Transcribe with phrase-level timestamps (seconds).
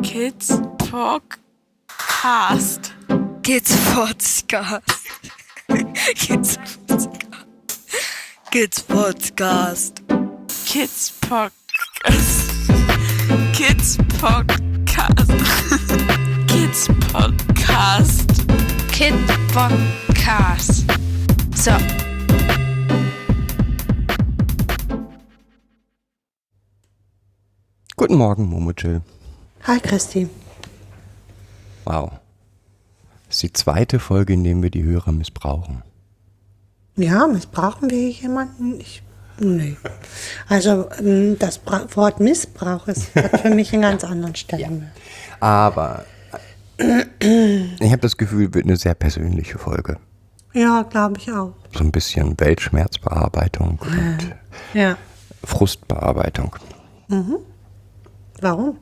[0.04, 1.72] Kids Podcast.
[3.42, 4.82] Kids Podcast.
[5.68, 6.80] Kids Podcast.
[8.50, 10.00] Kids Podcast.
[10.64, 12.48] Kids Podcast.
[13.54, 15.28] Kids Podcast.
[16.48, 18.28] Kids Podcast.
[18.92, 19.14] Kid
[19.52, 20.84] Podcast.
[21.54, 21.76] So.
[27.96, 29.02] Guten Morgen, Momochill.
[29.64, 30.28] Hi Christi.
[31.84, 32.12] Wow.
[33.26, 35.82] Das ist die zweite Folge, in der wir die Hörer missbrauchen.
[36.96, 38.80] Ja, missbrauchen wir jemanden?
[38.80, 39.02] Ich,
[39.38, 39.76] nee.
[40.48, 44.90] Also ähm, das Wort Missbrauch ist, hat für mich einen ganz anderen Stellenwert.
[45.38, 46.04] Aber
[46.78, 49.98] ich habe das Gefühl, es wird eine sehr persönliche Folge.
[50.52, 51.52] Ja, glaube ich auch.
[51.72, 54.34] So ein bisschen Weltschmerzbearbeitung und
[54.74, 54.96] Ja.
[55.44, 56.56] Frustbearbeitung.
[58.40, 58.78] Warum?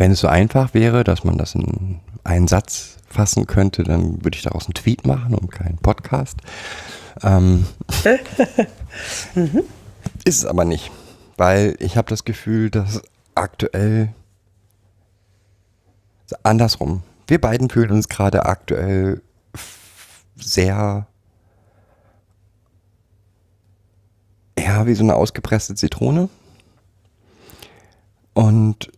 [0.00, 4.34] Wenn es so einfach wäre, dass man das in einen Satz fassen könnte, dann würde
[4.34, 6.38] ich daraus einen Tweet machen und keinen Podcast.
[7.22, 7.66] Ähm,
[10.24, 10.90] Ist es aber nicht,
[11.36, 13.02] weil ich habe das Gefühl, dass
[13.34, 14.14] aktuell
[16.44, 17.02] andersrum.
[17.26, 19.20] Wir beiden fühlen uns gerade aktuell
[20.36, 21.08] sehr
[24.58, 26.30] ja, wie so eine ausgepresste Zitrone.
[28.32, 28.90] Und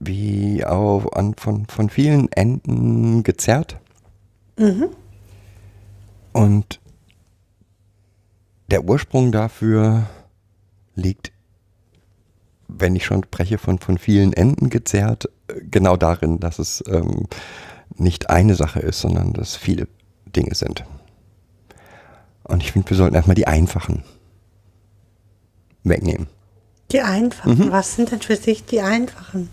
[0.00, 3.78] wie auf, an, von, von vielen Enden gezerrt.
[6.32, 6.80] Und
[8.70, 10.06] der Ursprung dafür
[10.94, 11.32] liegt,
[12.68, 15.28] wenn ich schon spreche, von, von vielen Enden gezerrt,
[15.70, 17.26] genau darin, dass es ähm,
[17.96, 19.86] nicht eine Sache ist, sondern dass viele
[20.26, 20.84] Dinge sind.
[22.44, 24.04] Und ich finde, wir sollten erstmal die einfachen
[25.82, 26.26] wegnehmen.
[26.92, 27.70] Die einfachen.
[27.70, 29.48] Was sind denn für sich die einfachen?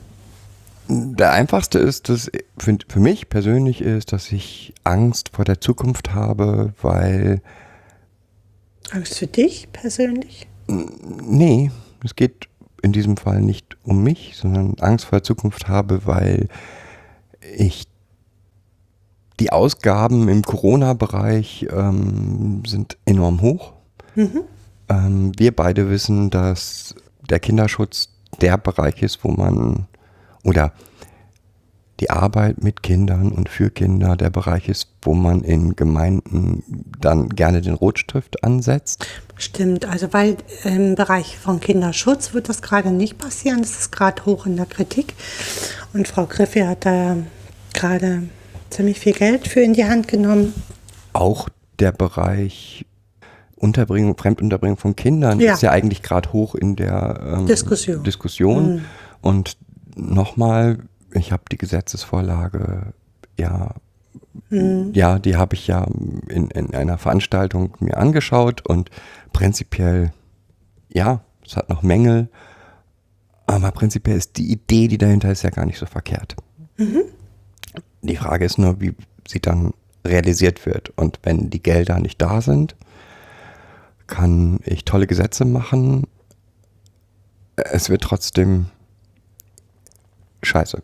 [0.90, 6.14] Der einfachste ist, dass für, für mich persönlich ist, dass ich Angst vor der Zukunft
[6.14, 7.42] habe, weil,
[8.92, 10.48] Angst für dich persönlich?
[10.68, 11.72] nee,
[12.04, 12.48] es geht
[12.82, 16.48] in diesem Fall nicht um mich, sondern Angst vor der Zukunft habe, weil
[17.56, 17.88] ich
[19.40, 23.74] die Ausgaben im Corona-Bereich ähm, sind enorm hoch.
[24.90, 26.96] Ähm, wir beide wissen, dass
[27.30, 28.10] der Kinderschutz
[28.42, 29.88] der Bereich ist, wo man
[30.48, 30.72] oder
[32.00, 36.64] die Arbeit mit Kindern und für Kinder der Bereich ist, wo man in Gemeinden
[37.00, 39.08] dann gerne den Rotstift ansetzt.
[39.36, 43.62] Stimmt, also weil im Bereich von Kinderschutz wird das gerade nicht passieren.
[43.62, 45.16] Das ist gerade hoch in der Kritik.
[45.94, 47.18] Und Frau Griffi hat da
[47.74, 48.24] gerade
[48.70, 50.54] ziemlich viel Geld für in die Hand genommen.
[51.14, 52.86] Auch der Bereich
[53.56, 55.54] Unterbringung, Fremdunterbringung von Kindern Ja.
[55.54, 58.04] ist ja eigentlich gerade hoch in der ähm, Diskussion.
[58.04, 58.86] Diskussion.
[59.22, 59.58] Und
[59.98, 60.80] nochmal,
[61.12, 62.94] ich habe die Gesetzesvorlage,
[63.38, 63.76] ja,
[64.50, 65.86] ja, die habe ich ja
[66.30, 68.90] in, in einer Veranstaltung mir angeschaut und
[69.34, 70.14] prinzipiell,
[70.90, 72.30] ja, es hat noch Mängel,
[73.46, 76.36] aber prinzipiell ist die Idee, die dahinter ist, ja gar nicht so verkehrt.
[78.02, 78.94] Die Frage ist nur, wie
[79.28, 79.74] sie dann
[80.06, 80.92] realisiert wird.
[80.96, 82.76] Und wenn die Gelder nicht da sind,
[84.06, 86.08] kann ich tolle Gesetze machen.
[87.56, 88.68] Es wird trotzdem
[90.44, 90.82] scheiße.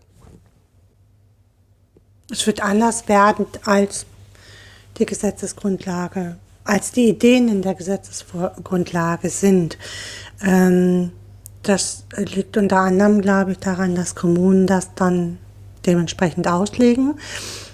[2.31, 4.05] Es wird anders werden als
[4.97, 9.77] die Gesetzesgrundlage, als die Ideen in der Gesetzesgrundlage sind.
[10.41, 11.11] Ähm,
[11.61, 15.37] das liegt unter anderem, glaube ich, daran, dass Kommunen das dann
[15.85, 17.15] dementsprechend auslegen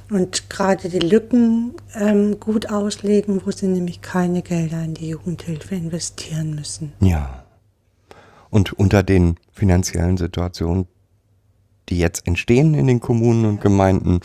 [0.10, 5.76] und gerade die Lücken ähm, gut auslegen, wo sie nämlich keine Gelder in die Jugendhilfe
[5.76, 6.94] investieren müssen.
[7.00, 7.44] Ja.
[8.50, 10.88] Und unter den finanziellen Situationen,
[11.90, 14.20] die jetzt entstehen in den Kommunen und Gemeinden,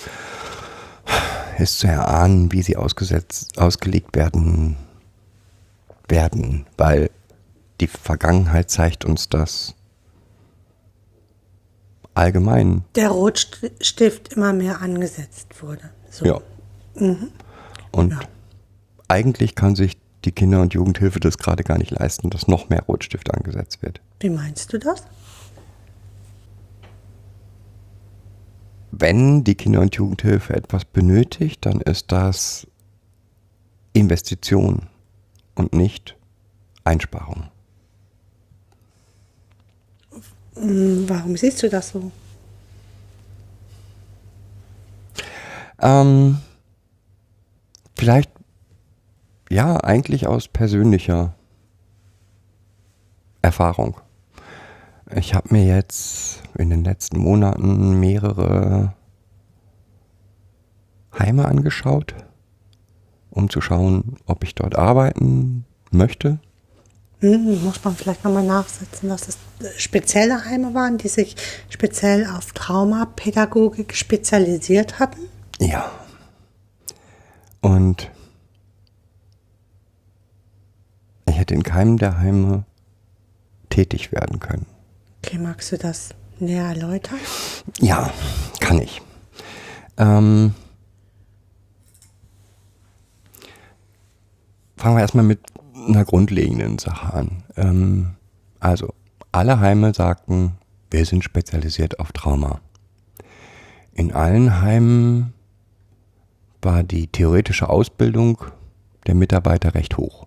[1.59, 4.77] ist zu erahnen, wie sie ausgesetzt, ausgelegt werden,
[6.09, 7.11] werden, weil
[7.81, 9.75] die Vergangenheit zeigt uns das
[12.15, 12.85] allgemein.
[12.95, 15.91] Der Rotstift immer mehr angesetzt wurde.
[16.11, 16.25] So.
[16.25, 16.41] Ja.
[17.91, 18.21] Und Ja.
[19.09, 22.83] eigentlich kann sich die Kinder- und Jugendhilfe das gerade gar nicht leisten, dass noch mehr
[22.83, 24.01] Rotstift angesetzt wird.
[24.21, 25.03] Wie meinst du das?
[28.97, 32.67] Wenn die Kinder- und Jugendhilfe etwas benötigt, dann ist das
[33.93, 34.87] Investition
[35.57, 36.17] und nicht
[36.85, 37.49] Einsparung.
[40.55, 42.13] Warum siehst du das so?
[45.81, 46.39] Ähm,
[47.97, 48.31] vielleicht,
[49.51, 51.35] ja, eigentlich aus persönlicher
[53.43, 54.01] Erfahrung.
[55.13, 58.95] Ich habe mir jetzt in den letzten Monaten mehrere
[61.19, 62.15] Heime angeschaut,
[63.31, 66.39] um zu schauen, ob ich dort arbeiten möchte.
[67.21, 69.39] Hm, muss man vielleicht nochmal nachsetzen, dass es
[69.77, 71.37] spezielle Heime waren, die sich
[71.69, 75.21] speziell auf Traumapädagogik spezialisiert hatten?
[75.59, 75.91] Ja.
[77.61, 78.11] Und
[81.27, 82.65] ich hätte in keinem der Heime
[83.71, 84.67] tätig werden können.
[85.27, 87.19] Okay, magst du das näher erläutern?
[87.81, 88.13] Ja,
[88.61, 89.01] kann ich.
[89.97, 90.55] Ähm,
[94.77, 95.41] fangen wir erstmal mit
[95.89, 97.43] einer grundlegenden Sache an.
[97.57, 98.15] Ähm,
[98.61, 98.93] also,
[99.33, 100.59] alle Heime sagten,
[100.91, 102.61] wir sind spezialisiert auf Trauma.
[103.95, 105.33] In allen Heimen
[106.61, 108.45] war die theoretische Ausbildung
[109.07, 110.27] der Mitarbeiter recht hoch.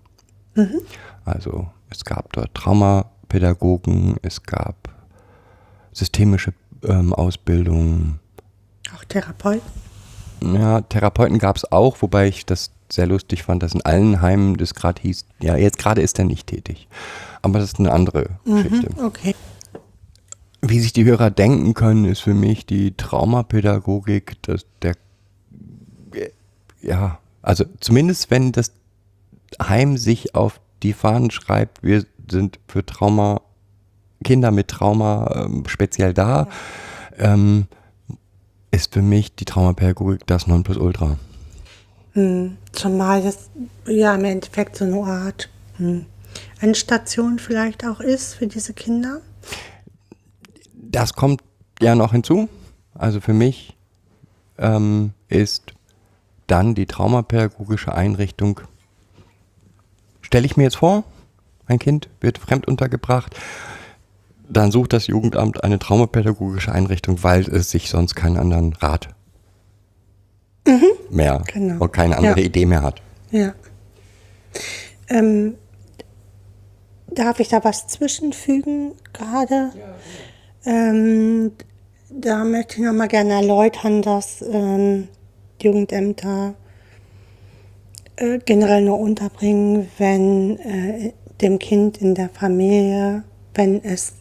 [1.25, 4.86] Also es gab dort Traumapädagogen, es gab
[5.97, 6.53] systemische
[6.83, 8.19] ähm, Ausbildung.
[8.95, 9.67] Auch Therapeuten?
[10.41, 14.55] Ja, Therapeuten gab es auch, wobei ich das sehr lustig fand, dass in allen Heimen
[14.55, 16.87] das gerade hieß, ja, jetzt gerade ist er nicht tätig.
[17.41, 18.89] Aber das ist eine andere Geschichte.
[19.03, 19.35] Okay.
[20.61, 24.93] Wie sich die Hörer denken können, ist für mich die Traumapädagogik, dass der,
[26.81, 28.71] ja, also zumindest wenn das
[29.61, 33.41] Heim sich auf die Fahnen schreibt, wir sind für Trauma,
[34.23, 36.47] Kinder mit Trauma ähm, speziell da,
[37.17, 37.67] ähm,
[38.71, 41.17] ist für mich die Traumapädagogik das Nonplusultra.
[42.71, 43.51] Zumal das
[43.85, 46.05] ja im Endeffekt so eine Art hm,
[46.59, 49.21] Endstation vielleicht auch ist für diese Kinder.
[50.73, 51.43] Das kommt
[51.79, 52.49] ja noch hinzu.
[52.95, 53.77] Also für mich
[54.57, 55.73] ähm, ist
[56.47, 58.61] dann die traumapädagogische Einrichtung,
[60.21, 61.03] stelle ich mir jetzt vor,
[61.67, 63.35] ein Kind wird fremd untergebracht,
[64.49, 69.09] dann sucht das Jugendamt eine traumapädagogische Einrichtung, weil es sich sonst keinen anderen Rat
[71.09, 71.81] mehr genau.
[71.81, 72.45] und keine andere Ja.
[72.45, 73.01] Idee mehr hat.
[73.31, 73.53] Ja.
[75.09, 75.55] Ähm,
[77.07, 79.71] darf ich da was zwischenfügen gerade?
[80.65, 81.51] Ähm,
[82.09, 85.07] da möchte ich nochmal gerne erläutern, dass ähm,
[85.61, 86.55] Jugendämter
[88.17, 93.23] äh, generell nur unterbringen, wenn äh, dem Kind in der Familie,
[93.53, 94.13] wenn es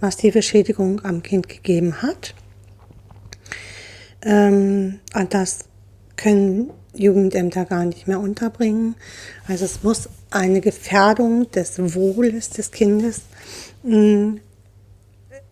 [0.00, 2.34] massive Schädigung am Kind gegeben hat.
[4.22, 5.00] Ähm,
[5.30, 5.60] das
[6.16, 8.94] können Jugendämter gar nicht mehr unterbringen.
[9.46, 13.22] Also es muss eine Gefährdung des Wohles des Kindes
[13.82, 14.38] mh,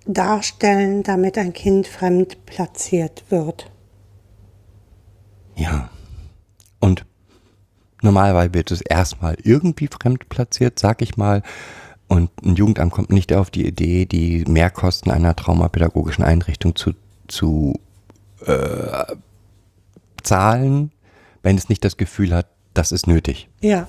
[0.07, 3.71] darstellen, damit ein Kind fremd platziert wird.
[5.57, 5.91] Ja.
[6.81, 7.05] Und
[8.03, 11.43] normalerweise wird es erstmal irgendwie fremd platziert, sag ich mal.
[12.09, 16.95] Und ein Jugendamt kommt nicht auf die Idee, die Mehrkosten einer traumapädagogischen Einrichtung zu,
[17.29, 17.79] zu
[18.47, 19.05] äh,
[20.23, 20.91] zahlen,
[21.43, 23.49] wenn es nicht das Gefühl hat, das ist nötig.
[23.61, 23.87] Ja,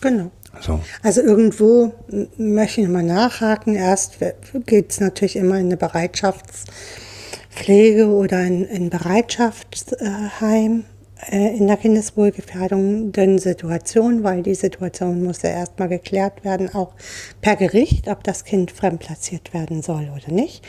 [0.00, 0.30] genau.
[0.60, 0.80] So.
[1.02, 1.92] Also irgendwo
[2.36, 3.74] möchte ich mal nachhaken.
[3.74, 4.18] Erst
[4.66, 10.84] geht es natürlich immer in eine Bereitschaftspflege oder in ein Bereitschaftsheim
[11.30, 16.92] äh, in der kindeswohlgefährdenden Situation, weil die Situation muss ja erstmal geklärt werden, auch
[17.40, 20.64] per Gericht, ob das Kind fremdplatziert werden soll oder nicht.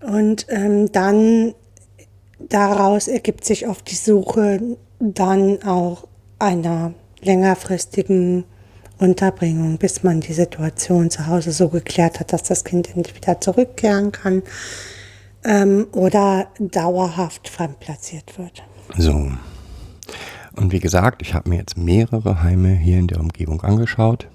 [0.00, 1.54] Und ähm, dann
[2.38, 6.06] daraus ergibt sich oft die Suche dann auch
[6.38, 8.44] einer längerfristigen
[8.98, 14.12] Unterbringung, bis man die Situation zu Hause so geklärt hat, dass das Kind entweder zurückkehren
[14.12, 14.42] kann
[15.44, 18.62] ähm, oder dauerhaft fremdplatziert wird.
[18.96, 19.30] So.
[20.56, 24.28] Und wie gesagt, ich habe mir jetzt mehrere Heime hier in der Umgebung angeschaut.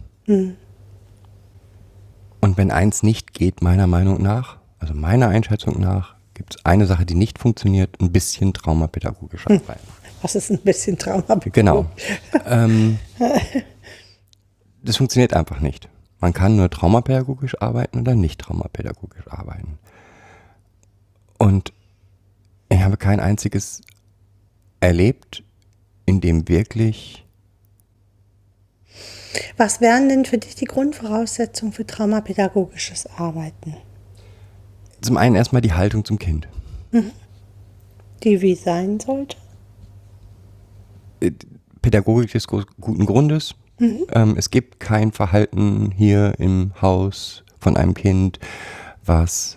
[2.41, 6.85] Und wenn eins nicht geht, meiner Meinung nach, also meiner Einschätzung nach, gibt es eine
[6.85, 9.87] Sache, die nicht funktioniert, ein bisschen traumapädagogisch arbeiten.
[10.21, 11.39] Was ist ein bisschen Trauma?
[11.51, 11.85] Genau.
[12.45, 12.99] ähm,
[14.83, 15.89] das funktioniert einfach nicht.
[16.19, 19.79] Man kann nur traumapädagogisch arbeiten oder nicht traumapädagogisch arbeiten.
[21.39, 21.73] Und
[22.69, 23.81] ich habe kein einziges
[24.81, 25.43] erlebt,
[26.05, 27.23] in dem wirklich
[29.57, 33.77] Was wären denn für dich die Grundvoraussetzungen für traumapädagogisches Arbeiten?
[35.01, 36.47] zum einen erstmal die Haltung zum Kind.
[38.23, 39.35] Die wie sein sollte?
[41.21, 41.31] Äh,
[41.81, 43.55] Pädagogik des gu- guten Grundes.
[43.79, 48.37] Ähm, es gibt kein Verhalten hier im Haus von einem Kind,
[49.03, 49.55] was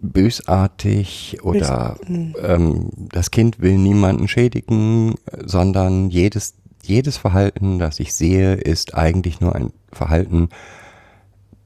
[0.00, 5.14] bösartig oder ähm, das Kind will niemanden schädigen,
[5.44, 10.48] sondern jedes, jedes Verhalten, das ich sehe, ist eigentlich nur ein Verhalten,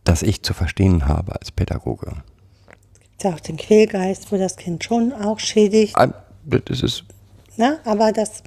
[0.05, 2.13] das ich zu verstehen habe als Pädagoge.
[3.17, 5.97] Ist ja auch den Quälgeist, wo das Kind schon auch schädigt.
[5.97, 6.13] Ah,
[6.45, 7.05] Das ist
[7.57, 7.79] Ne?
[7.85, 8.43] Aber das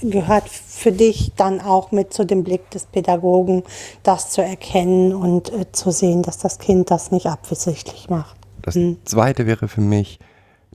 [0.00, 3.62] gehört für dich dann auch mit zu dem Blick des Pädagogen,
[4.02, 8.36] das zu erkennen und äh, zu sehen, dass das Kind das nicht absichtlich macht.
[8.62, 10.18] Das zweite wäre für mich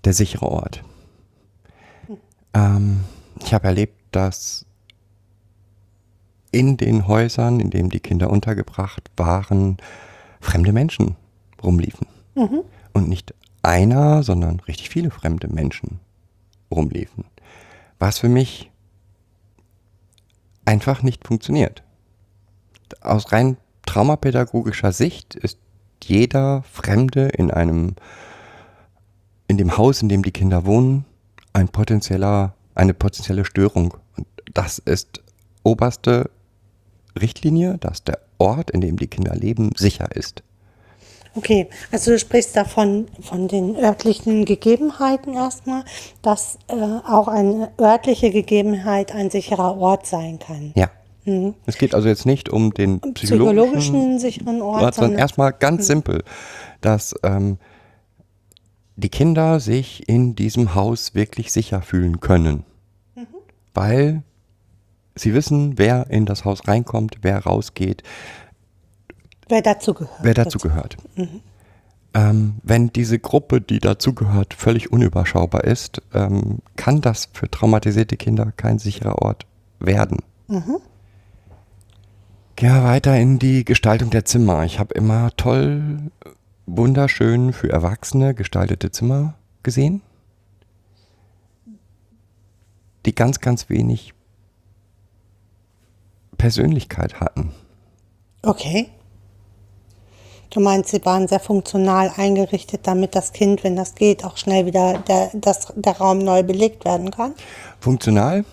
[0.03, 0.83] der sichere Ort.
[2.53, 3.03] Ähm,
[3.41, 4.65] ich habe erlebt, dass
[6.51, 9.77] in den Häusern, in denen die Kinder untergebracht waren,
[10.39, 11.15] fremde Menschen
[11.63, 12.07] rumliefen.
[12.93, 15.99] Und nicht einer, sondern richtig viele fremde Menschen
[16.71, 17.25] rumliefen.
[17.99, 18.71] Was für mich
[20.65, 21.83] einfach nicht funktioniert.
[23.01, 25.59] Aus rein traumapädagogischer Sicht ist
[26.07, 27.95] jeder Fremde in einem,
[29.47, 31.05] in dem Haus, in dem die Kinder wohnen,
[31.53, 33.95] ein potenzieller, eine potenzielle Störung.
[34.15, 35.21] Und das ist
[35.63, 36.29] oberste
[37.19, 40.43] Richtlinie, dass der Ort, in dem die Kinder leben, sicher ist.
[41.35, 45.83] Okay, also du sprichst davon von den örtlichen Gegebenheiten erstmal,
[46.23, 50.71] dass äh, auch eine örtliche Gegebenheit ein sicherer Ort sein kann.
[50.75, 50.89] Ja.
[51.65, 55.87] Es geht also jetzt nicht um den psychologischen, Psychologischen sicheren Ort, sondern sondern erstmal ganz
[55.87, 56.23] simpel,
[56.79, 57.57] dass ähm,
[58.95, 62.63] die Kinder sich in diesem Haus wirklich sicher fühlen können.
[63.73, 64.23] Weil
[65.15, 68.03] sie wissen, wer in das Haus reinkommt, wer rausgeht,
[69.49, 70.19] wer dazu gehört.
[70.21, 70.97] wer dazu gehört.
[72.13, 78.51] Ähm, wenn diese Gruppe, die dazugehört, völlig unüberschaubar ist, ähm, kann das für traumatisierte Kinder
[78.55, 79.45] kein sicherer Ort
[79.79, 80.19] werden.
[80.47, 80.63] Gehen
[82.61, 84.63] wir weiter in die Gestaltung der Zimmer.
[84.65, 86.11] Ich habe immer toll,
[86.65, 90.01] wunderschön für Erwachsene gestaltete Zimmer gesehen,
[93.05, 94.13] die ganz, ganz wenig
[96.37, 97.51] Persönlichkeit hatten.
[98.43, 98.89] Okay.
[100.49, 104.65] Du meinst, sie waren sehr funktional eingerichtet, damit das Kind, wenn das geht, auch schnell
[104.65, 107.33] wieder der, das, der Raum neu belegt werden kann?
[107.79, 108.45] funktional,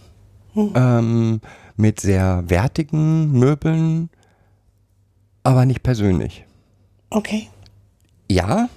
[0.56, 1.40] ähm,
[1.76, 4.10] mit sehr wertigen Möbeln,
[5.42, 6.44] aber nicht persönlich.
[7.10, 7.48] Okay.
[8.30, 8.68] Ja,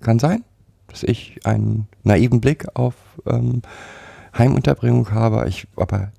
[0.00, 0.44] kann sein,
[0.88, 2.94] dass ich einen naiven Blick auf
[3.26, 3.62] ähm,
[4.36, 6.12] Heimunterbringung habe, ich, aber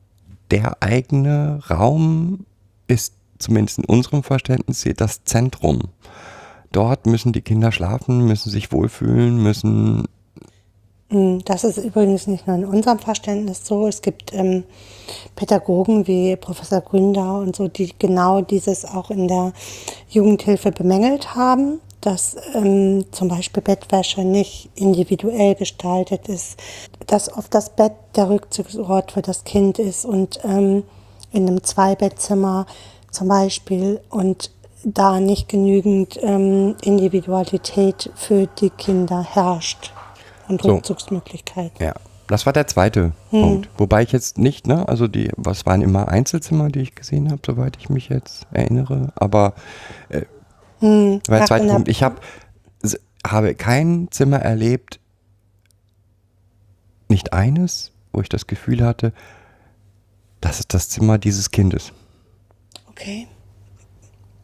[0.51, 2.45] der eigene Raum
[2.87, 5.89] ist zumindest in unserem Verständnis das Zentrum.
[6.71, 10.07] Dort müssen die Kinder schlafen, müssen sich wohlfühlen, müssen
[11.11, 13.85] Das ist übrigens nicht nur in unserem Verständnis so.
[13.85, 14.63] Es gibt ähm,
[15.35, 19.51] Pädagogen wie Professor Gründer und so, die genau dieses auch in der
[20.09, 26.57] Jugendhilfe bemängelt haben, dass ähm, zum Beispiel Bettwäsche nicht individuell gestaltet ist,
[27.07, 30.83] dass oft das Bett der Rückzugsort für das Kind ist und ähm,
[31.33, 32.67] in einem Zweibettzimmer
[33.11, 34.49] zum Beispiel und
[34.85, 39.91] da nicht genügend ähm, Individualität für die Kinder herrscht
[40.51, 40.75] und So.
[40.75, 41.83] Rückzugsmöglichkeiten.
[41.83, 41.93] Ja,
[42.27, 43.69] das war der zweite Punkt.
[43.77, 47.41] Wobei ich jetzt nicht, ne, also die, was waren immer Einzelzimmer, die ich gesehen habe,
[47.45, 49.11] soweit ich mich jetzt erinnere.
[49.15, 49.53] Aber
[50.09, 50.21] äh,
[50.79, 51.87] war der zweite Punkt.
[51.87, 52.21] Ich hab,
[53.25, 54.99] habe kein Zimmer erlebt,
[57.09, 59.13] nicht eines, wo ich das Gefühl hatte,
[60.39, 61.91] das ist das Zimmer dieses Kindes.
[62.89, 63.27] Okay.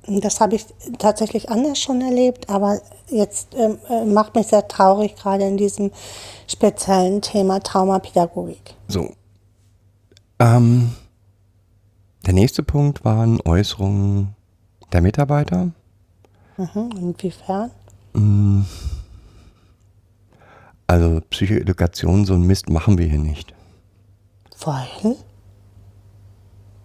[0.07, 0.65] Das habe ich
[0.99, 5.91] tatsächlich anders schon erlebt, aber jetzt ähm, äh, macht mich sehr traurig, gerade in diesem
[6.47, 8.75] speziellen Thema Traumapädagogik.
[8.87, 9.11] So.
[10.39, 10.95] Ähm,
[12.25, 14.33] der nächste Punkt waren Äußerungen
[14.93, 15.71] der Mitarbeiter.
[16.57, 16.89] Mhm.
[16.97, 17.71] Inwiefern?
[20.87, 23.53] Also Psychoedukation, so ein Mist machen wir hier nicht.
[24.63, 25.17] Weil?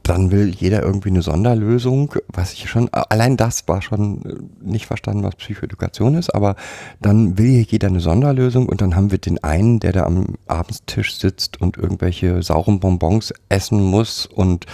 [0.02, 4.86] Dann will jeder irgendwie eine Sonderlösung, was ich schon, allein das war schon äh, nicht
[4.86, 6.56] verstanden, was Psychoedukation ist, aber
[7.00, 10.36] dann will hier jeder eine Sonderlösung und dann haben wir den einen, der da am
[10.46, 14.66] Abendstisch sitzt und irgendwelche sauren Bonbons essen muss und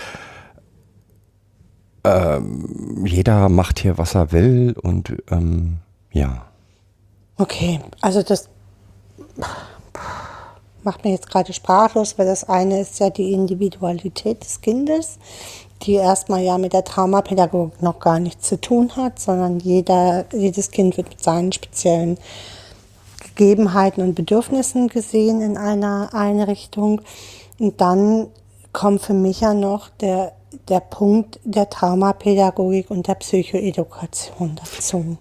[2.04, 5.78] ähm, jeder macht hier, was er will und ähm,
[6.12, 6.46] ja.
[7.36, 8.48] Okay, also das
[10.82, 15.18] macht mir jetzt gerade sprachlos, weil das eine ist ja die Individualität des Kindes,
[15.82, 20.70] die erstmal ja mit der Traumapädagogik noch gar nichts zu tun hat, sondern jeder, jedes
[20.70, 22.18] Kind wird mit seinen speziellen
[23.34, 27.00] Gegebenheiten und Bedürfnissen gesehen in einer Einrichtung.
[27.58, 28.28] Und dann
[28.72, 30.32] kommt für mich ja noch der,
[30.68, 35.16] der Punkt der Traumapädagogik und der Psychoedukation dazu.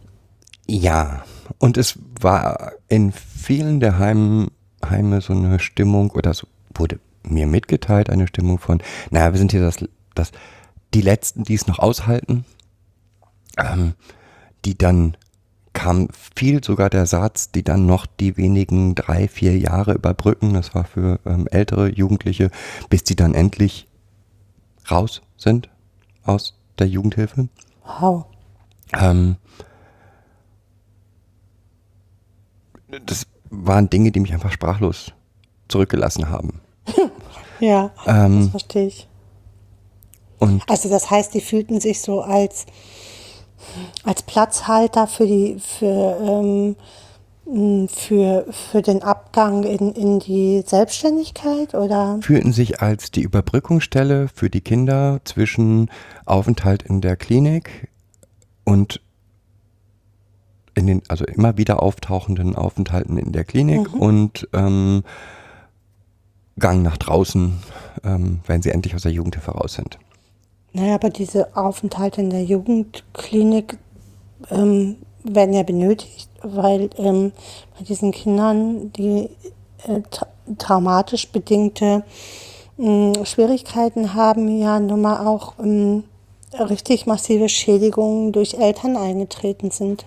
[0.68, 1.24] Ja,
[1.60, 4.50] und es war in vielen der Heim,
[4.86, 9.52] Heime so eine Stimmung, oder so wurde mir mitgeteilt, eine Stimmung von, naja, wir sind
[9.52, 9.78] hier das,
[10.16, 10.32] das,
[10.94, 12.46] die Letzten, die es noch aushalten.
[13.58, 13.94] Ähm,
[14.66, 15.18] die dann
[15.74, 20.74] kam viel sogar der Satz, die dann noch die wenigen drei, vier Jahre überbrücken, das
[20.74, 22.50] war für ähm, ältere Jugendliche,
[22.90, 23.88] bis die dann endlich
[24.90, 25.70] raus sind
[26.24, 27.50] aus der Jugendhilfe.
[27.84, 28.26] Wow.
[28.94, 29.36] Ähm,
[33.06, 35.14] das waren Dinge, die mich einfach sprachlos
[35.68, 36.62] zurückgelassen haben.
[37.60, 39.08] Ja, Ähm, das verstehe ich.
[40.68, 42.68] Also das heißt, die fühlten sich so als,
[44.04, 46.76] als Platzhalter für die für,
[47.50, 54.28] ähm, für, für den Abgang in, in die Selbstständigkeit oder fühlten sich als die Überbrückungsstelle
[54.28, 55.90] für die Kinder zwischen
[56.26, 57.90] Aufenthalt in der Klinik
[58.66, 59.02] und
[60.78, 65.04] in den, also immer wieder auftauchenden Aufenthalten in der Klinik und ähm,
[66.60, 67.58] Gang nach draußen,
[68.04, 70.00] ähm, wenn sie endlich aus der Jugendhilfe raus sind.
[70.74, 73.78] Naja, aber diese Aufenthalte in der Jugendklinik
[74.52, 77.32] ähm, werden ja benötigt, weil ähm,
[77.78, 79.30] bei diesen Kindern die
[79.88, 82.04] äh, tra traumatisch bedingte
[82.78, 86.06] mh, Schwierigkeiten haben, ja nun mal auch ähm,
[86.54, 90.06] richtig massive Schädigungen durch Eltern eingetreten sind.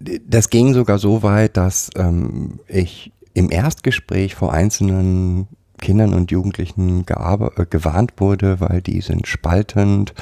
[0.00, 5.46] Das ging sogar so weit, dass ähm, ich im Erstgespräch vor einzelnen
[5.80, 10.14] Kindern und Jugendlichen äh, gewarnt wurde, weil die sind spaltend,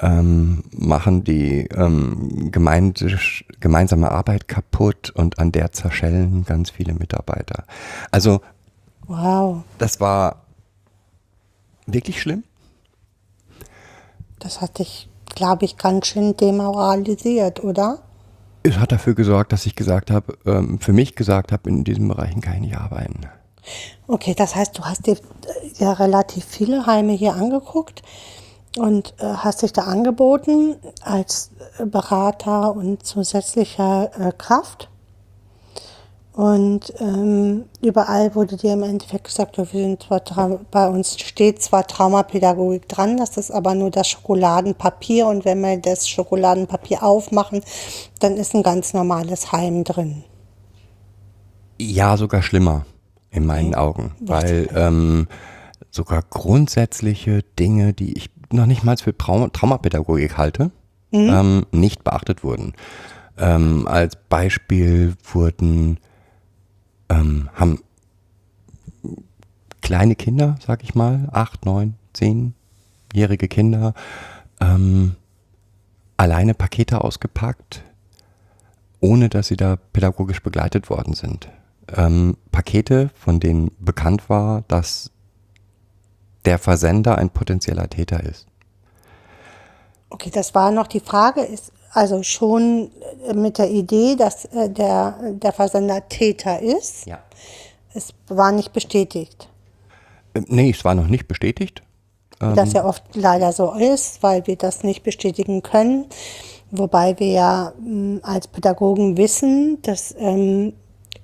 [0.00, 7.64] ähm, machen die ähm, gemeinsame Arbeit kaputt und an der zerschellen ganz viele Mitarbeiter.
[8.10, 8.40] Also
[9.06, 10.46] Wow, das war
[11.86, 12.44] wirklich schlimm.
[14.38, 18.02] das hat dich, glaube ich, ganz schön demoralisiert, oder?
[18.64, 22.08] Es hat dafür gesorgt, dass ich gesagt habe, ähm, für mich gesagt habe, in diesen
[22.08, 23.26] Bereichen kann ich nicht arbeiten.
[24.06, 25.18] Okay, das heißt, du hast dir äh,
[25.78, 28.02] ja relativ viele Heime hier angeguckt
[28.78, 34.88] und äh, hast dich da angeboten als äh, Berater und zusätzlicher äh, Kraft.
[36.32, 41.86] Und ähm, überall wurde dir im Endeffekt gesagt, wir sind zwar bei uns steht zwar
[41.86, 47.60] Traumapädagogik dran, das ist aber nur das Schokoladenpapier und wenn wir das Schokoladenpapier aufmachen,
[48.20, 50.24] dann ist ein ganz normales Heim drin.
[51.78, 52.86] Ja, sogar schlimmer
[53.30, 55.28] in meinen Augen, weil ähm,
[55.90, 60.70] sogar grundsätzliche Dinge, die ich noch nicht mal für Trauma Traumapädagogik halte,
[61.12, 62.72] ähm, nicht beachtet wurden.
[63.38, 65.98] Ähm, als Beispiel wurden
[67.08, 67.80] ähm, haben
[69.80, 73.94] kleine Kinder, sag ich mal, acht, neun, zehnjährige Kinder,
[74.60, 75.16] ähm,
[76.16, 77.82] alleine Pakete ausgepackt,
[79.00, 81.48] ohne dass sie da pädagogisch begleitet worden sind.
[81.94, 85.10] Ähm, Pakete, von denen bekannt war, dass
[86.44, 88.46] der Versender ein potenzieller Täter ist.
[90.10, 92.90] Okay, das war noch die Frage, ist also schon
[93.28, 97.06] äh, mit der Idee, dass äh, der, der Versender Täter ist.
[97.06, 97.18] Ja.
[97.94, 99.48] Es war nicht bestätigt.
[100.34, 101.82] Ähm, nee, es war noch nicht bestätigt.
[102.40, 106.06] Wie das ja oft leider so ist, weil wir das nicht bestätigen können.
[106.72, 110.72] Wobei wir ja mh, als Pädagogen wissen, dass ähm,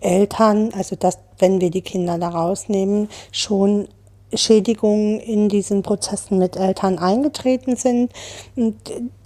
[0.01, 3.89] Eltern, also dass, wenn wir die Kinder da rausnehmen, schon
[4.35, 8.13] Schädigungen in diesen Prozessen mit Eltern eingetreten sind.
[8.57, 8.77] Und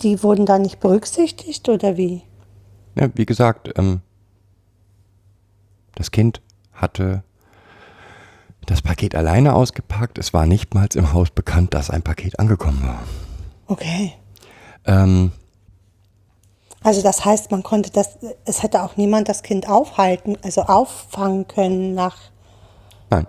[0.02, 2.22] die wurden da nicht berücksichtigt oder wie?
[2.94, 4.00] Ja, wie gesagt, ähm,
[5.94, 6.40] das Kind
[6.72, 7.22] hatte
[8.66, 10.18] das Paket alleine ausgepackt.
[10.18, 13.02] Es war nicht mal im Haus bekannt, dass ein Paket angekommen war.
[13.66, 14.12] Okay.
[14.86, 15.32] Ähm,
[16.82, 21.46] Also das heißt, man konnte das, es hätte auch niemand das Kind aufhalten, also auffangen
[21.48, 22.16] können nach,
[23.10, 23.26] Nein.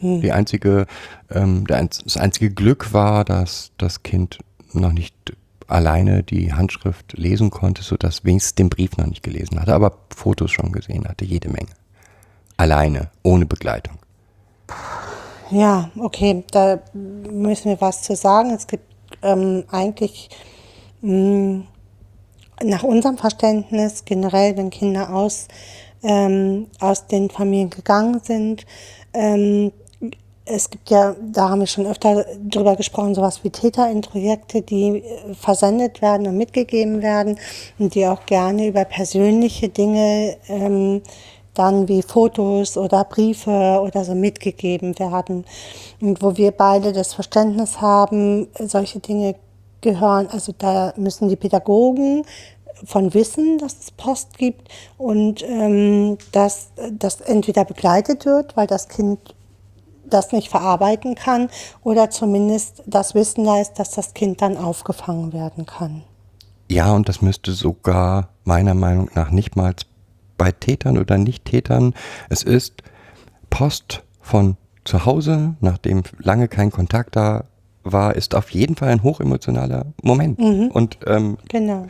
[0.00, 0.86] Die einzige,
[1.30, 4.38] ähm, das einzige Glück war, dass das Kind
[4.72, 5.14] noch nicht
[5.66, 10.50] alleine die Handschrift lesen konnte, sodass wenigstens den Brief noch nicht gelesen hatte, aber Fotos
[10.50, 11.70] schon gesehen hatte, jede Menge.
[12.56, 13.98] Alleine, ohne Begleitung.
[15.50, 18.50] ja, okay, da müssen wir was zu sagen.
[18.50, 18.84] Es gibt
[19.22, 20.30] ähm, eigentlich
[21.02, 21.62] mh,
[22.62, 25.48] nach unserem Verständnis generell, wenn Kinder aus,
[26.02, 28.66] ähm, aus den Familien gegangen sind,
[29.14, 29.72] ähm,
[30.48, 35.34] es gibt ja, da haben wir schon öfter drüber gesprochen, sowas wie Täterintrojekte, die äh,
[35.34, 37.38] versendet werden und mitgegeben werden
[37.78, 41.02] und die auch gerne über persönliche Dinge ähm,
[41.54, 45.44] dann wie Fotos oder Briefe oder so mitgegeben werden.
[46.00, 49.34] Und wo wir beide das Verständnis haben, solche Dinge
[49.80, 52.24] gehören, also da müssen die Pädagogen
[52.84, 58.88] von wissen, dass es Post gibt und ähm, dass das entweder begleitet wird, weil das
[58.88, 59.34] Kind
[60.08, 61.48] das nicht verarbeiten kann
[61.82, 66.02] oder zumindest das Wissen da ist, dass das Kind dann aufgefangen werden kann.
[66.70, 69.74] Ja, und das müsste sogar meiner Meinung nach nicht mal
[70.36, 71.94] bei Tätern oder Nicht-Tätern.
[72.28, 72.82] Es ist
[73.50, 77.44] Post von zu Hause, nachdem lange kein Kontakt da
[77.84, 80.38] war, ist auf jeden Fall ein hochemotionaler Moment.
[80.38, 81.86] Und ähm, Genau.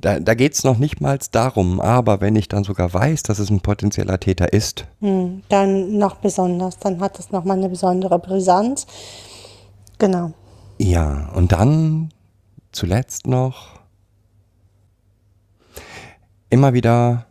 [0.00, 3.38] Da, da geht es noch nicht mal darum, aber wenn ich dann sogar weiß, dass
[3.38, 8.18] es ein potenzieller Täter ist, Hm, Dann noch besonders, dann hat es nochmal eine besondere
[8.18, 8.86] Brisanz.
[9.98, 10.32] Genau.
[10.78, 12.10] Ja, und dann
[12.70, 13.80] zuletzt noch
[16.50, 17.26] immer wieder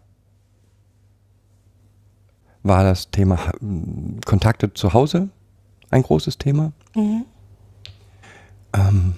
[2.63, 5.29] war das Thema hm, Kontakte zu Hause
[5.89, 6.73] ein großes Thema.
[8.73, 9.15] Ähm,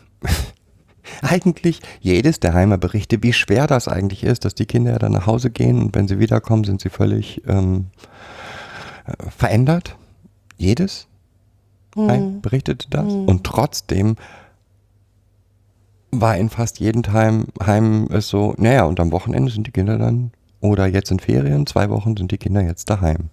[1.21, 5.13] eigentlich jedes der Heimer berichte, wie schwer das eigentlich ist, dass die Kinder ja dann
[5.13, 7.87] nach Hause gehen und wenn sie wiederkommen, sind sie völlig ähm,
[9.05, 9.95] äh, verändert.
[10.57, 11.07] Jedes
[11.95, 13.11] Heim berichtete das.
[13.11, 14.15] Und trotzdem
[16.11, 19.97] war in fast jedem Heim, Heim es so, naja, und am Wochenende sind die Kinder
[19.97, 23.29] dann, oder jetzt in Ferien, zwei Wochen sind die Kinder jetzt daheim.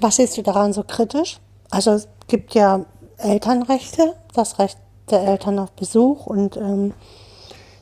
[0.00, 1.38] Was siehst du daran so kritisch?
[1.70, 2.84] Also es gibt ja
[3.22, 4.78] Elternrechte, das Recht
[5.10, 6.94] der Eltern auf Besuch und ähm,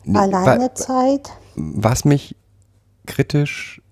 [0.04, 1.30] Nee, Alleinezeit.
[1.56, 2.36] Was mich
[3.06, 3.82] kritisch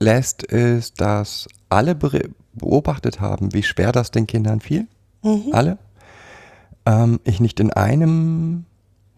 [0.00, 4.86] lässt, ist, dass alle beobachtet haben, wie schwer das den Kindern fiel.
[5.52, 5.78] Alle.
[6.86, 8.66] Ähm, ich nicht in einem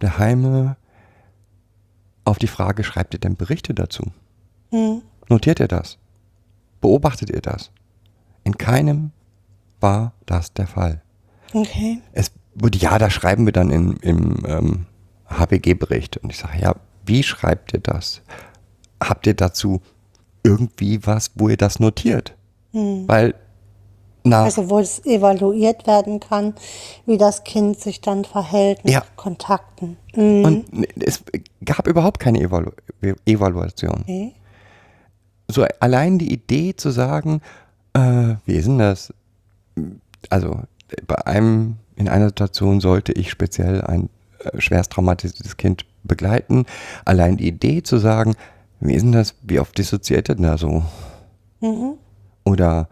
[0.00, 0.76] der Heime
[2.24, 4.04] auf die Frage, schreibt ihr denn Berichte dazu?
[5.28, 5.98] Notiert ihr das?
[6.80, 7.70] Beobachtet ihr das?
[8.44, 9.10] In keinem
[9.80, 11.02] war das der Fall.
[11.52, 12.00] Okay.
[12.12, 14.86] Es wurde, ja, da schreiben wir dann in, im ähm,
[15.28, 16.18] HBG-Bericht.
[16.18, 16.74] Und ich sage, ja,
[17.06, 18.22] wie schreibt ihr das?
[19.02, 19.80] Habt ihr dazu
[20.42, 22.34] irgendwie was, wo ihr das notiert?
[22.72, 23.34] Weil
[24.22, 26.54] nach, Also wo es evaluiert werden kann,
[27.06, 29.02] wie das Kind sich dann verhält mit Ja.
[29.16, 29.96] Kontakten.
[30.14, 30.44] Mhm.
[30.44, 31.22] und es
[31.64, 32.70] gab überhaupt keine Evalu
[33.26, 34.00] Evaluation.
[34.02, 34.34] Okay.
[35.50, 37.40] So allein die Idee zu sagen,
[37.94, 39.12] äh, wie ist denn das?
[40.28, 40.62] Also
[41.06, 44.08] bei einem, in einer Situation sollte ich speziell ein
[44.40, 46.66] äh, schwerst traumatisiertes Kind begleiten.
[47.04, 48.34] Allein die Idee zu sagen,
[48.80, 50.84] wie ist denn das, wie oft dissoziiert denn da so?
[52.44, 52.88] Oder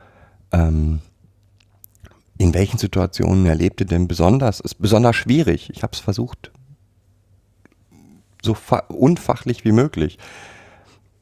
[0.52, 1.00] ähm,
[2.36, 5.70] in welchen Situationen erlebt ihr denn besonders, ist besonders schwierig.
[5.70, 6.52] Ich habe es versucht,
[8.42, 10.18] so fa- unfachlich wie möglich.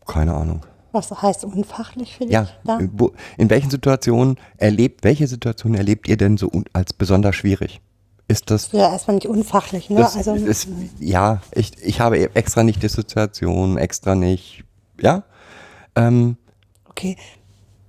[0.07, 0.67] Keine Ahnung.
[0.97, 2.33] Was heißt unfachlich für dich?
[2.33, 2.79] Ja, da?
[2.79, 7.81] in welchen Situationen erlebt, welche Situationen erlebt ihr denn so als besonders schwierig?
[8.29, 10.01] Ist das, ja erstmal nicht unfachlich, ne?
[10.01, 10.67] das also ist,
[10.99, 14.65] ja, ich, ich habe extra nicht Dissoziation, extra nicht,
[15.01, 15.23] ja,
[15.95, 16.37] ähm,
[16.89, 17.17] Okay.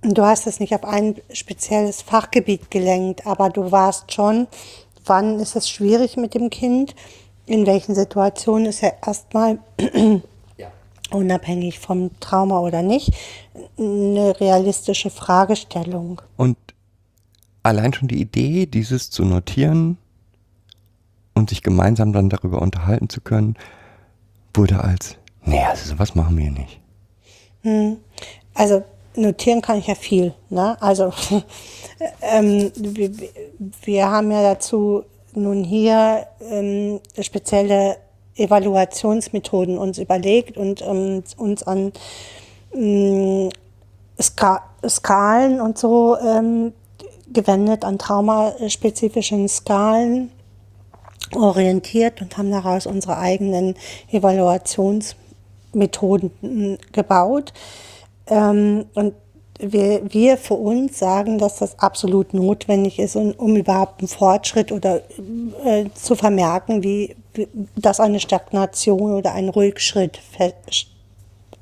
[0.02, 4.46] Du hast es nicht auf ein spezielles Fachgebiet gelenkt, aber du warst schon,
[5.06, 6.94] wann ist es schwierig mit dem Kind?
[7.46, 9.58] In welchen Situationen ist er erstmal,
[11.10, 13.12] unabhängig vom Trauma oder nicht,
[13.78, 16.22] eine realistische Fragestellung.
[16.36, 16.56] und
[17.62, 19.98] allein schon die Idee, dieses zu notieren
[21.34, 23.56] und sich gemeinsam dann darüber unterhalten zu können,
[24.54, 26.80] wurde als, nee, also sowas machen wir nicht.
[28.54, 30.34] Also notieren kann ich ja viel.
[30.48, 30.80] Ne?
[30.80, 31.12] Also
[32.22, 33.10] ähm, wir,
[33.82, 37.96] wir haben ja dazu nun hier ähm, spezielle
[38.38, 41.92] Evaluationsmethoden uns überlegt und ähm, uns an
[42.74, 43.50] ähm,
[44.20, 46.72] Ska Skalen und so ähm,
[47.32, 50.30] gewendet, an traumaspezifischen Skalen
[51.34, 53.74] orientiert und haben daraus unsere eigenen
[54.10, 57.52] Evaluationsmethoden mm, gebaut.
[58.28, 59.12] Ähm, und
[59.58, 64.70] wir, wir für uns sagen, dass das absolut notwendig ist, um, um überhaupt einen Fortschritt
[64.72, 65.02] oder
[65.64, 70.20] äh, zu vermerken, wie, wie dass eine Stagnation oder ein Rückschritt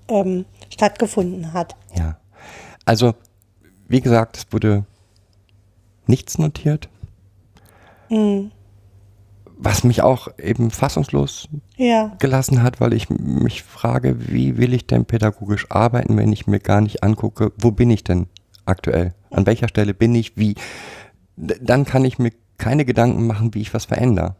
[0.08, 1.74] ähm, stattgefunden hat.
[1.96, 2.18] Ja.
[2.84, 3.14] Also,
[3.88, 4.84] wie gesagt, es wurde
[6.06, 6.88] nichts notiert.
[9.58, 14.86] Was mich auch eben fassungslos Ja, gelassen hat, weil ich mich frage, wie will ich
[14.86, 18.26] denn pädagogisch arbeiten, wenn ich mir gar nicht angucke, wo bin ich denn
[18.66, 19.14] aktuell?
[19.30, 20.36] An welcher Stelle bin ich?
[20.36, 20.56] Wie?
[21.36, 24.36] Dann kann ich mir keine Gedanken machen, wie ich was verändere.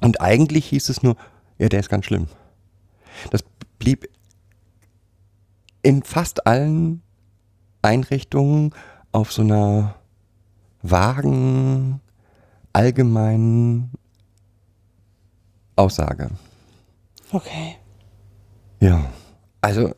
[0.00, 1.16] Und eigentlich hieß es nur,
[1.58, 2.26] ja, der ist ganz schlimm.
[3.30, 3.44] Das
[3.78, 4.08] blieb
[5.82, 7.02] in fast allen
[7.82, 8.74] Einrichtungen
[9.12, 9.96] auf so einer
[10.82, 12.00] vagen,
[12.72, 13.89] allgemeinen
[15.80, 16.28] Aussage.
[17.32, 17.76] okay.
[18.80, 19.04] Ja,
[19.60, 19.90] also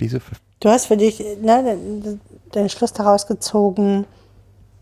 [0.00, 0.20] diese,
[0.60, 1.76] Du hast für dich ne,
[2.54, 4.06] den, Schluss daraus gezogen,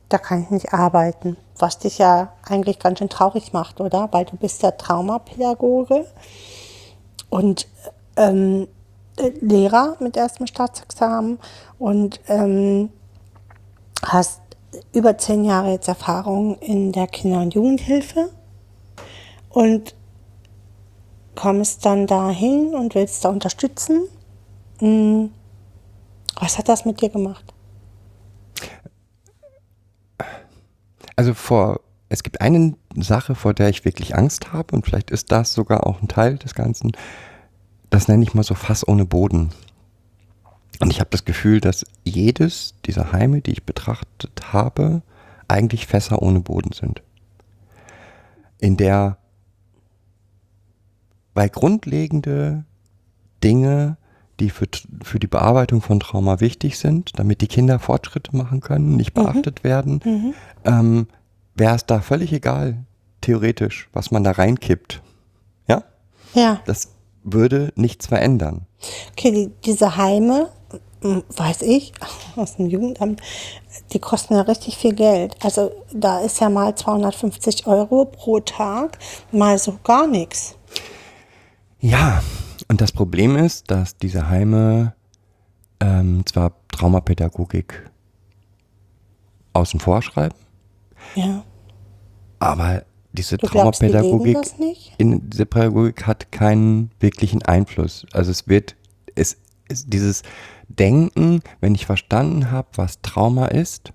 [0.08, 1.36] da kann ich nicht arbeiten.
[1.58, 4.08] Was dich ja eigentlich ganz schön traurig macht, oder?
[4.12, 6.06] Weil du bist ja Traumapädagoge
[7.30, 7.66] und
[8.16, 8.68] ähm,
[9.16, 11.38] äh, Lehrer mit erstem Staatsexamen
[11.78, 12.90] und ähm,
[14.04, 14.40] hast
[14.92, 18.30] über zehn Jahre jetzt Erfahrung in der Kinder- und Jugendhilfe
[19.52, 19.94] und
[21.34, 24.02] kommst dann dahin und willst da unterstützen.
[24.80, 25.30] Hm.
[26.40, 27.44] Was hat das mit dir gemacht?
[31.14, 35.30] Also vor, es gibt eine Sache, vor der ich wirklich Angst habe und vielleicht ist
[35.30, 36.92] das sogar auch ein Teil des Ganzen.
[37.90, 39.50] Das nenne ich mal so Fass ohne Boden.
[40.80, 45.02] Und ich habe das Gefühl, dass jedes dieser Heime, die ich betrachtet habe,
[45.46, 47.02] eigentlich Fässer ohne Boden sind.
[48.58, 49.18] In der,
[51.34, 52.64] weil grundlegende
[53.42, 53.96] Dinge,
[54.40, 54.66] die für,
[55.02, 59.64] für die Bearbeitung von Trauma wichtig sind, damit die Kinder Fortschritte machen können, nicht beachtet
[59.64, 61.06] werden, ähm,
[61.54, 62.84] wäre es da völlig egal,
[63.20, 65.02] theoretisch, was man da reinkippt.
[65.68, 65.84] Ja?
[66.34, 66.60] Ja.
[66.66, 66.88] Das
[67.24, 68.66] würde nichts verändern.
[69.12, 70.48] Okay, die, diese Heime,
[71.00, 71.92] weiß ich,
[72.36, 73.20] aus dem Jugendamt,
[73.92, 75.36] die kosten ja richtig viel Geld.
[75.42, 78.98] Also da ist ja mal 250 Euro pro Tag,
[79.30, 80.56] mal so gar nichts.
[81.84, 82.22] Ja,
[82.68, 84.94] und das Problem ist, dass diese Heime
[85.80, 87.90] ähm, zwar Traumapädagogik
[89.52, 90.36] außen vor schreiben,
[91.16, 91.42] Ja.
[92.38, 94.94] aber diese Du glaubst, die Traumapädagogik das nicht?
[94.98, 98.06] in diese Pädagogik hat keinen wirklichen Einfluss.
[98.12, 98.76] Also es wird,
[99.16, 99.36] es
[99.68, 100.22] ist dieses
[100.68, 103.92] Denken, wenn ich verstanden habe, was Trauma ist,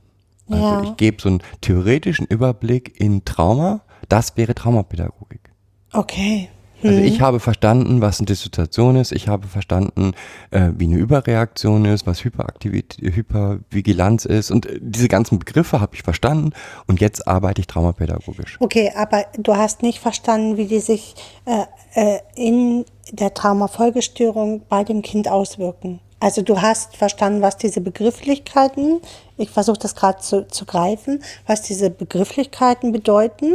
[0.50, 0.84] also Ja.
[0.84, 5.52] ich gebe so einen theoretischen Überblick in Trauma, das wäre Traumapädagogik.
[5.94, 6.50] Okay.
[6.84, 9.12] Also ich habe verstanden, was eine Dissoziation ist.
[9.12, 10.14] Ich habe verstanden,
[10.52, 14.52] äh, wie eine Überreaktion ist, was Hyperaktivität, Hypervigilanz ist.
[14.52, 16.52] Und äh, diese ganzen Begriffe habe ich verstanden.
[16.86, 18.58] Und jetzt arbeite ich traumapädagogisch.
[18.60, 24.84] Okay, aber du hast nicht verstanden, wie die sich äh, äh, in der Traumafolgestörung bei
[24.84, 26.00] dem Kind auswirken.
[26.20, 29.02] Also du hast verstanden, was diese Begrifflichkeiten,
[29.38, 33.54] ich versuche das gerade zu, zu greifen, was diese Begrifflichkeiten bedeuten,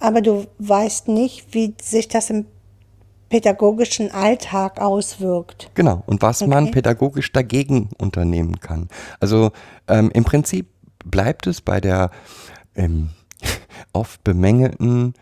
[0.00, 2.46] aber du weißt nicht, wie sich das im
[3.28, 5.70] pädagogischen Alltag auswirkt.
[5.74, 6.02] Genau.
[6.06, 6.72] Und was man Okay.
[6.72, 8.88] pädagogisch dagegen unternehmen kann.
[9.20, 9.52] Also
[9.88, 10.68] ähm, im Prinzip
[11.04, 12.10] bleibt es bei der
[12.74, 13.10] ähm,
[13.92, 15.14] oft bemängelten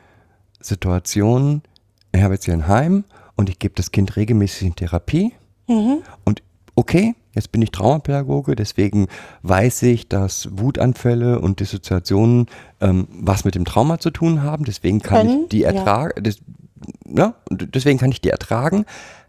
[0.61, 1.63] Situation,
[2.13, 3.05] ich habe jetzt hier ein Heim
[3.37, 5.33] und ich gebe das Kind regelmäßig in Therapie.
[6.25, 6.43] Und
[6.81, 9.07] okay, jetzt bin ich Traumapädagoge, deswegen
[9.43, 12.47] weiß ich, dass Wutanfälle und Dissoziationen
[12.81, 14.65] ähm, was mit dem Trauma zu tun haben.
[14.65, 15.71] Deswegen kann Können, ich die ja.
[15.71, 16.23] ertragen.
[16.23, 16.39] Das,
[17.05, 17.35] ne?
[17.51, 18.87] Deswegen kann ich die ertragen.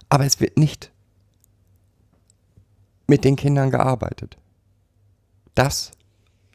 [0.10, 0.92] Aber es wird nicht
[3.08, 4.38] mit den Kindern gearbeitet.
[5.54, 5.92] Das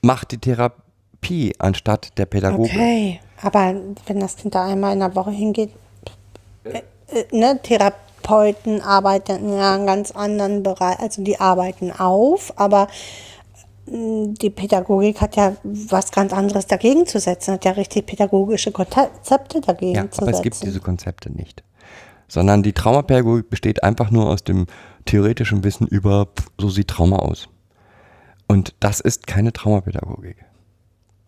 [0.03, 2.73] macht die Therapie anstatt der Pädagogik.
[2.73, 3.75] Okay, aber
[4.07, 5.71] wenn das Kind da einmal in der Woche hingeht,
[6.65, 7.61] äh, äh, ne,
[8.27, 12.89] Therapeuten arbeiten in einem ganz anderen Bereich, also die arbeiten auf, aber
[13.87, 18.73] mh, die Pädagogik hat ja was ganz anderes dagegen zu setzen, hat ja richtig pädagogische
[18.73, 20.37] Konzepte dagegen Ja, zu aber setzen.
[20.39, 21.63] es gibt diese Konzepte nicht.
[22.29, 24.67] Sondern die Traumapädagogik besteht einfach nur aus dem
[25.05, 26.27] theoretischen Wissen über,
[26.61, 27.49] so sieht Trauma aus.
[28.49, 30.37] Und das ist keine Traumapädagogik.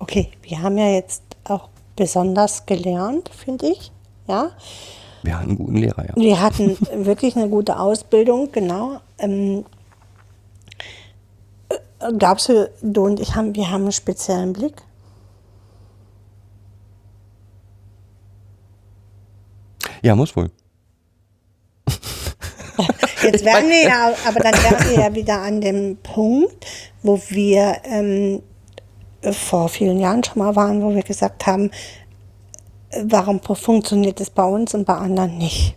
[0.01, 3.93] okay, wir haben ja jetzt auch besonders gelernt, finde ich,
[4.29, 4.51] ja.
[5.23, 6.15] Wir hatten einen guten Lehrer, ja.
[6.17, 9.01] Wir hatten wirklich eine gute Ausbildung, genau.
[9.19, 9.65] Ähm,
[11.69, 14.83] äh, glaubst du, du und ich haben, wir haben einen speziellen Blick?
[20.03, 20.51] Ja, muss wohl.
[23.23, 26.65] Jetzt wären wir ja, aber dann wären wir ja wieder an dem Punkt,
[27.03, 28.43] wo wir ähm,
[29.33, 31.71] vor vielen Jahren schon mal waren, wo wir gesagt haben,
[33.05, 35.77] warum funktioniert es bei uns und bei anderen nicht?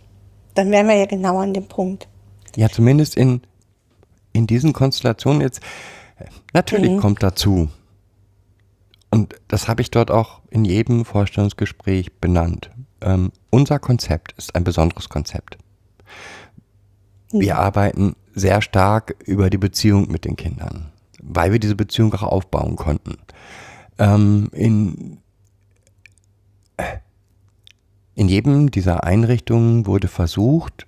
[0.54, 2.08] Dann wären wir ja genau an dem Punkt.
[2.56, 3.40] Ja, zumindest in,
[4.32, 5.60] in diesen Konstellationen jetzt.
[6.18, 7.68] äh, Natürlich kommt dazu.
[9.10, 12.70] Und das habe ich dort auch in jedem Vorstellungsgespräch benannt.
[13.02, 15.58] Ähm, unser Konzept ist ein besonderes Konzept.
[17.30, 22.22] Wir arbeiten sehr stark über die Beziehung mit den Kindern, weil wir diese Beziehung auch
[22.22, 23.16] aufbauen konnten.
[23.98, 25.18] Ähm, in,
[28.14, 30.86] in jedem dieser Einrichtungen wurde versucht,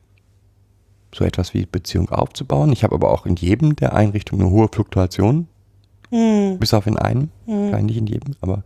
[1.15, 2.73] so etwas wie Beziehung aufzubauen.
[2.73, 5.47] Ich habe aber auch in jedem der Einrichtungen eine hohe Fluktuation,
[6.61, 8.63] bis auf in einem, vielleicht nicht in jedem, aber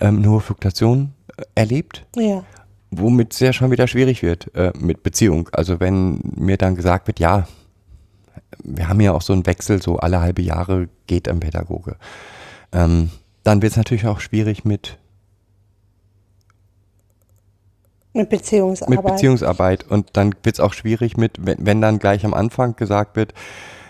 [0.00, 2.42] ähm, eine hohe Fluktuation äh, erlebt Ja.
[2.90, 5.48] womit es ja schon wieder schwierig wird äh, mit Beziehung.
[5.52, 7.46] Also wenn mir dann gesagt wird, ja,
[8.62, 11.96] wir haben ja auch so einen Wechsel, so alle halbe Jahre geht ein Pädagoge.
[12.72, 13.10] Ähm,
[13.44, 14.98] dann wird es natürlich auch schwierig mit,
[18.14, 18.96] Mit Beziehungsarbeit.
[18.96, 19.84] mit Beziehungsarbeit.
[19.90, 23.34] Und dann wird es auch schwierig mit, wenn, wenn dann gleich am Anfang gesagt wird,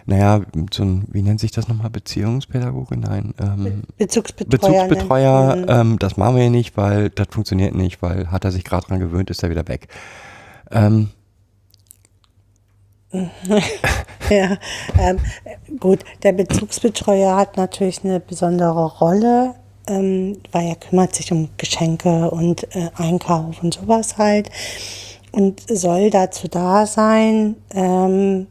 [0.06, 0.40] naja,
[0.72, 2.96] so ein, wie nennt sich das nochmal, Beziehungspädagoge?
[2.96, 3.34] Nein.
[3.40, 4.86] Ähm, Bezugsbetreuer.
[4.88, 8.64] Bezugsbetreuer, ähm, das machen wir hier nicht, weil das funktioniert nicht, weil hat er sich
[8.64, 9.88] gerade dran gewöhnt, ist er wieder weg.
[10.70, 11.10] Ähm,
[14.30, 14.56] Ja,
[14.98, 15.18] ähm,
[15.78, 19.54] gut, der Bezugsbetreuer hat natürlich eine besondere Rolle,
[19.88, 24.50] ähm, weil er kümmert sich um Geschenke und äh, Einkauf und sowas halt
[25.32, 28.46] und soll dazu da sein, ähm,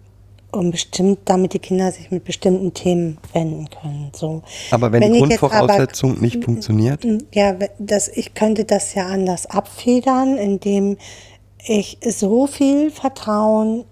[0.52, 4.12] um bestimmt, damit die Kinder sich mit bestimmten Themen wenden können.
[4.14, 4.44] So.
[4.70, 9.48] aber wenn, die ich jetzt Grundvoraussetzung nicht funktioniert, ja, das, ich könnte das ja anders
[9.48, 10.98] abfedern, indem
[11.66, 13.86] ich so viel Vertrauen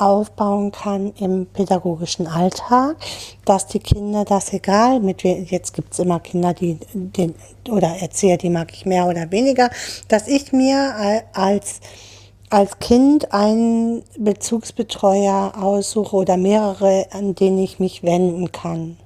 [0.00, 2.96] aufbauen kann im pädagogischen Alltag,
[3.44, 7.34] dass die Kinder das egal mit jetzt gibt's immer Kinder, die den
[7.68, 9.70] oder Erzieher, die mag ich mehr oder weniger,
[10.08, 11.80] dass ich mir al- als
[12.50, 18.96] als Kind einen Bezugsbetreuer aussuche oder mehrere, an denen ich mich wenden kann.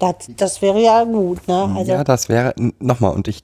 [0.00, 1.70] Das, das wäre ja gut, ne?
[1.76, 3.42] Also, ja, das wäre, nochmal, und ich,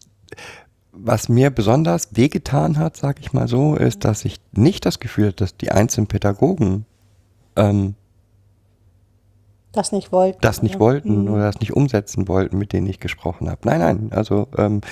[0.96, 5.28] was mir besonders wehgetan hat, sag ich mal so, ist, dass ich nicht das Gefühl
[5.28, 6.86] hatte, dass die einzelnen Pädagogen
[7.56, 7.94] ähm,
[9.72, 10.38] das nicht wollten.
[10.40, 10.84] das nicht oder?
[10.84, 13.60] wollten oder das nicht umsetzen wollten, mit denen ich gesprochen habe.
[13.64, 14.82] Nein, nein, also ähm,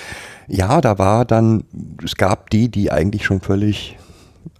[0.49, 1.65] ja, da war dann,
[2.05, 3.97] es gab die, die eigentlich schon völlig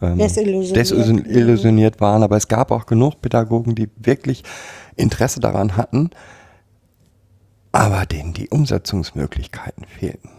[0.01, 0.77] ähm, Desillusioniert.
[0.77, 4.45] desillusioniert waren, aber es gab auch genug Pädagogen, die wirklich
[4.95, 6.11] Interesse daran hatten,
[7.73, 10.31] aber denen die Umsetzungsmöglichkeiten fehlten.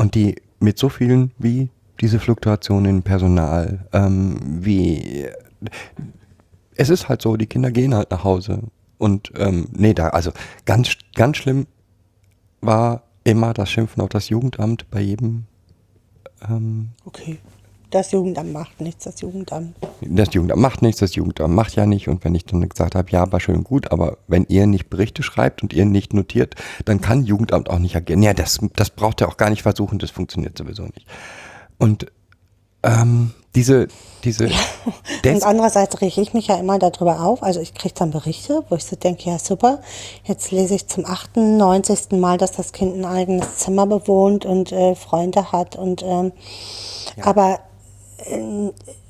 [0.00, 1.68] Und die mit so vielen wie
[2.00, 5.26] diese Fluktuation in Personal, ähm, wie
[6.74, 8.60] es ist halt so, die Kinder gehen halt nach Hause.
[8.96, 10.32] Und ähm, nee, da, also
[10.64, 11.66] ganz, ganz schlimm
[12.62, 15.44] war immer das Schimpfen auf das Jugendamt bei jedem,
[16.48, 17.38] ähm, Okay.
[17.90, 19.74] Das Jugendamt macht nichts, das Jugendamt.
[20.00, 22.08] das Jugendamt macht nichts, das Jugendamt macht ja nicht.
[22.08, 25.22] Und wenn ich dann gesagt habe, ja, war schön gut, aber wenn ihr nicht Berichte
[25.22, 28.22] schreibt und ihr nicht notiert, dann kann Jugendamt auch nicht agieren.
[28.22, 31.06] Ja, das, das braucht ihr auch gar nicht versuchen, das funktioniert sowieso nicht.
[31.78, 32.06] Und
[32.82, 33.88] ähm, diese,
[34.22, 34.46] diese
[35.24, 37.42] Des- Und andererseits rege ich mich ja immer darüber auf.
[37.42, 39.80] Also ich kriege dann Berichte, wo ich so denke, ja super,
[40.24, 42.12] jetzt lese ich zum 98.
[42.12, 45.74] Mal, dass das Kind ein eigenes Zimmer bewohnt und äh, Freunde hat.
[45.76, 46.32] Und ähm,
[47.22, 47.58] aber äh,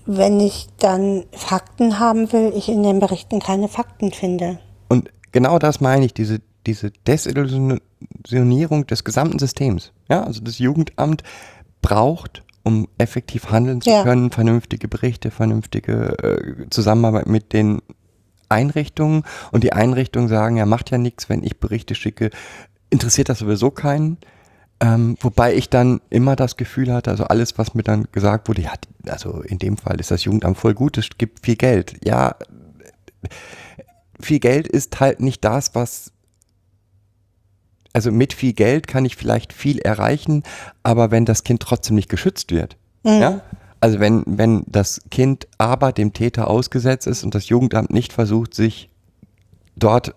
[0.07, 4.59] wenn ich dann Fakten haben will, ich in den Berichten keine Fakten finde.
[4.89, 9.93] Und genau das meine ich, diese, diese Desillusionierung des gesamten Systems.
[10.09, 11.23] Ja, also das Jugendamt
[11.83, 14.03] braucht, um effektiv handeln zu Ja.
[14.03, 17.81] können, vernünftige Berichte, vernünftige äh, Zusammenarbeit mit den
[18.49, 19.23] Einrichtungen.
[19.53, 22.31] Und die Einrichtungen sagen, ja, macht ja nichts, wenn ich Berichte schicke,
[22.91, 24.19] interessiert das sowieso keinen.
[24.83, 28.63] Ähm, wobei ich dann immer das Gefühl hatte, also alles, was mir dann gesagt wurde,
[28.63, 28.73] ja,
[29.07, 31.97] also in dem Fall ist das Jugendamt voll gut, es gibt viel Geld.
[32.03, 32.37] Ja,
[34.19, 36.13] viel Geld ist halt nicht das, was.
[37.93, 40.45] Also mit viel Geld kann ich vielleicht viel erreichen,
[40.85, 42.77] aber wenn das Kind trotzdem nicht geschützt wird,
[43.21, 43.41] ja,
[43.81, 48.55] also wenn, wenn das Kind aber dem Täter ausgesetzt ist und das Jugendamt nicht versucht,
[48.55, 48.91] sich
[49.75, 50.15] dort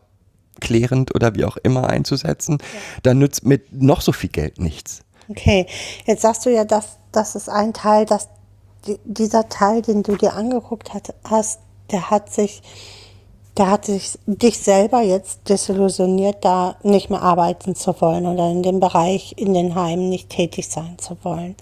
[0.59, 2.57] klärend oder wie auch immer einzusetzen,
[3.03, 5.01] dann nützt mit noch so viel Geld nichts.
[5.29, 5.67] Okay,
[6.05, 8.27] jetzt sagst du ja, dass das ist ein Teil, dass
[8.87, 11.59] die, dieser Teil, den du dir angeguckt hat, hast,
[11.91, 12.61] der hat sich,
[13.57, 18.63] der hat sich dich selber jetzt desillusioniert, da nicht mehr arbeiten zu wollen oder in
[18.63, 21.55] dem Bereich in den Heimen nicht tätig sein zu wollen.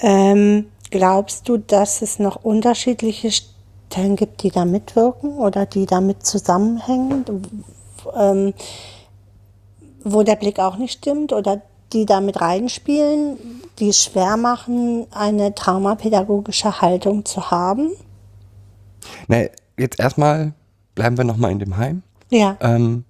[0.00, 6.24] Ähm, glaubst du, dass es noch unterschiedliche Stellen gibt, die da mitwirken oder die damit
[6.24, 7.24] zusammenhängen?
[8.16, 8.54] Ähm,
[10.04, 11.60] wo der Blick auch nicht stimmt oder
[11.92, 13.38] die da mit reinspielen,
[13.78, 17.90] die es schwer machen, eine traumapädagogische Haltung zu haben?
[19.26, 19.44] Na,
[19.78, 20.52] jetzt erstmal
[20.94, 22.02] bleiben wir nochmal in dem Heim.
[22.30, 22.56] Ja.
[22.60, 23.04] Ähm,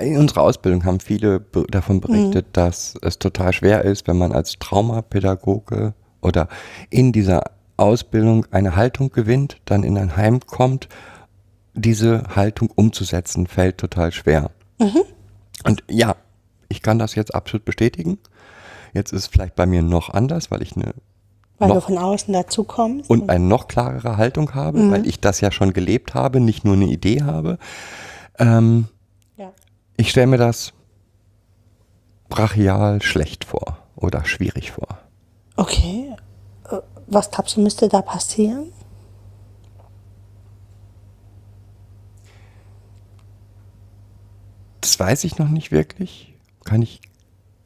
[0.00, 1.40] in unserer Ausbildung haben viele
[1.70, 6.48] davon berichtet, dass es total schwer ist, wenn man als Traumapädagoge oder
[6.88, 7.44] in dieser
[7.76, 10.88] Ausbildung eine Haltung gewinnt, dann in ein Heim kommt,
[11.74, 14.50] diese Haltung umzusetzen, fällt total schwer.
[14.78, 16.16] Und ja,
[16.68, 18.18] ich kann das jetzt absolut bestätigen.
[18.92, 20.92] Jetzt ist es vielleicht bei mir noch anders, weil ich eine
[21.58, 23.08] Weil noch- du von außen dazu kommst.
[23.08, 26.74] und eine noch klarere Haltung habe, weil ich das ja schon gelebt habe, nicht nur
[26.74, 27.58] eine Idee habe.
[28.38, 28.88] Ähm,
[29.36, 29.52] ja.
[29.96, 30.72] ich stelle mir das
[32.28, 34.98] brachial schlecht vor oder schwierig vor.
[35.56, 36.14] Okay.
[36.70, 38.72] Äh, Was glaubst du, müsste da passieren?
[44.82, 46.34] Das weiß ich noch nicht wirklich.
[46.64, 47.00] Kann ich,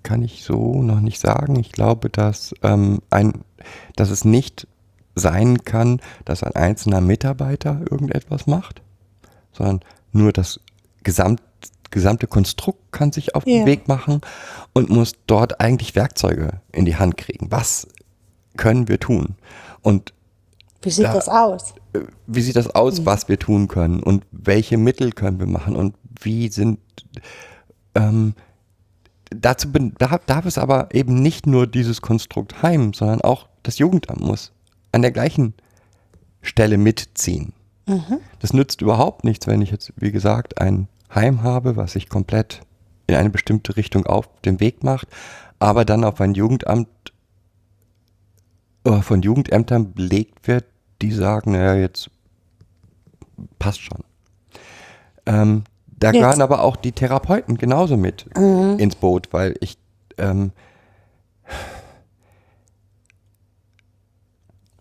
[0.05, 1.59] kann ich so noch nicht sagen.
[1.59, 3.45] Ich glaube, dass, ähm, ein,
[3.97, 4.69] dass es nicht
[5.17, 8.83] sein kann, dass ein einzelner Mitarbeiter irgendetwas macht,
[9.53, 9.81] sondern
[10.13, 10.61] nur das
[11.03, 11.41] Gesamt,
[11.91, 13.67] gesamte Konstrukt kann sich auf den Ja.
[13.67, 14.21] Weg machen
[14.75, 17.51] und muss dort eigentlich Werkzeuge in die Hand kriegen.
[17.51, 17.89] Was
[18.57, 19.37] können wir tun?
[19.83, 20.13] Und
[20.83, 21.75] Wie sieht Da- das aus?
[22.27, 25.95] wie sieht das aus, was wir tun können und welche Mittel können wir machen und
[26.21, 26.79] wie sind
[27.95, 28.35] ähm,
[29.31, 33.79] dazu bin, darf, darf es aber eben nicht nur dieses Konstrukt Heim, sondern auch das
[33.79, 34.53] Jugendamt muss
[34.93, 35.55] an der gleichen
[36.43, 37.53] Stelle mitziehen.
[38.41, 42.63] Das nützt überhaupt nichts, wenn ich jetzt, wie gesagt, ein Heim habe, was sich komplett
[43.07, 45.09] in eine bestimmte Richtung auf den Weg macht,
[45.59, 46.89] aber dann auf ein Jugendamt
[48.85, 50.65] äh, von Jugendämtern belegt wird,
[51.03, 52.11] die sagen, naja, jetzt
[53.59, 54.03] passt schon.
[55.27, 55.65] Ähm,
[55.99, 56.21] da Jetzt.
[56.21, 58.27] gehören aber auch die Therapeuten genauso mit
[58.79, 59.79] ins Boot, weil ich
[60.19, 60.53] ähm,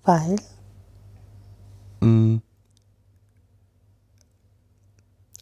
[0.04, 0.36] Weil?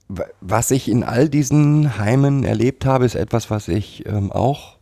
[0.08, 4.78] wa- was ich in all diesen Heimen erlebt habe, ist etwas, was ich ähm, auch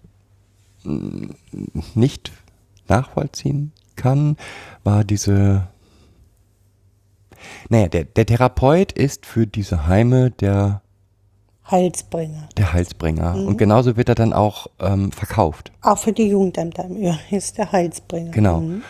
[0.83, 1.33] mh,
[1.95, 2.31] nicht
[2.87, 4.37] nachvollziehen kann,
[4.83, 5.67] war diese.
[7.71, 10.81] Naja, der, der Therapeut ist für diese Heime der,
[11.69, 12.49] Heilsbringer.
[12.57, 13.33] der Heilsbringer.
[13.33, 15.71] Und genauso wird er dann auch ähm, verkauft.
[15.81, 18.31] Auch für die Jugendämter im Übrigen ist der Heilsbringer.
[18.31, 18.59] Genau.
[18.59, 18.83] Mhm.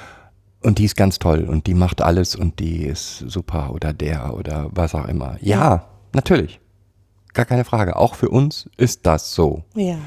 [0.63, 4.35] Und die ist ganz toll und die macht alles und die ist super oder der
[4.35, 5.37] oder was auch immer.
[5.41, 6.59] Ja, natürlich.
[7.35, 7.97] Gar keine Frage.
[7.97, 9.63] Auch für uns ist das so.
[9.75, 9.99] Ja.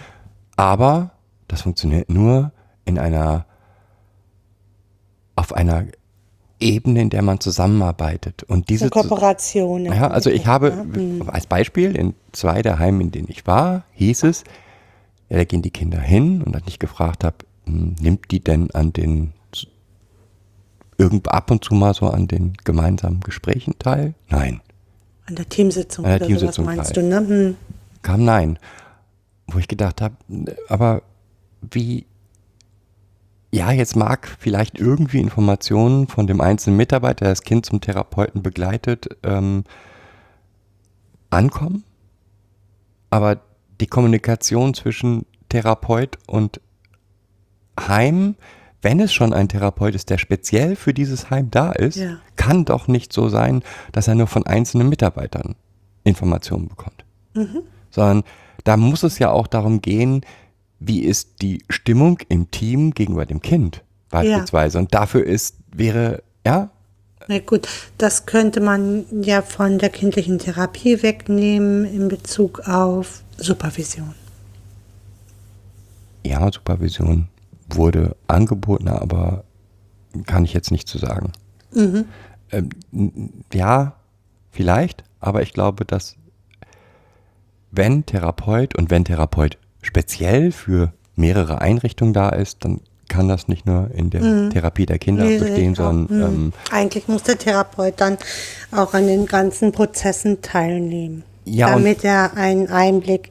[0.57, 1.13] Aber
[1.47, 2.51] das funktioniert nur
[2.85, 3.47] in einer,
[5.37, 5.85] auf einer
[6.61, 8.43] Ebene, in der man zusammenarbeitet.
[8.45, 9.85] Und diese, Eine Kooperation.
[9.87, 11.29] ja, also ich habe Mhm.
[11.29, 14.45] als Beispiel in zwei der Heimen, in denen ich war, hieß es,
[15.29, 17.37] ja, da gehen die Kinder hin und als ich gefragt habe,
[17.67, 19.33] hm, nimmt die denn an den
[20.97, 24.15] irgend ab und zu mal so an den gemeinsamen Gesprächen teil?
[24.29, 24.61] Nein,
[25.27, 27.03] An der Teamsitzung An der oder Teamsitzung sowas meinst teil.
[27.03, 27.29] du, ne?
[27.29, 27.57] Hm.
[28.03, 28.59] kam nein.
[29.49, 30.15] Wo ich gedacht habe,
[30.69, 31.03] aber
[31.71, 32.07] wie,
[33.55, 38.43] ja, jetzt mag vielleicht irgendwie Informationen von dem einzelnen Mitarbeiter, der das Kind zum Therapeuten
[38.43, 39.63] begleitet, ähm,
[41.31, 41.85] ankommen,
[43.11, 43.41] aber
[43.81, 46.61] die Kommunikation zwischen Therapeut und
[47.79, 48.35] Heim,
[48.83, 52.17] wenn es schon ein Therapeut ist, der speziell für dieses Heim da ist, Ja.
[52.37, 55.55] kann doch nicht so sein, dass er nur von einzelnen Mitarbeitern
[56.03, 57.05] Informationen bekommt.
[57.91, 58.25] Sondern
[58.65, 60.23] da muss es ja auch darum gehen,
[60.87, 64.79] wie ist die Stimmung im Team gegenüber dem Kind beispielsweise.
[64.79, 66.71] Und dafür ist, wäre, ja,
[67.27, 67.67] Na gut,
[67.99, 74.15] das könnte man ja von der kindlichen Therapie wegnehmen in Bezug auf Supervision.
[76.25, 77.29] ja, Supervision
[77.71, 79.45] wurde angeboten, aber
[80.27, 81.33] kann ich jetzt nicht zu sagen.
[81.75, 82.05] Ähm,
[82.93, 83.97] n- ja,
[84.51, 86.17] vielleicht, aber ich glaube, dass
[87.71, 93.67] wenn Therapeut und wenn Therapeut speziell für mehrere Einrichtungen da ist, dann kann das nicht
[93.67, 96.23] nur in der Therapie der Kinder Nee, bestehen, sondern Hm.
[96.23, 98.19] ähm, Eigentlich muss der Therapeut dann
[98.73, 103.31] auch an den ganzen Prozessen teilnehmen, Ja, damit er einen Einblick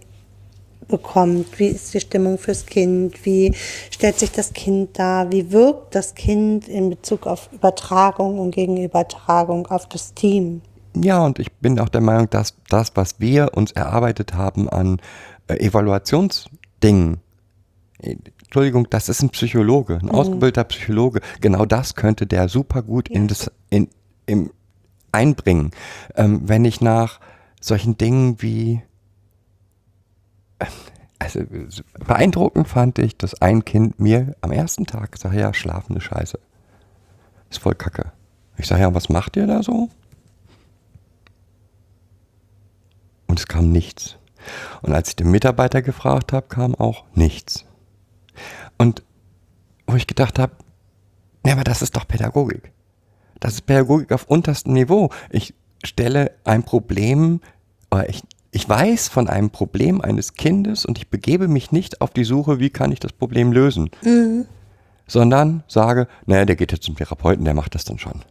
[0.88, 1.60] bekommt.
[1.60, 3.26] Wie ist die Stimmung fürs Kind?
[3.26, 3.54] Wie
[3.90, 5.32] stellt sich das Kind dar?
[5.32, 10.62] Wie wirkt das Kind in Bezug auf Übertragung und Gegenübertragung auf das Team?
[10.96, 15.02] Ja, und ich bin auch der Meinung, dass das, was wir uns erarbeitet haben an
[15.48, 17.20] äh, Evaluationsdingen,
[18.00, 21.22] äh, Entschuldigung, das ist ein Psychologe, ein ausgebildeter Psychologe.
[21.42, 23.90] Genau das könnte der super gut in das, in,
[24.28, 24.52] im,
[25.12, 25.72] einbringen.
[26.16, 27.20] Ähm, wenn ich nach
[27.60, 28.84] solchen Dingen wie,
[30.60, 30.66] äh,
[31.18, 31.42] also
[32.06, 36.38] beeindruckend fand ich, dass ein Kind mir am ersten Tag gesagt, ja, schlafende Scheiße.
[37.50, 38.12] Ist voll kacke.
[38.58, 39.90] Ich sage, ja, was macht ihr da so?
[43.28, 44.18] Und es kam nichts.
[44.82, 47.66] Und als ich den Mitarbeiter gefragt habe, kam auch nichts.
[48.78, 49.04] Und
[49.88, 50.54] wo ich gedacht habe,
[51.46, 52.72] ja, aber das ist doch Pädagogik.
[53.40, 55.10] Das ist Pädagogik auf unterstem Niveau.
[55.30, 57.42] Ich stelle ein Problem,
[57.92, 62.12] oder ich, ich weiß von einem Problem eines Kindes und ich begebe mich nicht auf
[62.12, 63.90] die Suche, wie kann ich das Problem lösen,
[65.08, 68.22] sondern sage, naja, der geht jetzt zum Therapeuten, der macht das dann schon.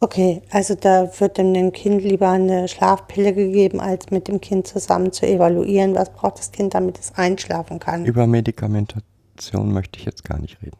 [0.00, 5.12] Okay, also da wird dem Kind lieber eine Schlafpille gegeben, als mit dem Kind zusammen
[5.12, 8.04] zu evaluieren, was braucht das Kind, damit es einschlafen kann.
[8.04, 10.78] Über Medikamentation möchte ich jetzt gar nicht reden.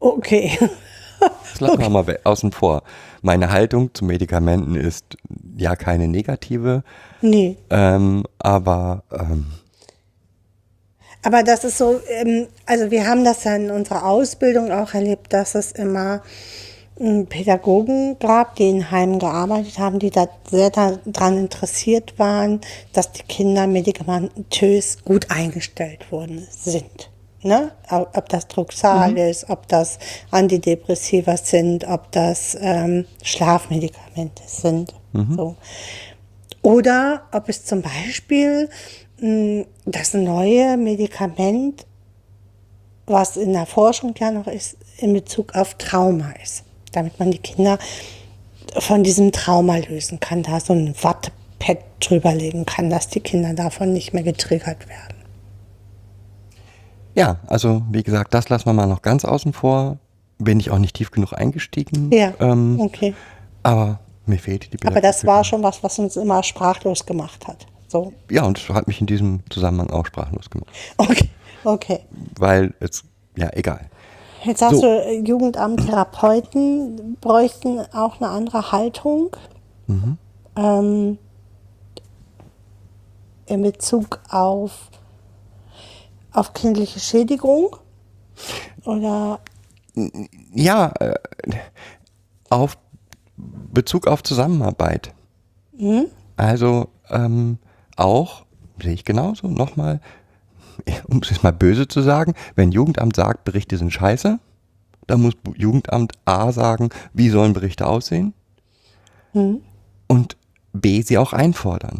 [0.00, 0.58] Okay.
[1.20, 2.82] Das lassen wir mal außen vor.
[3.20, 5.16] Meine Haltung zu Medikamenten ist,
[5.56, 6.82] ja keine negative,
[7.20, 7.58] Nee.
[7.68, 9.46] ähm, aber ähm,
[11.22, 15.32] Aber das ist so, ähm, also wir haben das ja in unserer Ausbildung auch erlebt,
[15.32, 16.22] dass es immer
[17.30, 22.60] Pädagogen gab, die in Heimen gearbeitet haben, die da sehr daran interessiert waren,
[22.92, 27.10] dass die Kinder medikamentös gut eingestellt worden sind.
[27.42, 27.72] Ne?
[27.88, 29.98] Ob das Drucksal ist, ob das
[30.30, 34.92] Antidepressiva sind, ob das ähm, Schlafmedikamente sind.
[35.36, 35.56] So.
[36.60, 38.68] Oder ob es zum Beispiel
[39.84, 41.86] das neue Medikament,
[43.06, 46.64] was in der Forschung ja noch ist, in Bezug auf Trauma ist.
[46.92, 47.78] Damit man die Kinder
[48.78, 53.92] von diesem Trauma lösen kann, da so ein Wattepad drüberlegen kann, dass die Kinder davon
[53.92, 55.16] nicht mehr getriggert werden.
[57.14, 59.98] ja, also wie gesagt, das lassen wir mal noch ganz außen vor.
[60.38, 62.10] Bin ich auch nicht tief genug eingestiegen.
[62.12, 63.14] Ja, Ähm, okay.
[63.62, 67.66] Aber mir fehlt die Aber das war schon was, was uns immer sprachlos gemacht hat.
[67.90, 70.70] So, Ja, und es hat mich in diesem Zusammenhang auch sprachlos gemacht.
[70.96, 71.28] okay,
[71.64, 72.00] okay.
[72.38, 73.02] Weil es,
[73.36, 73.90] ja, egal.
[74.44, 74.82] Jetzt sagst So.
[74.82, 79.36] du, äh, Jugendamt, Therapeuten bräuchten auch eine andere Haltung
[80.56, 81.18] ähm,
[83.46, 84.88] in Bezug auf,
[86.32, 87.74] auf kindliche Schädigung
[88.84, 89.40] oder
[90.54, 91.14] Ja, äh,
[92.50, 92.78] auf
[93.36, 95.12] Bezug auf Zusammenarbeit.
[96.36, 97.58] Also ähm,
[97.96, 98.44] auch,
[98.82, 100.00] sehe ich genauso, nochmal,
[101.08, 104.38] um es jetzt mal böse zu sagen, wenn Jugendamt sagt, Berichte sind scheiße,
[105.06, 108.32] dann muss Jugendamt A sagen, wie sollen Berichte aussehen
[110.08, 110.36] und
[110.72, 111.98] B sie auch einfordern.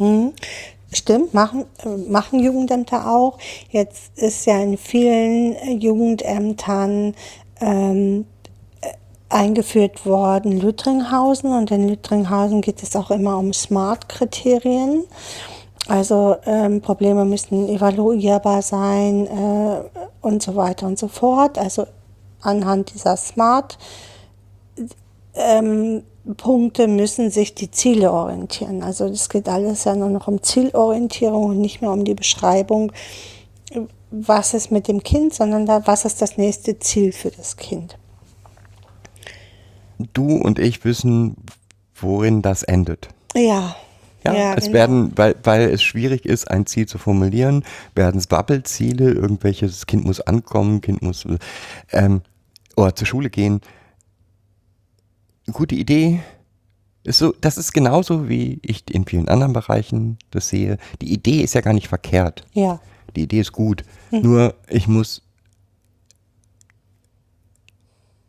[0.93, 1.67] Stimmt, machen,
[2.09, 3.39] machen Jugendämter auch.
[3.71, 7.15] Jetzt ist ja in vielen Jugendämtern
[7.61, 8.27] ähm,
[8.81, 8.89] äh,
[9.29, 15.05] eingeführt worden Lüttringhausen und in Lüttringhausen geht es auch immer um Smart-Kriterien.
[15.91, 19.81] Also ähm, Probleme müssen evaluierbar sein äh,
[20.21, 21.59] und so weiter und so fort.
[21.59, 21.85] Also
[22.43, 23.77] anhand dieser Smart
[25.35, 26.05] ähm,
[26.37, 28.85] Punkte müssen sich die Ziele orientieren.
[28.85, 32.93] Also es geht alles ja nur noch um Zielorientierung und nicht mehr um die Beschreibung,
[34.13, 37.99] was ist mit dem Kind, sondern da, was ist das nächste Ziel für das Kind.
[40.13, 41.35] Du und ich wissen,
[41.97, 43.09] worin das endet.
[43.35, 43.75] Ja.
[44.25, 44.75] Ja, es genau.
[44.75, 47.65] werden, weil, weil es schwierig ist, ein Ziel zu formulieren,
[47.95, 51.27] werden es Wappelziele, irgendwelches Kind muss ankommen, Kind muss
[51.93, 52.23] ähm,
[52.77, 53.61] oder zur Schule gehen.
[55.53, 56.21] Gute Idee.
[57.03, 60.77] Ist so, das ist genauso, wie ich in vielen anderen Bereichen das sehe.
[61.01, 62.45] Die Idee ist ja gar nicht verkehrt.
[62.53, 62.79] Ja.
[63.17, 63.85] Die Idee ist gut.
[64.11, 65.23] Nur ich muss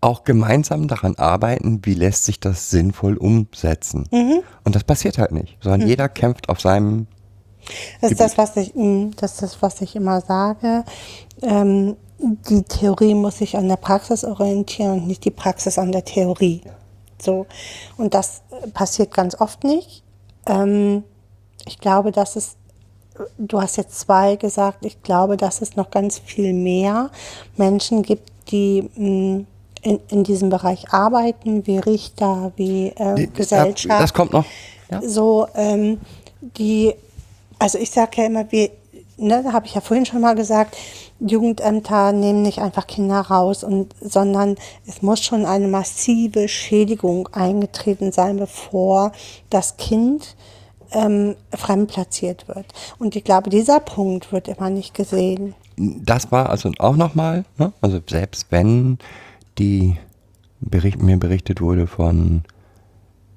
[0.02, 4.08] auch gemeinsam daran arbeiten, wie lässt sich das sinnvoll umsetzen.
[4.64, 7.08] Und das passiert halt nicht, sondern jeder kämpft auf seinem
[8.02, 10.84] Das ist das, was ich, mh, das ist das, was ich immer sage.
[11.44, 11.96] Ähm,
[12.50, 16.62] die Theorie muss sich an der Praxis orientieren und nicht die Praxis an der Theorie.
[17.22, 17.46] So.
[17.98, 18.42] Und das
[18.74, 20.04] passiert ganz oft nicht.
[20.48, 21.04] Ähm,
[21.68, 22.56] ich glaube, dass es,
[23.38, 27.12] du hast jetzt zwei gesagt, ich glaube, dass es noch ganz viel mehr
[27.58, 29.46] Menschen gibt, die mh,
[29.82, 34.46] in, in diesem Bereich arbeiten, wie Richter, wie äh, Gesellschaft Das kommt noch.
[34.90, 35.02] Ja.
[35.02, 36.00] so ähm,
[36.42, 36.94] die,
[37.60, 38.70] also ich sage ja immer, wir,
[39.18, 40.76] ne, da habe ich ja vorhin schon mal gesagt,
[41.20, 44.56] Jugendämter nehmen nicht einfach Kinder raus, und, sondern
[44.88, 49.12] es muss schon eine massive Schädigung eingetreten sein, bevor
[49.50, 50.36] das Kind
[50.92, 52.66] ähm, fremdplatziert wird.
[52.98, 55.54] Und ich glaube, dieser Punkt wird immer nicht gesehen.
[55.78, 57.72] Das war also auch nochmal, ne?
[57.82, 58.98] also selbst wenn
[59.58, 59.98] die
[60.60, 62.44] Bericht, mir berichtet wurde von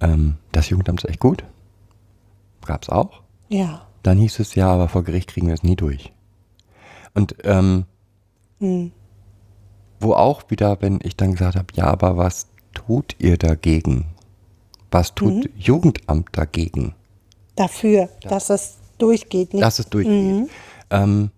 [0.00, 1.44] ähm, das Jugendamt ist echt gut,
[2.64, 3.22] gab es auch.
[3.48, 3.86] Ja.
[4.02, 6.12] Dann hieß es ja, aber vor Gericht kriegen wir es nie durch.
[7.14, 7.84] Und ähm,
[10.00, 14.06] wo auch wieder, wenn ich dann gesagt habe, ja, aber was tut ihr dagegen?
[14.90, 16.94] Was tut Jugendamt dagegen?
[17.56, 19.52] Dafür, dass es durchgeht.
[19.52, 19.64] Nicht?
[19.64, 20.48] dass es durchgeht.
[20.90, 21.30] Ähm,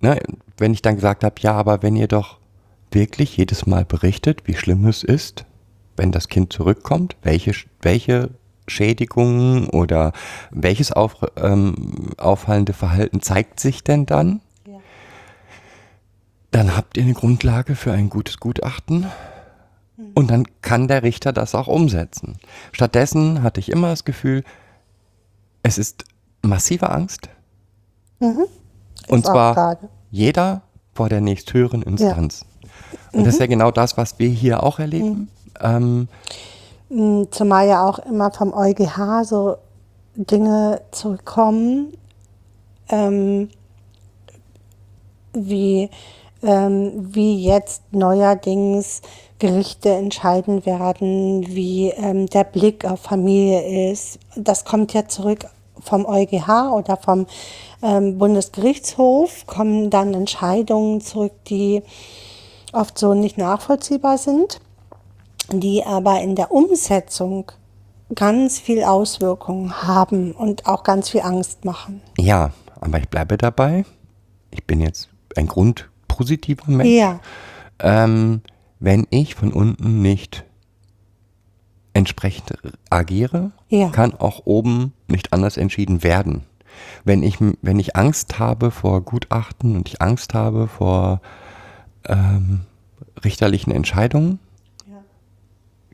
[0.00, 0.18] ne,
[0.56, 2.38] wenn ich dann gesagt habe, ja, aber wenn ihr doch
[2.94, 5.44] wirklich jedes Mal berichtet, wie schlimm es ist,
[5.96, 8.30] wenn das Kind zurückkommt, welche, welche
[8.66, 10.12] Schädigungen oder
[10.50, 14.40] welches auf, ähm, auffallende Verhalten zeigt sich denn dann?
[14.66, 14.78] Ja.
[16.50, 19.06] Dann habt ihr eine Grundlage für ein gutes Gutachten
[20.14, 22.38] und dann kann der Richter das auch umsetzen.
[22.72, 24.44] Stattdessen hatte ich immer das Gefühl,
[25.62, 26.04] es ist
[26.42, 27.28] massive Angst.
[29.08, 29.78] Und Ist auch zwar
[30.10, 32.44] jeder vor der nächsthöheren Instanz.
[33.14, 35.28] Und das ist ja genau das, was wir hier auch erleben.
[35.60, 36.08] Ähm,
[36.94, 39.56] Mm, Zumal ja auch immer vom EuGH so
[40.14, 41.92] Dinge zurückkommen,
[42.88, 43.50] ähm,
[45.32, 45.90] wie,
[46.42, 49.02] ähm, wie jetzt neuerdings
[49.40, 54.20] Gerichte entscheiden werden, wie ähm, der Blick auf Familie ist.
[54.36, 55.46] Das kommt ja zurück
[55.80, 57.26] vom EuGH oder vom
[57.82, 61.82] ähm, Bundesgerichtshof, kommen dann Entscheidungen zurück, die
[62.74, 64.60] oft so nicht nachvollziehbar sind,
[65.52, 67.50] die aber in der Umsetzung
[68.14, 72.00] ganz viel Auswirkungen haben und auch ganz viel Angst machen.
[72.18, 72.50] Ja,
[72.80, 73.84] aber ich bleibe dabei.
[74.50, 76.90] Ich bin jetzt ein grundpositiver Mensch.
[76.90, 77.20] Ja,
[77.80, 78.42] Ähm,
[78.78, 80.44] wenn ich von unten nicht
[81.92, 82.52] entsprechend
[82.90, 83.88] agiere, Ja.
[83.88, 86.44] kann auch oben nicht anders entschieden werden.
[87.04, 91.20] Wenn ich, wenn ich Angst habe vor Gutachten und ich Angst habe vor
[92.08, 92.60] ähm,
[93.24, 94.38] richterlichen Entscheidungen,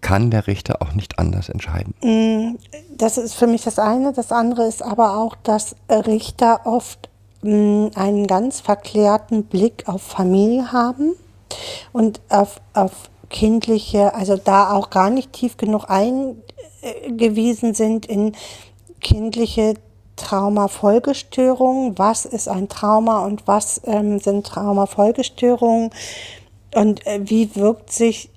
[0.01, 1.95] kann der Richter auch nicht anders entscheiden.
[2.97, 4.13] das ist für mich das eine.
[4.13, 7.09] Das andere ist aber auch, dass Richter oft
[7.43, 11.13] mh, einen ganz verklärten Blick auf Familie haben
[11.93, 18.35] und auf, auf kindliche, also da auch gar nicht tief genug eingewiesen sind in
[19.01, 19.75] kindliche
[20.21, 21.99] Traumafolgestörungen.
[21.99, 25.91] Was ist ein Trauma und was ähm, sind Traumafolgestörungen?
[26.75, 28.31] Und äh, wie wirkt sich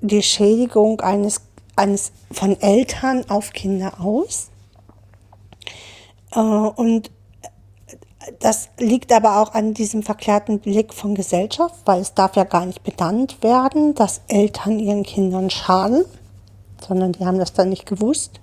[0.00, 1.42] die Schädigung eines,
[1.76, 4.48] eines von Eltern auf Kinder aus?
[6.32, 7.10] Äh, und
[8.40, 12.66] das liegt aber auch an diesem verklärten Blick von Gesellschaft, weil es darf ja gar
[12.66, 16.04] nicht benannt werden, dass Eltern ihren Kindern schaden,
[16.86, 18.40] sondern die haben das dann nicht gewusst.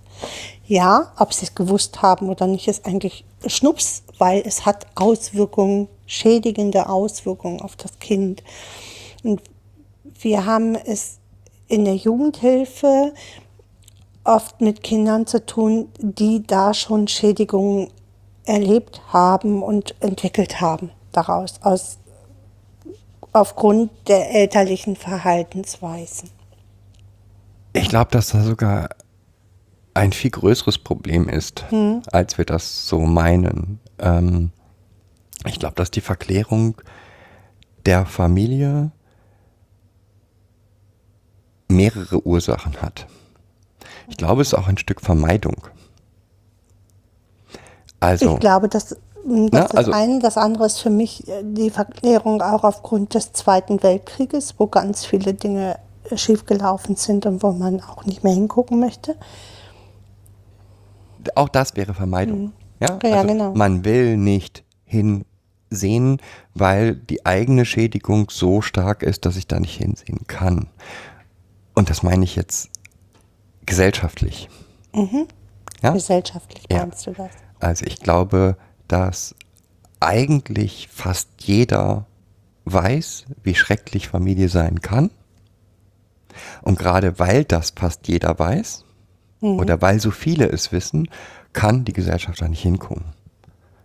[0.73, 5.87] Ja, ob sie es gewusst haben oder nicht, ist eigentlich Schnups, weil es hat Auswirkungen,
[6.07, 8.41] schädigende Auswirkungen auf das Kind.
[9.21, 9.39] Und
[10.19, 11.19] wir haben es
[11.67, 13.13] in der Jugendhilfe
[14.23, 17.91] oft mit Kindern zu tun, die da schon Schädigungen
[18.45, 21.99] erlebt haben und entwickelt haben daraus, aus,
[23.31, 26.31] aufgrund der elterlichen Verhaltensweisen.
[27.73, 28.89] Ich glaube, dass da sogar
[29.93, 31.65] ein viel größeres Problem ist,
[32.11, 33.79] als wir das so meinen.
[33.99, 34.51] Ähm,
[35.45, 36.81] ich glaube, dass die Verklärung
[37.85, 38.91] der Familie
[41.67, 43.07] mehrere Ursachen hat.
[44.07, 45.55] Ich glaube, es ist auch ein Stück Vermeidung.
[47.99, 50.19] Also, Ich glaube, dass mm, das Na, ist also- das eine.
[50.19, 55.05] Das andere ist für mich äh, die Verklärung auch aufgrund des Zweiten Weltkrieges, wo ganz
[55.05, 55.77] viele Dinge
[56.09, 59.15] äh, schiefgelaufen sind und wo man auch nicht mehr hingucken möchte.
[61.35, 62.53] Auch das wäre Vermeidung.
[62.79, 63.53] Ja, Ja, also genau.
[63.53, 66.21] Man will nicht hinsehen,
[66.53, 70.67] weil die eigene Schädigung so stark ist, dass ich da nicht hinsehen kann.
[71.73, 72.69] Und das meine ich jetzt
[73.65, 74.49] gesellschaftlich.
[75.81, 75.91] Ja?
[75.91, 76.79] Gesellschaftlich Ja.
[76.79, 77.31] meinst du das?
[77.59, 78.57] Also ich glaube,
[78.87, 79.35] dass
[79.99, 82.05] eigentlich fast jeder
[82.65, 85.09] weiß, wie schrecklich Familie sein kann.
[86.61, 88.85] Und gerade weil das fast jeder weiß,
[89.43, 91.09] oder weil so viele es wissen,
[91.51, 93.05] kann die Gesellschaft da nicht hingucken.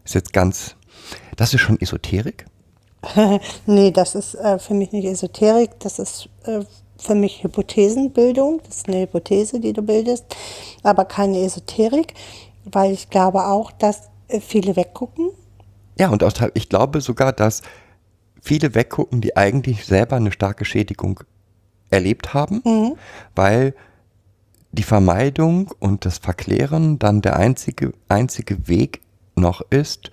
[0.04, 0.76] Ist jetzt ganz,
[1.36, 2.46] das ist schon Esoterik.
[3.66, 6.60] Nee, das ist äh, für mich nicht Esoterik, das ist äh,
[6.98, 8.60] für mich Hypothesenbildung.
[8.66, 10.24] Das ist eine Hypothese, die du bildest,
[10.82, 12.14] aber keine Esoterik,
[12.64, 15.30] weil ich glaube auch, dass äh, viele weggucken.
[15.98, 17.62] Ja, und ich glaube sogar, dass
[18.40, 21.20] viele weggucken, die eigentlich selber eine starke Schädigung
[21.90, 22.96] erlebt haben,
[23.34, 23.74] weil
[24.72, 29.00] die Vermeidung und das Verklären dann der einzige, einzige Weg
[29.34, 30.10] noch ist,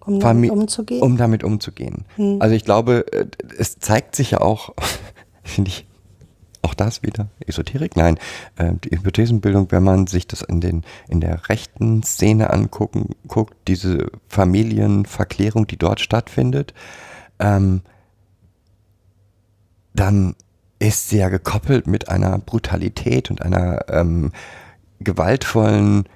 [0.00, 1.02] Um damit umzugehen.
[1.02, 2.04] um damit umzugehen.
[2.40, 3.26] Also ich glaube, äh,
[3.58, 4.74] es zeigt sich ja auch,
[5.42, 5.86] finde ich,
[6.62, 7.96] auch das wieder Esoterik?
[7.96, 8.18] Nein,
[8.56, 13.54] äh, die Hypothesenbildung, wenn man sich das in, den, in der rechten Szene angucken, guckt,
[13.66, 16.74] diese Familienverklärung, die dort stattfindet,
[17.38, 17.80] ähm,
[19.94, 20.34] dann
[20.80, 24.32] ist sie ja gekoppelt mit einer Brutalität und einer ähm,
[24.98, 26.08] gewaltvollen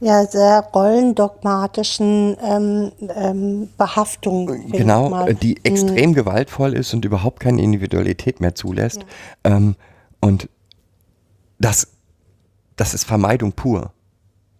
[0.00, 4.70] ja, sehr rollendogmatischen ähm, ähm, Behaftung.
[4.70, 9.04] Genau, die extrem gewaltvoll ist und überhaupt keine Individualität mehr zulässt.
[9.44, 9.76] Ähm,
[10.20, 10.48] und
[11.58, 11.88] das,
[12.76, 13.92] das ist Vermeidung pur.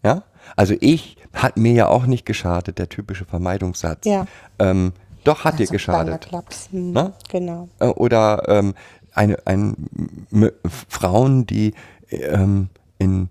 [0.05, 0.25] Ja?
[0.57, 4.05] Also ich hat mir ja auch nicht geschadet, der typische Vermeidungssatz.
[4.05, 4.27] Ja.
[4.59, 4.93] Ähm,
[5.25, 6.29] doch hat dir geschadet.
[6.71, 7.13] Hm?
[7.29, 7.69] Genau.
[7.81, 8.75] Äh, Oder ähm,
[9.13, 9.89] eine, ein,
[10.89, 11.75] Frauen, die
[12.11, 12.69] ähm,
[12.99, 13.29] in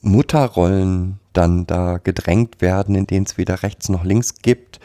[0.00, 4.80] Mutterrollen dann da gedrängt werden, in denen es weder rechts noch links gibt.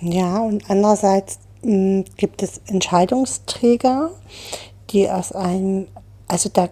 [0.00, 4.10] Ja, und andererseits mh, gibt es Entscheidungsträger,
[4.90, 5.86] die aus einem,
[6.28, 6.68] also da,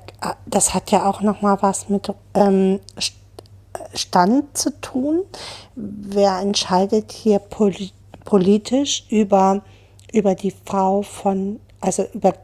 [0.47, 2.81] das hat ja auch noch mal was mit ähm,
[3.95, 5.23] Stand zu tun.
[5.75, 7.91] Wer entscheidet hier poli
[8.25, 9.63] politisch über,
[10.13, 12.35] über die Frau von, also über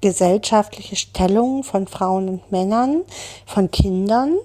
[0.00, 3.02] gesellschaftliche Stellung von Frauen und Männern,
[3.46, 4.36] von Kindern,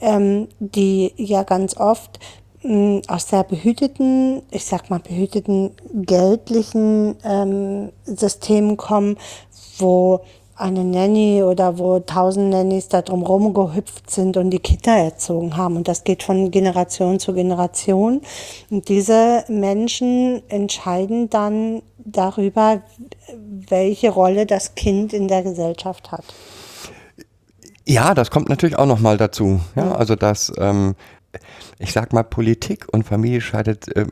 [0.00, 2.20] ähm, die ja ganz oft
[2.62, 9.16] mh, aus sehr behüteten, ich sag mal behüteten geldlichen ähm, Systemen kommen,
[9.78, 10.20] wo
[10.60, 15.76] eine Nanny oder wo tausend Nannies da drumherum gehüpft sind und die Kinder erzogen haben.
[15.76, 18.20] Und das geht von Generation zu Generation.
[18.70, 22.82] Und diese Menschen entscheiden dann darüber,
[23.68, 26.24] welche Rolle das Kind in der Gesellschaft hat.
[27.86, 29.60] Ja, das kommt natürlich auch noch mal dazu.
[29.74, 30.94] Ja, also dass ähm,
[31.78, 34.06] ich sag mal Politik und Familie scheidet äh,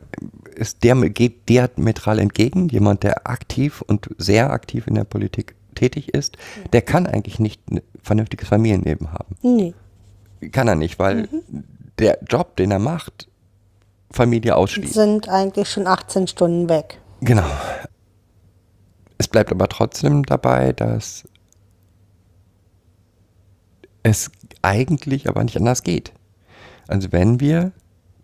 [0.54, 2.68] ist der geht diametral entgegen.
[2.68, 6.68] Jemand, der aktiv und sehr aktiv in der Politik tätig ist, ja.
[6.72, 9.36] der kann eigentlich nicht ein vernünftiges Familienleben haben.
[9.42, 9.74] Nee.
[10.52, 11.64] Kann er nicht, weil mhm.
[11.98, 13.28] der Job, den er macht,
[14.10, 14.94] Familie ausschließt.
[14.94, 17.00] Sind eigentlich schon 18 Stunden weg.
[17.20, 17.50] Genau.
[19.18, 21.28] Es bleibt aber trotzdem dabei, dass
[24.02, 24.30] es
[24.62, 26.12] eigentlich aber nicht anders geht.
[26.86, 27.72] Also wenn wir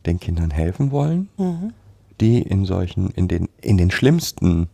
[0.07, 1.73] den Kindern helfen wollen, mhm.
[2.21, 4.69] die in solchen, in den, in den schlimmsten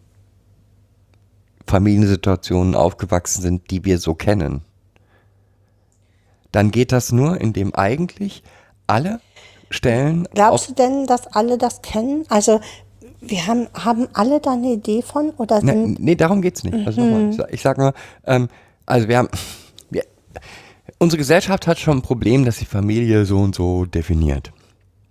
[1.71, 4.63] Familiensituationen aufgewachsen sind, die wir so kennen,
[6.53, 8.43] dann geht das nur, indem eigentlich
[8.87, 9.21] alle
[9.71, 10.27] Stellen.
[10.35, 12.25] Glaubst du denn, dass alle das kennen?
[12.29, 12.61] Also
[13.21, 15.31] wir haben, haben alle da eine Idee von?
[15.37, 16.87] Oder ne, nee, darum geht es nicht.
[16.87, 17.37] Also mhm.
[17.37, 17.95] mal, ich sage nur,
[18.27, 18.49] ähm,
[18.85, 19.29] also wir haben,
[19.91, 20.03] wir,
[20.99, 24.51] unsere Gesellschaft hat schon ein Problem, dass die Familie so und so definiert.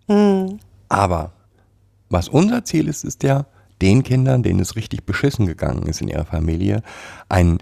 [0.07, 0.59] Mhm.
[0.89, 1.31] Aber
[2.09, 3.45] was unser Ziel ist, ist ja,
[3.81, 6.83] den Kindern, denen es richtig beschissen gegangen ist in ihrer Familie,
[7.29, 7.59] ein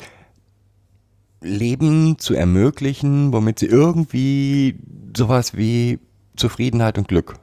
[1.41, 4.79] Leben zu ermöglichen, womit sie irgendwie
[5.15, 5.99] sowas wie
[6.35, 7.39] Zufriedenheit und Glück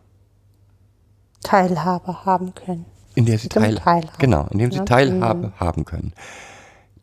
[1.45, 2.87] Teilhabe haben können.
[3.15, 4.19] In der sie teil Teilhabe.
[4.19, 4.85] Genau, in dem sie ja.
[4.85, 5.61] Teilhabe mhm.
[5.61, 6.13] haben können.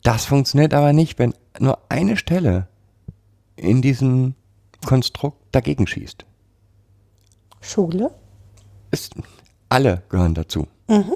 [0.02, 2.66] Das funktioniert aber nicht, wenn nur eine Stelle
[3.56, 4.34] in diesem
[4.84, 6.26] Konstrukt dagegen schießt.
[7.60, 8.10] Schule?
[8.90, 9.14] Ist,
[9.68, 10.66] alle gehören dazu.
[10.88, 11.14] Mhm.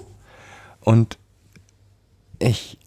[0.86, 1.18] Und
[2.38, 2.78] ich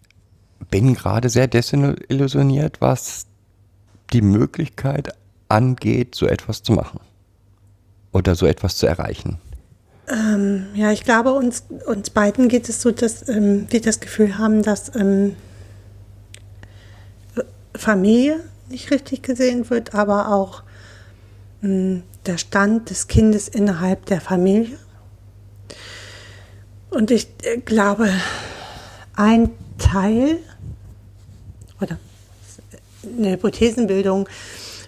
[0.70, 3.26] bin gerade sehr desillusioniert, was
[4.14, 5.12] die Möglichkeit
[5.48, 7.00] angeht, so etwas zu machen
[8.10, 9.38] oder so etwas zu erreichen.
[10.08, 14.38] Ähm, ja, ich glaube, uns, uns beiden geht es so, dass ähm, wir das Gefühl
[14.38, 15.36] haben, dass ähm,
[17.74, 18.40] Familie
[18.70, 20.62] nicht richtig gesehen wird, aber auch
[21.62, 24.78] ähm, der Stand des Kindes innerhalb der Familie
[26.90, 28.10] und ich äh, glaube,
[29.16, 30.38] ein Teil
[31.80, 31.98] oder
[33.02, 34.28] eine Hypothesenbildung,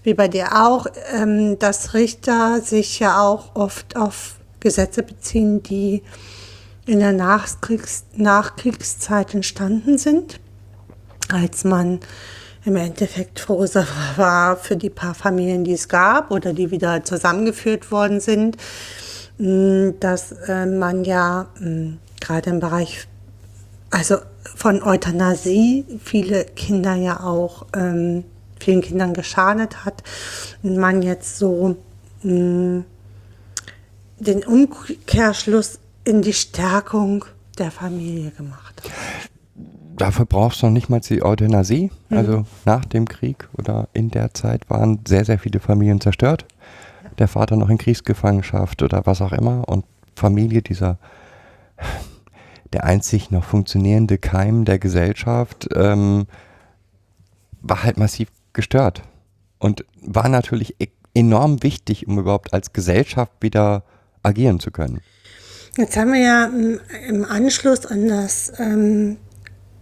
[0.03, 6.03] wie bei dir auch, ähm, dass Richter sich ja auch oft auf Gesetze beziehen, die
[6.87, 10.41] in der Nachkriegs Nachkriegszeit entstanden sind,
[11.31, 12.01] als man
[12.65, 13.65] im Endeffekt froh
[14.17, 18.57] war für die paar Familien, die es gab oder die wieder zusammengeführt worden sind.
[19.99, 21.47] Dass äh, man ja
[22.21, 23.09] gerade im Bereich
[23.91, 24.17] also
[24.55, 28.25] von Euthanasie viele Kinder ja auch ähm,
[28.61, 30.03] vielen Kindern geschadet hat
[30.63, 31.77] und man jetzt so
[32.23, 32.85] mh,
[34.19, 37.25] den Umkehrschluss in die Stärkung
[37.59, 38.91] der Familie gemacht hat.
[39.97, 41.91] Dafür brauchst du noch nicht mal die Euthanasie.
[42.09, 42.17] Mhm.
[42.17, 46.47] Also nach dem Krieg oder in der Zeit waren sehr, sehr viele Familien zerstört
[47.19, 49.85] der Vater noch in Kriegsgefangenschaft oder was auch immer und
[50.15, 50.99] Familie dieser
[52.73, 56.27] der einzig noch funktionierende Keim der Gesellschaft ähm,
[57.61, 59.03] war halt massiv gestört
[59.59, 63.85] und war natürlich e enorm wichtig, um überhaupt als Gesellschaft wieder
[64.23, 65.03] agieren zu können.
[65.77, 66.51] Jetzt haben wir ja
[67.07, 69.19] im Anschluss an das, ähm,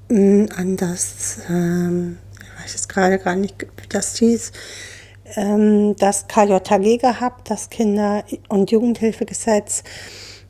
[0.08, 4.54] an das, ähm, ich weiß jetzt gerade gar nicht, wie das hieß, ähm,
[5.96, 9.82] das KJG gehabt, das Kinder- und Jugendhilfegesetz,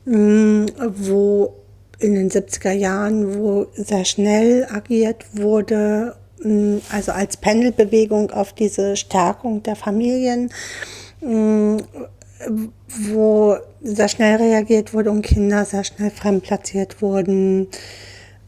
[0.07, 1.53] ähm, wo
[1.99, 8.95] in den 70er Jahren, wo sehr schnell agiert wurde, ähm, also als Pendelbewegung auf diese
[8.95, 10.51] Stärkung der Familien,
[11.21, 11.77] ähm,
[12.87, 17.67] wo sehr schnell reagiert wurde und Kinder sehr schnell fremdplatziert wurden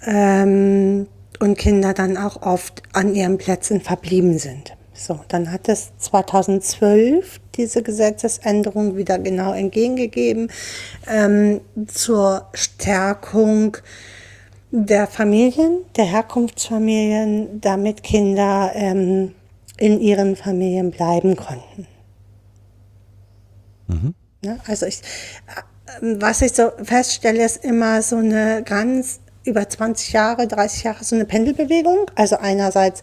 [0.06, 1.08] ähm,
[1.40, 4.76] und Kinder dann auch oft an ihren Plätzen verblieben sind.
[4.94, 10.52] So, dann hat es 2012 diese Gesetzesänderung wieder genau entgegengegeben
[11.08, 13.78] ähm, zur Stärkung
[14.72, 19.34] der Familien, der Herkunftsfamilien, damit Kinder ähm,
[19.78, 21.88] in ihren Familien bleiben konnten.
[24.44, 24.60] Ne?
[24.68, 30.48] Also ich, äh, was ich so feststelle, ist immer so eine ganz über 20 Jahre,
[30.48, 32.10] 30 Jahre so eine Pendelbewegung.
[32.16, 33.02] Also einerseits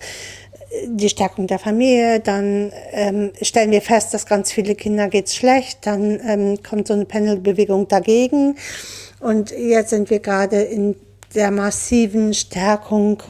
[0.86, 5.86] die Stärkung der Familie, dann ähm, stellen wir fest, dass ganz viele Kinder geht's schlecht,
[5.86, 8.56] dann ähm, kommt so eine Pendelbewegung dagegen
[9.18, 10.94] und jetzt sind wir gerade in
[11.34, 13.22] der massiven Stärkung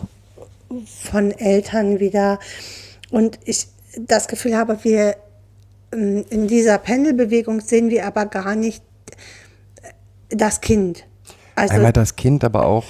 [0.86, 2.38] von Eltern wieder
[3.10, 3.66] und ich
[3.98, 5.16] das Gefühl habe, wir
[5.92, 8.82] ähm, in dieser Pendelbewegung sehen wir aber gar nicht
[9.82, 11.04] äh, das Kind.
[11.54, 12.84] Also Einmal das Kind, aber auch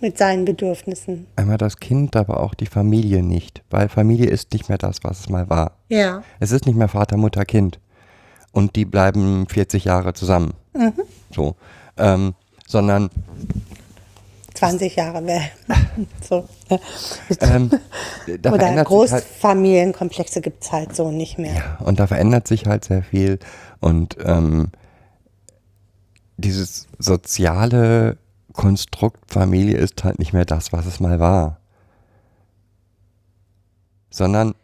[0.00, 1.26] mit seinen Bedürfnissen.
[1.36, 5.20] einmal das Kind, aber auch die Familie nicht, weil Familie ist nicht mehr das, was
[5.20, 5.72] es mal war.
[5.88, 6.22] Ja.
[6.40, 7.78] Es ist nicht mehr Vater, Mutter, Kind.
[8.52, 10.54] Und die bleiben 40 Jahre zusammen.
[10.74, 10.94] Mhm.
[11.30, 11.56] So.
[11.98, 12.34] Ähm,
[12.66, 13.10] sondern
[14.54, 15.44] 20 Jahre wäre.
[16.26, 16.48] so.
[17.40, 17.70] ähm,
[18.26, 21.54] Oder halt, Großfamilienkomplexe gibt es halt so nicht mehr.
[21.54, 23.38] ja, und da verändert sich halt sehr viel.
[23.80, 24.68] Und ähm,
[26.38, 28.18] dieses soziale
[28.56, 31.60] Konstrukt Familie ist halt nicht mehr das, was es mal war.
[34.10, 34.54] Sondern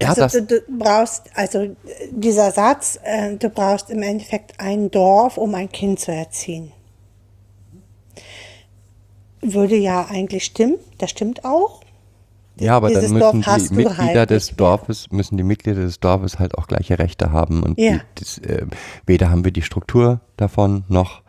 [0.00, 1.76] ja, also das, du, du brauchst, also
[2.10, 6.72] dieser Satz, äh, du brauchst im Endeffekt ein Dorf, um ein Kind zu erziehen.
[9.40, 11.82] Würde ja eigentlich stimmen, das stimmt auch.
[12.56, 14.54] Ja, aber dann Dieses müssen Dorf die Mitglieder halt des.
[14.56, 17.62] Dorfes, müssen die Mitglieder des Dorfes halt auch gleiche Rechte haben.
[17.62, 17.92] Und Ja.
[17.92, 18.66] die, das, äh,
[19.06, 21.22] weder haben wir die Struktur davon, noch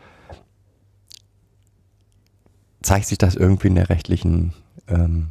[2.84, 4.52] zeigt sich das irgendwie in der rechtlichen
[4.88, 5.28] ähm,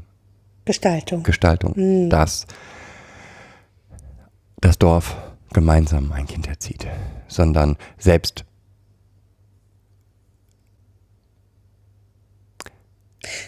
[0.66, 1.24] Gestaltung.
[1.24, 2.10] Gestaltung, Hm.
[2.10, 2.48] dass
[4.60, 5.16] das Dorf
[5.54, 6.88] gemeinsam ein Kind erzieht,
[7.28, 8.46] sondern selbst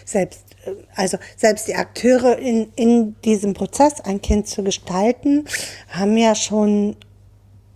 [0.04, 5.44] Selbst, äh, also selbst die Akteure in, in diesem Prozess, ein Kind zu gestalten,
[5.90, 6.96] haben ja schon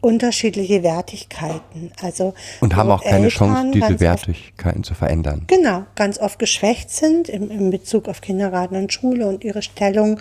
[0.01, 1.93] unterschiedliche Wertigkeiten.
[2.03, 5.45] Also und haben auch keine Eltern Chance, diese ganz oft Wertigkeiten zu verändern.
[5.47, 10.21] Genau, ganz oft geschwächt sind im, in Bezug auf Kindergarten und Schule und ihre Stellung.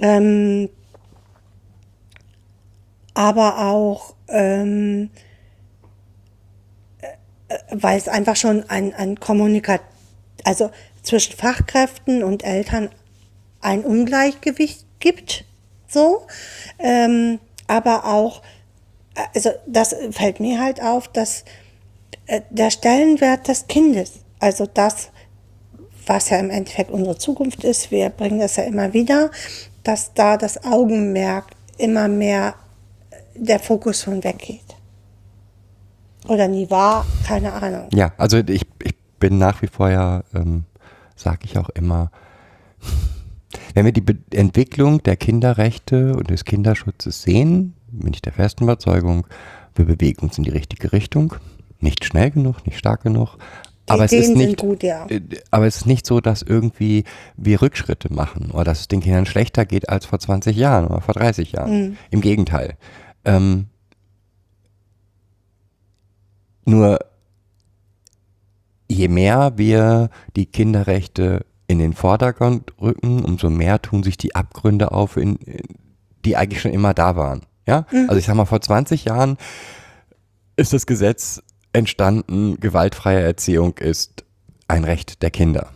[0.00, 0.68] Ähm,
[3.14, 5.10] aber auch, ähm,
[7.00, 9.80] äh, weil es einfach schon ein, ein Kommunikat,
[10.44, 10.70] also
[11.02, 12.90] zwischen Fachkräften und Eltern
[13.60, 15.44] ein Ungleichgewicht gibt,
[15.86, 16.26] so.
[16.78, 18.42] Ähm, aber auch,
[19.34, 21.44] also das fällt mir halt auf, dass
[22.26, 25.10] äh, der Stellenwert des Kindes, also das,
[26.06, 29.30] was ja im Endeffekt unsere Zukunft ist, wir bringen das ja immer wieder,
[29.82, 31.46] dass da das Augenmerk
[31.78, 32.54] immer mehr
[33.10, 34.60] äh, der Fokus von weggeht.
[36.28, 37.88] Oder nie war, keine Ahnung.
[37.92, 40.64] Ja, also ich, ich bin nach wie vor ja, ähm,
[41.16, 42.10] sage ich auch immer,
[43.74, 48.64] wenn wir die Be Entwicklung der Kinderrechte und des Kinderschutzes sehen, bin ich der festen
[48.64, 49.26] Überzeugung,
[49.74, 51.34] wir bewegen uns in die richtige Richtung.
[51.78, 53.38] Nicht schnell genug, nicht stark genug.
[53.86, 55.06] Aber es, ist nicht, gut, ja.
[55.08, 55.20] äh,
[55.50, 57.04] aber es ist nicht so, dass irgendwie
[57.36, 61.00] wir Rückschritte machen oder dass es den Kindern schlechter geht als vor 20 Jahren oder
[61.00, 61.98] vor 30 Jahren.
[62.10, 62.76] Im Gegenteil.
[63.24, 63.66] Ähm,
[66.64, 67.00] nur
[68.88, 74.92] je mehr wir die Kinderrechte in den Vordergrund rücken, umso mehr tun sich die Abgründe
[74.92, 75.38] auf, in,
[76.24, 77.42] die eigentlich schon immer da waren.
[77.70, 77.86] Ja?
[78.08, 79.38] Also ich sag mal, vor 20 Jahren
[80.56, 81.40] ist das Gesetz
[81.72, 84.24] entstanden, gewaltfreie Erziehung ist
[84.66, 85.68] ein Recht der Kinder.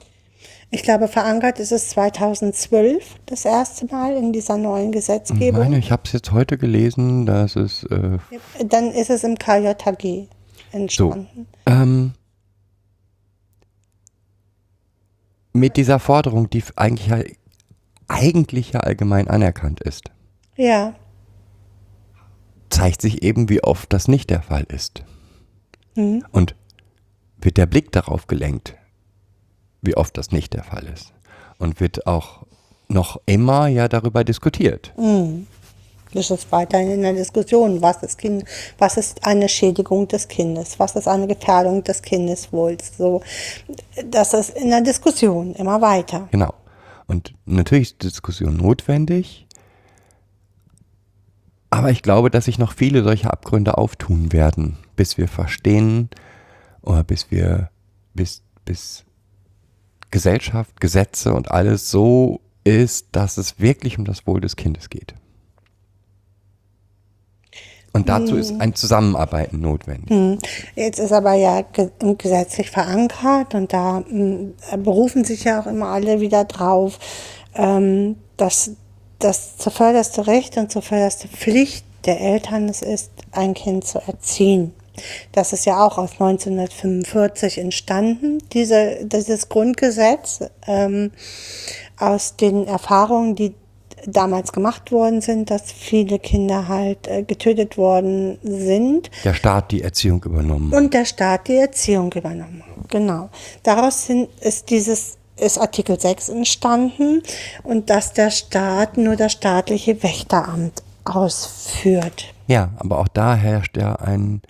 [0.70, 5.60] Ich glaube, verankert ist es 2012 das erste Mal in dieser neuen Ich Gesetzgebung.
[5.60, 8.18] meine, ich habe es jetzt heute gelesen, dass es äh,
[8.66, 10.36] Dann ist es im so.
[10.72, 11.46] entstanden.
[11.66, 12.12] Ähm,
[15.52, 17.28] mit dieser Forderung, die eigentlich
[18.08, 20.10] eigentlich ja allgemein anerkannt ist,
[20.56, 20.94] Ja,
[22.70, 25.04] zeigt sich eben, wie oft das nicht der Fall ist.
[25.94, 26.24] Mhm.
[26.32, 26.54] Und
[27.36, 28.74] wird der Blick darauf gelenkt,
[29.82, 31.12] wie oft das nicht der Fall ist.
[31.58, 32.44] Und wird auch
[32.88, 34.92] noch immer ja darüber diskutiert.
[36.14, 37.82] das ist weiterhin in der Diskussion.
[37.82, 38.44] Was ist, kind,
[38.78, 40.78] was ist eine Schädigung des Kindes?
[40.78, 42.96] Was ist eine Gefährdung des Kindeswohls?
[42.96, 43.20] So,
[44.10, 46.28] das ist in der Diskussion immer weiter.
[46.30, 46.54] Genau.
[47.06, 49.43] Und natürlich ist Diskussion notwendig,
[51.74, 56.08] aber ich glaube, dass sich noch viele solche Abgründe auftun werden, bis wir verstehen
[56.82, 57.68] oder bis wir,
[58.14, 59.04] bis, bis
[60.12, 65.14] Gesellschaft, Gesetze und alles so ist, dass es wirklich um das Wohl des Kindes geht.
[67.92, 70.10] Und dazu ist ein Zusammenarbeiten notwendig.
[70.10, 70.38] Hm.
[70.76, 75.88] Jetzt ist aber ja ge gesetzlich verankert und da mh, berufen sich ja auch immer
[75.88, 77.00] alle wieder drauf,
[77.56, 78.76] ähm, dass
[79.24, 84.74] das zuvörderste Recht und zuvörderste Pflicht der Eltern es ist, ein Kind zu erziehen.
[85.32, 91.10] Das ist ja auch aus 1945 entstanden, diese, dieses Grundgesetz, ähm,
[91.98, 93.54] aus den Erfahrungen, die
[94.06, 99.82] damals gemacht worden sind, dass viele Kinder halt äh, getötet worden sind Der Staat die
[99.82, 100.72] Erziehung übernommen.
[100.74, 102.62] und der Staat die Erziehung übernommen.
[102.90, 103.30] Genau.
[103.62, 107.22] Daraus sind, ist dieses ist Artikel 6 entstanden
[107.62, 112.34] und dass der Staat nur das staatliche Wächteramt ausführt.
[112.46, 114.42] Ja, aber auch da herrscht ja ein,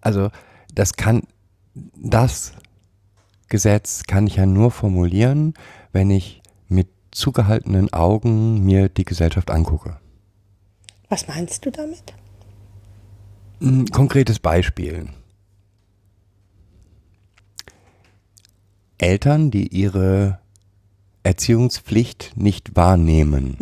[0.00, 0.30] also
[0.74, 1.22] das kann,
[1.74, 2.52] das
[3.48, 5.54] Gesetz kann ich ja nur formulieren,
[5.92, 9.98] wenn ich mit zugehaltenen Augen mir die Gesellschaft angucke.
[11.08, 12.12] Was meinst du damit?
[13.60, 15.08] Ein konkretes Beispiel.
[18.98, 20.38] Eltern, die ihre
[21.22, 23.56] Erziehungspflicht nicht wahrnehmen,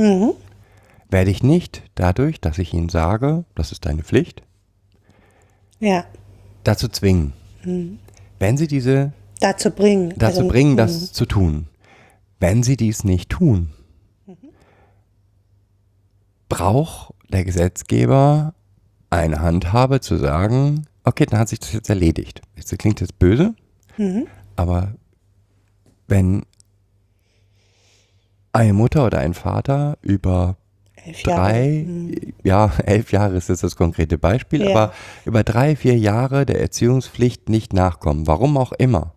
[1.11, 4.43] werde ich nicht dadurch, dass ich ihnen sage, das ist deine Pflicht,
[5.79, 6.05] Ja,
[6.65, 7.33] dazu zwingen.
[8.39, 10.15] Wenn sie diese dazu bringen.
[10.17, 10.77] dazu Also, bringen, mhm.
[10.79, 11.67] das zu tun.
[12.41, 13.71] Wenn sie dies nicht tun,
[16.49, 18.55] braucht der Gesetzgeber
[19.11, 22.43] eine Handhabe zu sagen, okay, dann hat sich das jetzt erledigt.
[22.57, 23.55] Das klingt jetzt böse,
[23.97, 24.27] Mhm.
[24.55, 24.95] aber
[26.09, 26.45] wenn
[28.53, 30.57] eine Mutter oder ein Vater über
[31.05, 31.87] Elf drei,
[32.43, 34.71] ja, elf Jahre ist jetzt das konkrete Beispiel, Ja.
[34.71, 34.95] aber
[35.25, 39.13] über drei, vier Jahre der Erziehungspflicht nicht nachkommen, warum auch immer.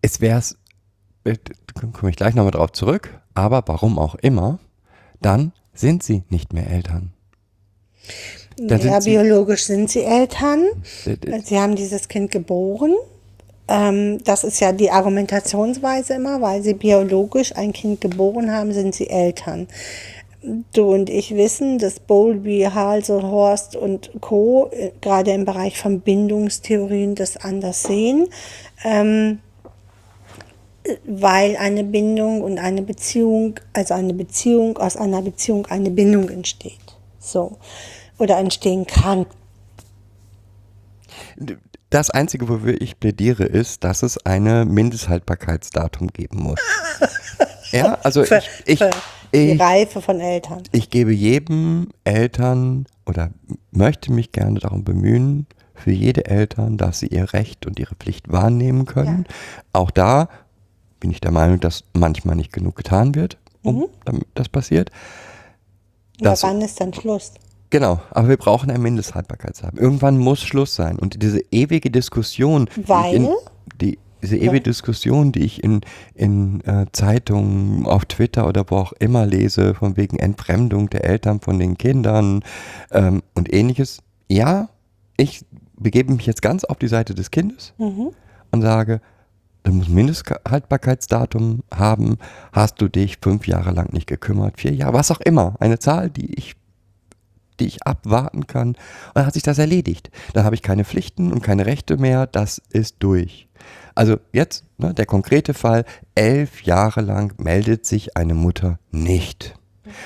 [0.00, 0.56] Es wäre es,
[1.92, 4.58] komme ich gleich nochmal drauf zurück, aber warum auch immer,
[5.20, 7.12] dann sind sie nicht mehr Eltern.
[8.60, 10.64] Dann Ja, sind sie- biologisch sind sie Eltern.
[11.44, 12.94] Sie haben dieses Kind geboren.
[13.68, 18.94] Ähm, das ist ja die Argumentationsweise immer, weil sie biologisch ein Kind geboren haben, sind
[18.94, 19.68] sie Eltern.
[20.72, 24.70] Du und ich wissen, dass Bowlby, Halsehorst und Co.
[24.72, 28.28] äh, gerade im Bereich von Bindungstheorien das anders sehen.
[28.84, 29.40] Ähm,
[31.04, 36.78] weil eine Bindung und eine Beziehung, also eine Beziehung, aus einer Beziehung eine Bindung entsteht.
[37.20, 37.58] So.
[38.18, 39.26] Oder entstehen kann.
[41.90, 46.60] Das Einzige, wofür ich plädiere, ist, dass es eine Mindesthaltbarkeitsdatum geben muss.
[47.72, 48.90] ja, also Für, ich, ich, für
[49.32, 50.62] die ich, Reife von Eltern.
[50.72, 53.30] ich gebe jedem Eltern oder
[53.70, 58.30] möchte mich gerne darum bemühen, für jede Eltern, dass sie ihr Recht und ihre Pflicht
[58.30, 59.26] wahrnehmen können.
[59.72, 60.28] Auch da
[61.00, 64.90] bin ich der Meinung, dass manchmal nicht genug getan wird, um damit das passiert.
[66.20, 67.32] Ja, wann ist dann Schluss?
[67.70, 69.78] Genau, aber wir brauchen ein Mindesthaltbarkeitsdatum.
[69.78, 70.98] Irgendwann muss Schluss sein.
[70.98, 73.14] Und diese ewige Diskussion, die ich Weil?
[73.14, 73.28] in,
[73.80, 75.82] die, diese ewige Diskussion, die ich in,
[76.14, 81.40] in äh, Zeitungen, auf Twitter oder wo auch immer lese, von wegen Entfremdung der Eltern
[81.40, 82.42] von den Kindern
[82.90, 83.98] ähm, und ähnliches.
[84.28, 84.70] Ja,
[85.16, 85.44] ich
[85.76, 87.74] begebe mich jetzt ganz auf die Seite des Kindes
[88.50, 89.00] und sage,
[89.62, 92.18] du musst ein Mindesthaltbarkeitsdatum haben.
[92.52, 95.54] Hast du dich fünf Jahre lang nicht gekümmert, vier Jahre, was auch immer.
[95.60, 96.56] Eine Zahl, die ich
[97.60, 98.68] die ich abwarten kann.
[98.68, 98.78] Und
[99.14, 100.10] dann hat sich das erledigt.
[100.34, 102.26] Dann habe ich keine Pflichten und keine Rechte mehr.
[102.26, 103.48] Das ist durch.
[103.94, 105.84] Also jetzt, ne, der konkrete Fall,
[106.14, 109.54] elf Jahre lang meldet sich eine Mutter nicht.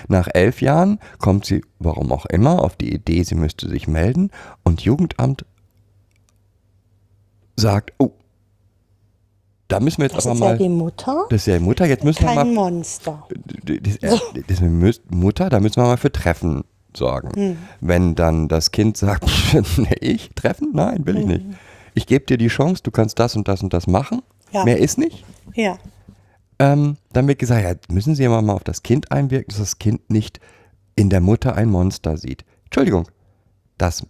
[0.08, 4.30] Nach elf Jahren kommt sie, warum auch immer, auf die Idee, sie müsste sich melden
[4.62, 5.44] und Jugendamt
[7.56, 8.12] sagt, oh,
[9.68, 11.64] da müssen wir jetzt Das aber ist mal, ja die Mutter, das ist ja die
[11.64, 13.26] Mutter, jetzt müssen wir mal kein Monster.
[13.64, 16.62] das, das ist eine Mü- Mutter, da müssen wir mal für Treffen
[16.96, 17.30] sorgen.
[17.34, 17.56] Hm.
[17.80, 19.24] Wenn dann das Kind sagt,
[19.76, 20.70] nee, ich treffen?
[20.72, 21.44] Nein, will ich nicht.
[21.44, 21.54] Hm.
[21.94, 24.22] Ich gebe dir die Chance, du kannst das und das und das machen.
[24.50, 24.64] Ja.
[24.64, 25.24] Mehr ist nicht.
[25.54, 25.78] Ja.
[26.58, 29.78] Ähm, dann wird gesagt, ja, müssen Sie aber mal auf das Kind einwirken, dass das
[29.78, 30.40] Kind nicht
[30.96, 32.44] in der Mutter ein Monster sieht.
[32.64, 33.08] Entschuldigung,
[33.78, 34.06] das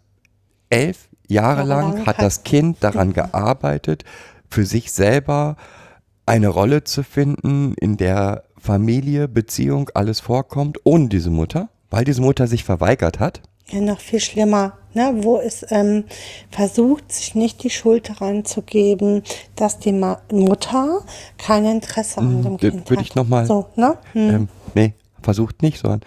[0.71, 4.05] elf Jahre lang hat- das Kind daran gearbeitet,
[4.51, 5.57] für sich selber
[6.27, 12.21] eine Rolle zu finden, in der Familie, Beziehung, alles vorkommt, ohne diese Mutter, weil diese
[12.23, 13.41] Mutter sich verweigert hat.
[13.69, 15.15] Ja, noch viel schlimmer, ne?
[15.21, 16.05] wo es ähm,
[16.51, 19.23] versucht, sich nicht die Schuld daran zu geben,
[19.55, 21.05] dass die Ma Mutter
[21.39, 23.07] kein Interesse an dem d- Kind würde hat.
[23.09, 23.97] ich noch mal- So, ne?
[24.13, 24.31] Hm.
[24.31, 26.01] Ähm, nee, versucht nicht, sondern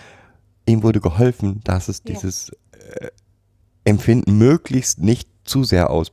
[0.68, 3.08] ihm wurde geholfen, dass es dieses äh,
[3.86, 6.12] Empfinden möglichst nicht zu sehr aus,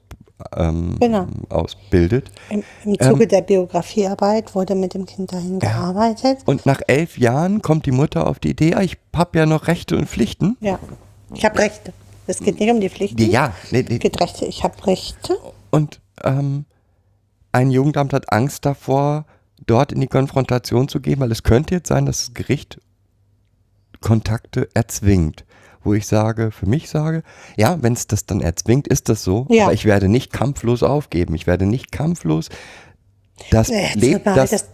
[0.56, 1.26] ähm, Genau.
[1.48, 2.30] ausbildet.
[2.50, 6.38] Im, im Zuge Ähm, der Biografiearbeit wurde mit dem Kind dahin gearbeitet.
[6.46, 9.66] Und nach elf Jahren kommt die Mutter auf die Idee, ah, ich habe ja noch
[9.66, 10.56] Rechte und Pflichten.
[10.60, 10.78] Ja.
[11.34, 11.92] Ich habe Rechte.
[12.26, 13.16] Es geht nicht um die Pflichten.
[13.16, 13.94] Die, ja, nee, nee.
[13.94, 14.44] Es geht Rechte.
[14.46, 15.36] Ich habe Rechte.
[15.70, 16.64] Und ähm,
[17.50, 19.26] ein Jugendamt hat Angst davor,
[19.66, 22.80] dort in die Konfrontation zu gehen, weil es könnte jetzt sein, dass das Gericht
[24.00, 25.44] Kontakte erzwingt.
[25.84, 27.22] Wo ich sage, für mich sage,
[27.56, 29.46] ja, wenn es das dann erzwingt, ist das so.
[29.48, 29.64] Ja.
[29.64, 31.34] Aber ich werde nicht kampflos aufgeben.
[31.34, 32.48] Ich werde nicht kampflos
[33.50, 34.68] das, Nee, jetzt Leb- mal, das, das-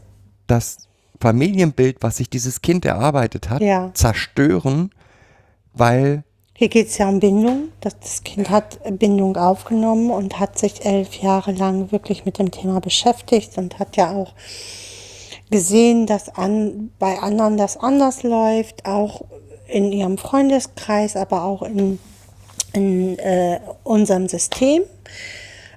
[0.47, 0.77] das
[1.21, 3.91] Familienbild, was sich dieses Kind erarbeitet hat, Ja.
[3.95, 4.91] zerstören,
[5.75, 7.69] weil Hier geht es ja um Bindung.
[7.81, 12.51] Das, das Kind hat Bindung aufgenommen und hat sich elf Jahre lang wirklich mit dem
[12.51, 14.35] Thema beschäftigt und hat ja auch
[15.51, 19.23] gesehen, dass an, bei anderen das anders läuft, auch
[19.69, 21.99] in ihrem Freundeskreis, aber auch in,
[22.73, 24.83] in äh, unserem System.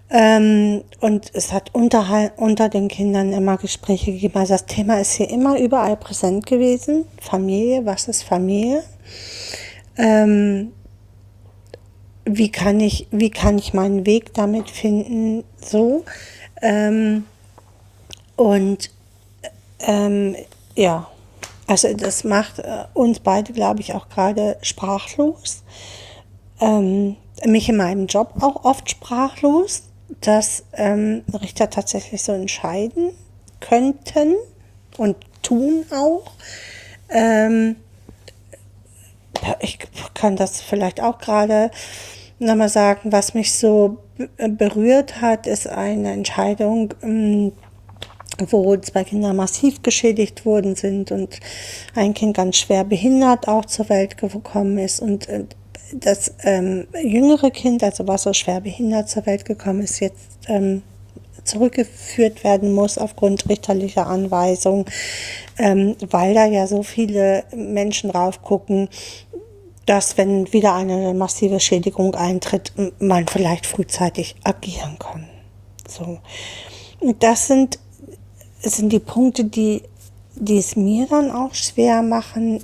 [0.09, 4.37] Ähm, und es hat unterhal- unter den Kindern immer Gespräche gegeben.
[4.37, 7.05] Also das Thema ist hier immer überall präsent gewesen.
[7.21, 8.83] Familie, was ist Familie?
[9.97, 10.73] Ähm,
[12.25, 15.43] wie kann ich, wie kann ich meinen Weg damit finden?
[15.63, 16.03] So.
[16.61, 17.25] Ähm,
[18.35, 18.91] und
[19.79, 20.35] ähm,
[20.75, 21.07] ja,
[21.67, 25.63] also das macht äh, uns beide, glaube ich, auch gerade sprachlos.
[26.59, 29.83] Ähm, mich in meinem Job auch oft sprachlos,
[30.21, 33.11] dass ähm, Richter tatsächlich so entscheiden
[33.59, 34.35] könnten
[34.97, 36.31] und tun auch.
[37.09, 37.77] Ähm,
[39.59, 39.79] ich
[40.13, 41.71] kann das vielleicht auch gerade
[42.37, 47.53] nochmal sagen, was mich so be- berührt hat, ist eine Entscheidung, ähm,
[48.49, 51.39] wo zwei Kinder massiv geschädigt worden sind und
[51.95, 55.45] ein Kind ganz schwer behindert auch zur Welt gekommen ist und äh,
[55.93, 60.83] das ähm, jüngere Kind, also was so schwer behindert zur Welt gekommen ist, jetzt ähm,
[61.43, 64.85] zurückgeführt werden muss aufgrund richterlicher Anweisung,
[65.57, 68.89] ähm, weil da ja so viele Menschen drauf gucken,
[69.85, 75.27] dass wenn wieder eine massive Schädigung eintritt, man vielleicht frühzeitig agieren kann.
[75.87, 76.19] So.
[77.19, 77.79] Das sind,
[78.63, 79.83] sind die Punkte, die,
[80.35, 82.61] die es mir dann auch schwer machen,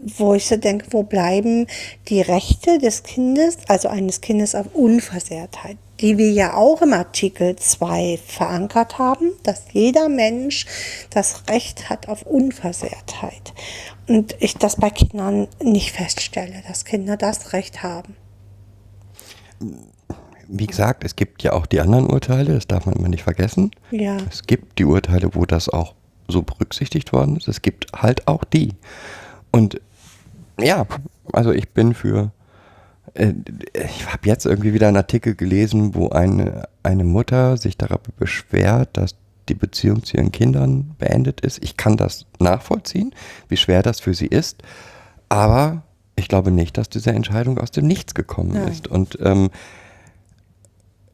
[0.00, 1.66] wo ich so denke, wo bleiben
[2.08, 7.56] die Rechte des Kindes, also eines Kindes auf Unversehrtheit, die wir ja auch im Artikel
[7.56, 10.66] 2 verankert haben, dass jeder Mensch
[11.10, 13.52] das Recht hat auf Unversehrtheit.
[14.06, 18.16] Und ich das bei Kindern nicht feststelle, dass Kinder das Recht haben.
[20.48, 23.70] Wie gesagt, es gibt ja auch die anderen Urteile, das darf man immer nicht vergessen.
[23.90, 24.16] Ja.
[24.30, 25.94] Es gibt die Urteile, wo das auch
[26.26, 27.48] so berücksichtigt worden ist.
[27.48, 28.72] Es gibt halt auch die.
[29.52, 29.80] Und
[30.60, 30.86] ja,
[31.32, 32.32] also ich bin für.
[33.14, 33.32] äh,
[33.72, 38.90] Ich habe jetzt irgendwie wieder einen Artikel gelesen, wo eine, eine Mutter sich darüber beschwert,
[38.96, 39.14] dass
[39.48, 41.62] die Beziehung zu ihren Kindern beendet ist.
[41.62, 43.14] Ich kann das nachvollziehen,
[43.48, 44.62] wie schwer das für sie ist.
[45.30, 45.82] Aber
[46.16, 48.68] ich glaube nicht, dass diese Entscheidung aus dem Nichts gekommen Nein.
[48.68, 48.88] ist.
[48.88, 49.48] Und ähm,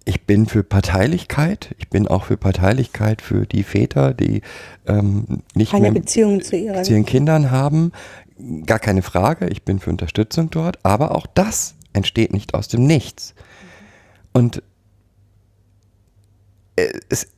[0.05, 1.75] ich bin für Parteilichkeit.
[1.79, 4.43] Ich bin auch für Parteilichkeit für die Väter, die
[4.87, 7.93] ähm, nicht Keine mehr Beziehung zu ihren zu ihren Kindern haben.
[8.67, 9.49] Gar keine Frage.
[9.49, 10.79] Ich bin für Unterstützung dort.
[10.85, 13.35] Aber auch das entsteht nicht aus dem Nichts.
[14.33, 14.63] Und
[16.77, 17.29] äh, es,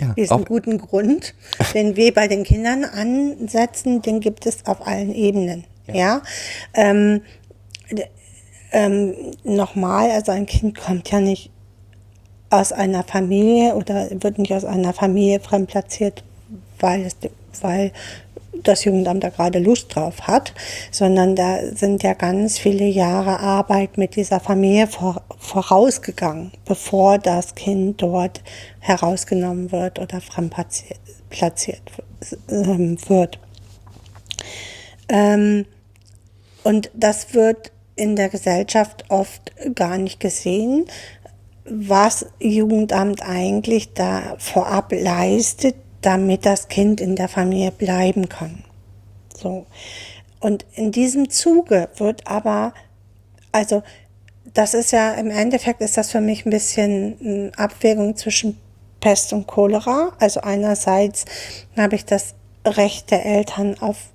[0.00, 1.34] ja, diesen auch, guten Grund,
[1.74, 5.64] den wir bei den Kindern ansetzen, den gibt es auf allen Ebenen.
[5.86, 6.22] Ja.
[6.74, 7.20] Ähm,
[7.90, 8.06] d-
[8.72, 11.50] ähm, Nochmal, also ein Kind kommt ja nicht
[12.50, 16.22] aus einer Familie oder wird nicht aus einer Familie fremdplatziert,
[16.80, 17.16] weil, es,
[17.60, 17.92] weil
[18.62, 20.52] das Jugendamt da gerade Lust drauf hat,
[20.90, 27.54] sondern da sind ja ganz viele Jahre Arbeit mit dieser Familie vor, vorausgegangen, bevor das
[27.54, 28.42] Kind dort
[28.80, 30.98] herausgenommen wird oder fremdplatziert
[31.32, 31.80] platziert,
[32.48, 33.38] ähm, wird.
[35.08, 35.66] Ähm,
[36.62, 40.86] und das wird in der Gesellschaft oft gar nicht gesehen,
[41.64, 48.64] was Jugendamt eigentlich da vorab leistet, damit das Kind in der Familie bleiben kann.
[49.36, 49.66] So.
[50.40, 52.74] Und in diesem Zuge wird aber,
[53.52, 53.82] also
[54.54, 58.58] das ist ja im Endeffekt ist das für mich ein bisschen eine Abwägung zwischen
[59.00, 60.12] Pest und Cholera.
[60.18, 61.24] Also einerseits
[61.76, 64.11] habe ich das Recht der Eltern auf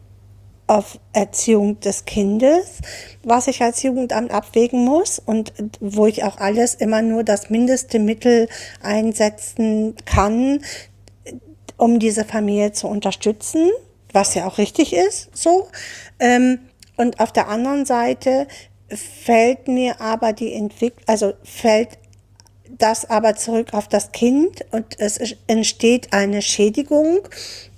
[0.67, 2.81] auf Erziehung des Kindes,
[3.23, 7.99] was ich als Jugendamt abwägen muss und wo ich auch alles immer nur das mindeste
[7.99, 8.49] Mittel
[8.81, 10.61] einsetzen kann,
[11.77, 13.69] um diese Familie zu unterstützen,
[14.11, 15.67] was ja auch richtig ist, so.
[16.19, 16.59] Ähm,
[16.97, 18.47] und auf der anderen Seite
[18.89, 21.97] fällt mir aber die Entwicklung, also fällt
[22.77, 27.19] das aber zurück auf das Kind und es entsteht eine Schädigung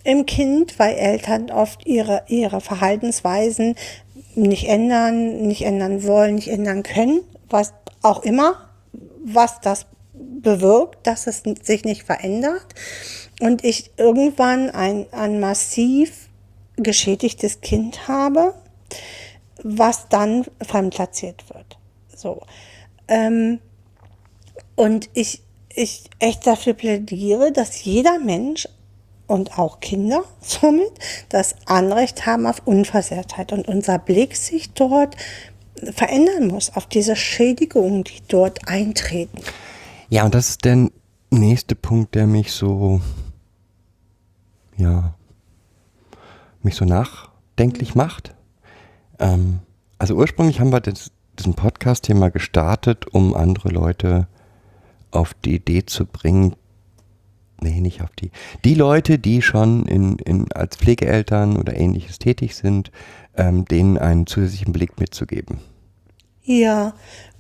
[0.10, 3.76] im Kind, weil Eltern oft ihre, ihre Verhaltensweisen
[4.36, 8.70] nicht ändern, nicht ändern wollen, nicht ändern können, was auch immer,
[9.24, 12.66] was das bewirkt, dass es sich nicht verändert.
[13.40, 16.30] Und ich irgendwann ein, ein massiv
[16.78, 18.56] geschädigtes Kind habe,
[19.62, 21.78] was dann fremdplatziert wird.
[22.16, 22.42] So.
[23.08, 23.60] Ähm,
[24.76, 28.68] und ich, ich echt dafür plädiere, dass jeder Mensch
[29.30, 30.92] und auch Kinder somit
[31.30, 35.16] das Anrecht haben auf Unversehrtheit und unser Blick sich dort
[35.94, 39.40] verändern muss, auf diese Schädigungen, die dort eintreten.
[40.10, 40.90] Ja, und das ist der
[41.32, 43.02] nächste Punkt, der mich so,
[44.78, 45.14] ja,
[46.62, 48.36] mich so nachdenklich macht.
[49.20, 49.60] Ähm,
[49.98, 54.28] also ursprünglich haben wir das, diesen Podcast-Thema gestartet, um andere Leute
[55.12, 56.56] auf die Idee zu bringen,
[57.62, 58.32] nee, nicht auf die,
[58.64, 62.92] die Leute, die schon in, in, als Pflegeeltern oder ähnliches tätig sind,
[63.36, 65.60] ähm, denen einen zusätzlichen Blick mitzugeben.
[66.44, 66.94] Ja,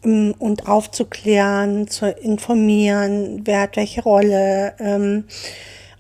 [0.03, 5.25] ähm, und aufzuklären, zu informieren, wer hat welche Rolle ähm,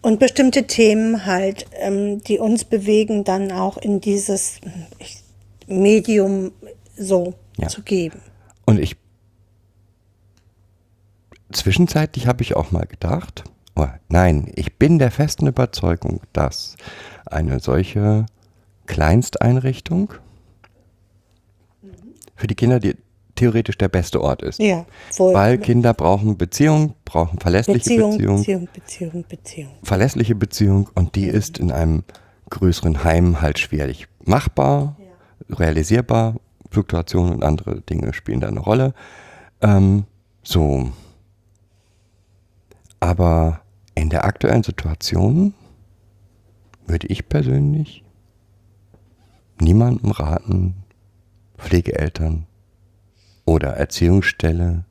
[0.01, 4.59] und bestimmte Themen halt, ähm, die uns bewegen, dann auch in dieses
[5.67, 6.51] Medium
[6.95, 7.67] so Ja.
[7.67, 8.19] zu geben.
[8.65, 8.95] Und ich
[11.51, 13.43] zwischenzeitlich habe ich auch mal gedacht,
[14.07, 16.75] nein, ich bin der festen Überzeugung, dass
[17.25, 18.25] eine solche
[18.85, 20.13] Kleinsteinrichtung
[22.35, 22.95] für die Kinder die,
[23.35, 24.59] theoretisch der beste Ort ist.
[24.59, 24.85] Ja,
[25.17, 25.33] wohl.
[25.33, 29.71] Weil Kinder brauchen Beziehung, brauchen verlässliche Beziehung, Beziehung, Beziehung, Beziehung, Beziehung.
[29.83, 32.03] verlässliche Beziehung und die ist in einem
[32.49, 34.97] größeren Heim halt schwierig machbar,
[35.49, 36.35] realisierbar.
[36.71, 38.93] Fluktuationen und andere Dinge spielen da eine Rolle.
[39.61, 40.03] Ähm,
[40.43, 40.91] so.
[42.99, 43.61] Aber
[43.99, 45.53] in der aktuellen Situation
[46.87, 48.03] würde ich persönlich
[49.59, 50.75] niemandem raten,
[51.57, 52.45] Pflegeeltern
[53.45, 54.85] oder Erziehungsstelle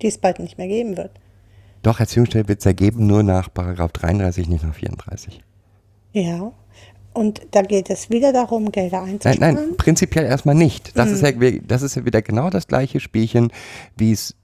[0.00, 1.10] Die es bald nicht mehr geben wird.
[1.82, 5.42] doch, Erziehungsstelle wird es ja geben, nur nach Paragraph 33, nicht nach 34.
[6.12, 6.52] Ja.
[7.12, 9.54] Und da geht es wieder darum, Gelder Nein, einzusparen.
[9.54, 10.96] nein, prinzipiell erstmal nicht.
[10.98, 13.52] Das, ist ja, das ist ja wieder genau das gleiche Spielchen,
[13.96, 14.34] wie es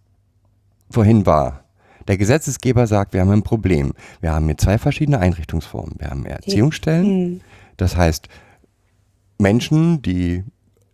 [0.91, 1.62] vorhin war.
[2.09, 3.93] Der Gesetzesgeber sagt, wir haben ein Problem.
[4.21, 5.95] Wir haben hier zwei verschiedene Einrichtungsformen.
[5.99, 7.43] Wir haben Erziehungsstellen,
[7.77, 8.29] das heißt
[9.39, 10.45] Menschen, die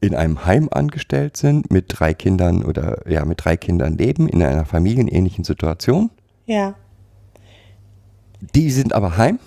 [0.01, 4.43] in einem Heim angestellt sind, mit drei Kindern oder ja, mit drei Kindern leben, in
[4.43, 6.11] einer familienähnlichen Situation.
[6.47, 6.75] Ja.
[8.55, 9.41] Die sind aber heim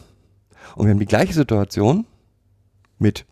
[0.75, 2.05] und wir haben die gleiche Situation
[2.99, 3.25] mit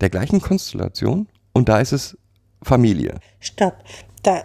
[0.00, 2.16] der gleichen Konstellation und da ist es
[2.62, 3.18] Familie.
[3.38, 3.84] Stopp.
[4.22, 4.42] Da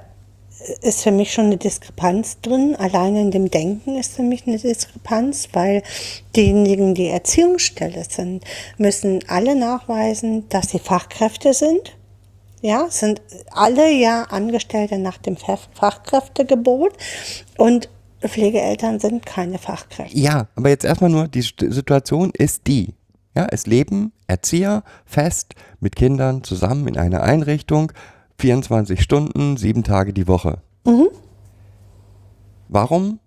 [0.82, 2.76] ist für mich schon eine Diskrepanz drin.
[2.76, 5.84] Alleine in dem Denken ist für mich eine Diskrepanz, weil
[6.36, 8.44] diejenigen, die Erziehungsstelle sind,
[8.78, 11.96] müssen alle nachweisen, dass sie Fachkräfte sind.
[12.62, 13.22] Ja, sind
[13.52, 16.94] alle ja Angestellte nach dem Fach- Fachkräftegebot
[17.58, 17.90] und
[18.20, 20.18] Pflegeeltern sind keine Fachkräfte.
[20.18, 22.96] Ja, aber jetzt erstmal nur, die Situation ist die.
[23.36, 27.92] Ja, es leben Erzieher fest mit Kindern zusammen in einer Einrichtung,
[28.40, 30.60] 24 Stunden, sieben Tage die Woche.
[32.70, 33.20] Warum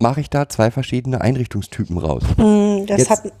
[0.00, 2.22] mache ich da zwei verschiedene Einrichtungstypen raus?
[2.86, 3.32] Das Jetzt- hat,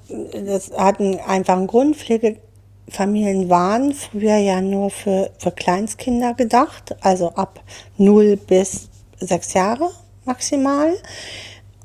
[0.46, 1.96] das hat einen einfachen Grund.
[1.96, 7.60] Pflegefamilien waren früher ja nur für, für Kleinstkinder gedacht, also ab
[7.98, 9.90] 0 bis 6 Jahre
[10.24, 10.92] maximal.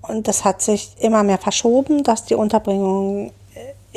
[0.03, 3.31] Und das hat sich immer mehr verschoben, dass die Unterbringung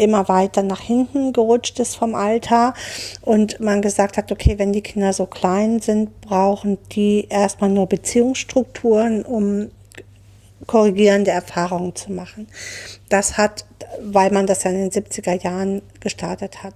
[0.00, 2.74] immer weiter nach hinten gerutscht ist vom Alter
[3.22, 7.86] und man gesagt hat, okay, wenn die Kinder so klein sind, brauchen die erstmal nur
[7.86, 9.70] Beziehungsstrukturen, um
[10.66, 12.46] korrigierende Erfahrungen zu machen.
[13.08, 13.64] Das hat,
[14.02, 16.74] weil man das ja in den 70er Jahren gestartet hat.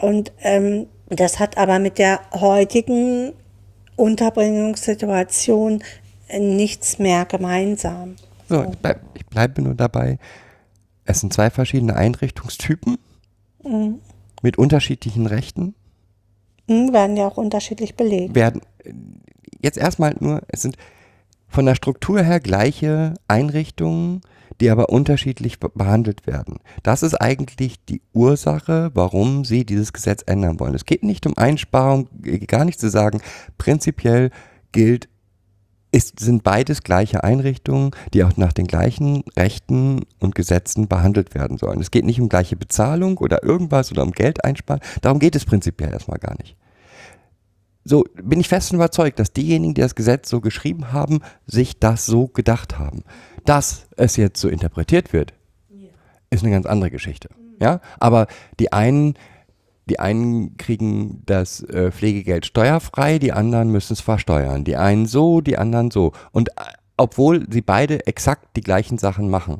[0.00, 3.32] Und ähm, das hat aber mit der heutigen
[3.96, 5.82] Unterbringungssituation
[6.38, 8.16] nichts mehr gemeinsam.
[8.48, 10.18] So, ich, bleib, ich bleibe nur dabei.
[11.12, 12.96] Es sind zwei verschiedene Einrichtungstypen
[14.42, 15.74] mit unterschiedlichen Rechten.
[16.68, 18.34] Hm, werden ja auch unterschiedlich belegt.
[18.34, 18.62] Werden
[19.60, 20.76] jetzt erstmal nur, es sind
[21.48, 24.22] von der Struktur her gleiche Einrichtungen,
[24.62, 26.60] die aber unterschiedlich be- behandelt werden.
[26.82, 30.74] Das ist eigentlich die Ursache, warum sie dieses Gesetz ändern wollen.
[30.74, 32.08] Es geht nicht um Einsparung,
[32.46, 33.20] gar nicht zu sagen,
[33.58, 34.30] prinzipiell
[34.72, 35.10] gilt,
[35.92, 41.58] ist, sind beides gleiche Einrichtungen, die auch nach den gleichen Rechten und Gesetzen behandelt werden
[41.58, 41.80] sollen.
[41.80, 44.82] Es geht nicht um gleiche Bezahlung oder irgendwas oder um Geld einsparen.
[45.02, 46.56] Darum geht es prinzipiell erstmal gar nicht.
[47.84, 52.06] so bin ich fest überzeugt, dass diejenigen, die das Gesetz so geschrieben haben, sich das
[52.06, 53.04] so gedacht haben.
[53.44, 55.34] Dass es jetzt so interpretiert wird,
[56.30, 57.28] ist eine ganz andere Geschichte.
[57.60, 58.26] Ja, aber
[58.58, 59.14] die einen,
[59.92, 64.64] die einen kriegen das äh, Pflegegeld steuerfrei, die anderen müssen es versteuern.
[64.64, 66.12] Die einen so, die anderen so.
[66.30, 66.62] Und äh,
[66.96, 69.58] obwohl sie beide exakt die gleichen Sachen machen.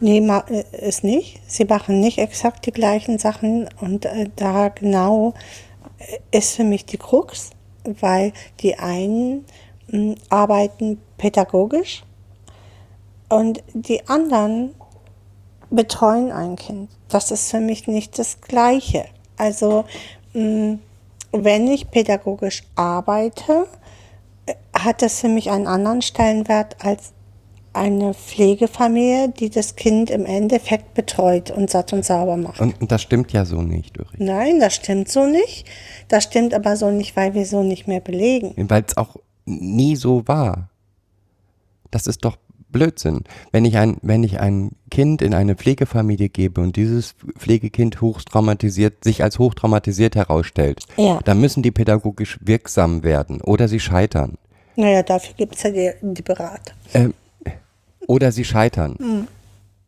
[0.00, 1.40] Nee, ma, äh, ist nicht.
[1.46, 5.32] Sie machen nicht exakt die gleichen Sachen und äh, da genau
[5.98, 7.48] äh, ist für mich die Krux,
[7.84, 9.46] weil die einen
[9.88, 12.04] mh, arbeiten pädagogisch
[13.30, 14.74] und die anderen
[15.70, 16.90] betreuen ein Kind.
[17.14, 19.04] Das ist für mich nicht das Gleiche.
[19.36, 19.84] Also,
[20.32, 20.78] mh,
[21.30, 23.68] wenn ich pädagogisch arbeite,
[24.46, 27.12] äh, hat das für mich einen anderen Stellenwert als
[27.72, 32.60] eine Pflegefamilie, die das Kind im Endeffekt betreut und satt und sauber macht.
[32.60, 34.18] Und, und das stimmt ja so nicht, Ulrich.
[34.18, 35.68] Nein, das stimmt so nicht.
[36.08, 38.54] Das stimmt aber so nicht, weil wir so nicht mehr belegen.
[38.68, 39.14] Weil es auch
[39.44, 40.68] nie so war.
[41.92, 42.38] Das ist doch
[42.74, 43.24] Blödsinn.
[43.52, 49.02] Wenn ich ein, wenn ich ein Kind in eine Pflegefamilie gebe und dieses Pflegekind hochtraumatisiert,
[49.02, 51.20] sich als hochtraumatisiert herausstellt, Ja.
[51.24, 54.36] dann müssen die pädagogisch wirksam werden oder sie scheitern.
[54.76, 56.72] Naja, dafür gibt es ja die, die Berater.
[56.92, 57.14] Ähm,
[58.06, 59.26] oder sie scheitern.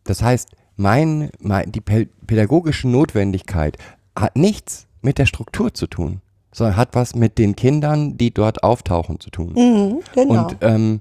[0.05, 3.77] Das heißt, mein, mein, die pä- pädagogische Notwendigkeit
[4.15, 6.21] hat nichts mit der Struktur zu tun,
[6.53, 9.53] sondern hat was mit den Kindern, die dort auftauchen, zu tun.
[9.55, 10.47] Mhm, genau.
[10.47, 11.01] Und ähm,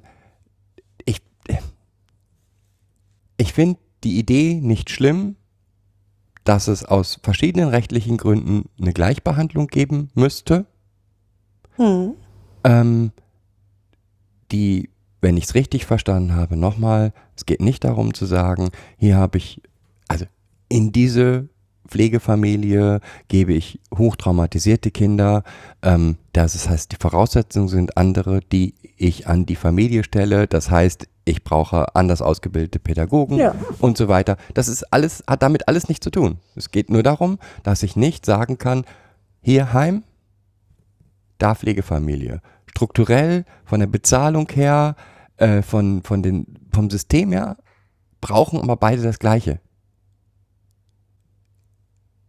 [1.06, 1.22] ich,
[3.38, 5.36] ich finde die Idee nicht schlimm,
[6.44, 10.66] dass es aus verschiedenen rechtlichen Gründen eine Gleichbehandlung geben müsste.
[11.78, 12.14] Mhm.
[12.64, 13.12] Ähm,
[14.52, 14.90] die,
[15.22, 19.40] wenn ich es richtig verstanden habe, nochmal, es geht nicht darum zu sagen, hier habe
[19.40, 19.62] ich,
[20.07, 20.26] also
[20.70, 21.49] in diese
[21.88, 25.44] Pflegefamilie gebe ich hochtraumatisierte Kinder.
[25.82, 30.48] Ähm, das heißt, die Voraussetzungen sind andere, die ich an die Familie stelle.
[30.48, 33.56] Das heißt, ich brauche anders ausgebildete Pädagogen Ja.
[33.80, 34.38] und so weiter.
[34.54, 36.38] Das ist alles, hat damit alles nichts zu tun.
[36.56, 38.86] Es geht nur darum, dass ich nicht sagen kann,
[39.42, 40.04] hier Heim,
[41.40, 42.42] da Pflegefamilie.
[42.68, 44.96] Strukturell, von der Bezahlung her,
[45.38, 47.58] äh, von, von den, vom System her,
[48.22, 49.60] brauchen aber beide das Gleiche.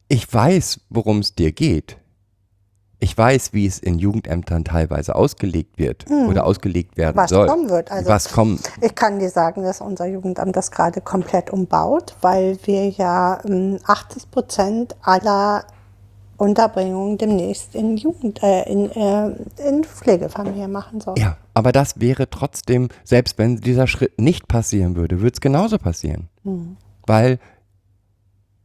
[0.09, 1.99] Ich weiß, worum es dir geht.
[2.99, 7.23] Ich weiß, wie es in Jugendämtern teilweise ausgelegt wird oder ausgelegt werden Hm.
[7.23, 7.47] Was soll.
[7.47, 7.91] kommen wird.
[7.91, 8.59] Also Was kommen.
[8.81, 13.79] Ich kann dir sagen, dass unser Jugendamt das gerade komplett umbaut, weil wir ja ähm,
[13.85, 15.65] 80 Prozent aller
[16.39, 19.29] Unterbringungen demnächst in Jugend, äh, in, äh,
[19.67, 21.17] in Pflegefamilien machen sollen.
[21.17, 25.79] Ja, aber das wäre trotzdem, selbst wenn dieser Schritt nicht passieren würde, würde es genauso
[25.79, 26.29] passieren.
[27.07, 27.39] Weil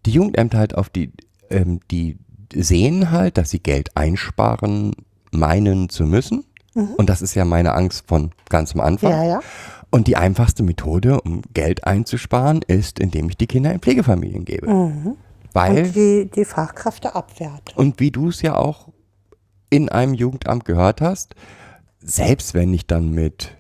[0.05, 1.11] die Jugendämter halt auf die,
[1.49, 2.17] ähm, die
[2.53, 4.93] sehen halt, dass sie Geld einsparen
[5.31, 6.43] meinen zu müssen.
[6.73, 9.11] Und das ist ja meine Angst von ganz am Anfang.
[9.11, 9.39] Ja, ja.
[9.89, 14.67] Und die einfachste Methode, um Geld einzusparen, ist, indem ich die Kinder in Pflegefamilien gebe.
[15.53, 17.75] Weil Und die, die Fachkräfte abwerten.
[17.75, 18.87] und wie du es ja auch
[19.69, 21.35] in einem Jugendamt gehört hast,
[21.99, 23.55] selbst wenn ich dann mit,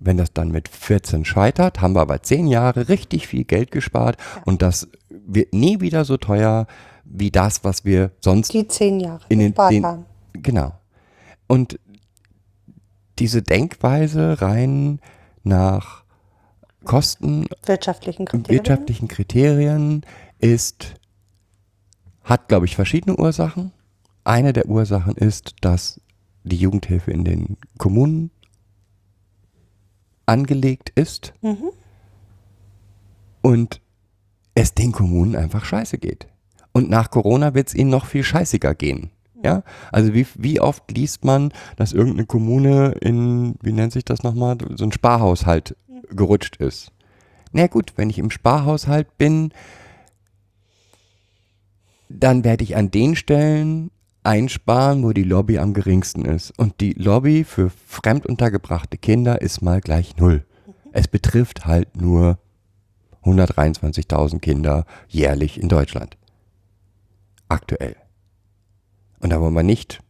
[0.00, 4.16] wenn das dann mit 14 scheitert, haben wir aber 10 Jahre richtig viel Geld gespart
[4.44, 6.66] und das wird nie wieder so teuer
[7.14, 10.04] wie das, was wir sonst Die zehn Jahre in den, den haben.
[10.34, 10.72] genau.
[11.46, 11.78] Und
[13.18, 15.00] diese Denkweise rein
[15.44, 16.02] nach
[16.84, 18.58] Kosten Wirtschaftlichen Kriterien.
[18.58, 20.04] wirtschaftlichen Kriterien
[20.38, 20.94] ist,
[22.24, 23.72] hat, glaube ich, verschiedene Ursachen.
[24.24, 26.00] Eine der Ursachen ist, dass
[26.42, 28.30] die Jugendhilfe in den Kommunen
[30.26, 31.32] angelegt ist
[33.40, 33.80] und
[34.54, 36.26] es den Kommunen einfach scheiße geht.
[36.74, 39.10] Und nach Corona wird es ihnen noch viel scheißiger gehen.
[39.42, 44.22] Ja, also wie, wie oft liest man, dass irgendeine Kommune in, wie nennt sich das
[44.22, 45.76] nochmal, so ein Sparhaushalt
[46.10, 46.92] gerutscht ist.
[47.52, 49.52] Na gut, wenn ich im Sparhaushalt bin,
[52.08, 53.90] dann werde ich an den Stellen
[54.24, 56.58] einsparen, wo die Lobby am geringsten ist.
[56.58, 60.44] Und die Lobby für fremduntergebrachte Kinder ist mal gleich null.
[60.92, 62.38] Es betrifft halt nur
[63.24, 66.16] 123.000 Kinder jährlich in Deutschland.
[67.48, 67.96] Aktuell.
[69.20, 70.00] Und da wollen wir nicht.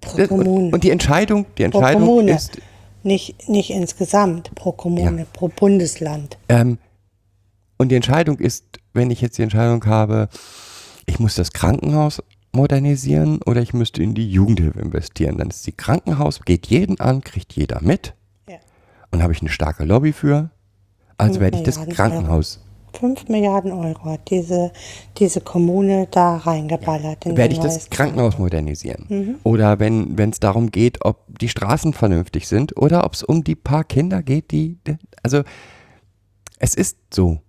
[0.00, 0.74] Pro Kommune.
[0.74, 2.32] Und, die Entscheidung, die pro Entscheidung Kommune.
[2.32, 2.58] ist,
[3.02, 6.38] Nicht, nicht insgesamt pro Kommune, pro Bundesland.
[6.48, 6.78] Ähm,
[7.76, 10.28] und die Entscheidung ist, wenn ich jetzt die Entscheidung habe,
[11.06, 12.22] ich muss das Krankenhaus
[12.52, 17.20] modernisieren oder ich müsste in die Jugendhilfe investieren, dann ist die Krankenhaus, geht jeden an,
[17.22, 18.14] kriegt jeder mit
[18.48, 18.56] Ja.
[19.10, 20.50] und habe ich eine starke Lobby für.
[21.18, 22.60] Also werde ich das Krankenhaus
[22.98, 24.72] 5 Milliarden Euro hat diese,
[25.18, 27.26] diese Kommune da reingeballert.
[27.26, 29.38] in werde ich das Krankenhaus modernisieren.
[29.44, 33.54] Oder wenn es darum geht, ob die Straßen vernünftig sind oder ob es um die
[33.54, 34.78] paar Kinder geht, die,
[35.22, 35.42] also
[36.58, 37.40] es ist so,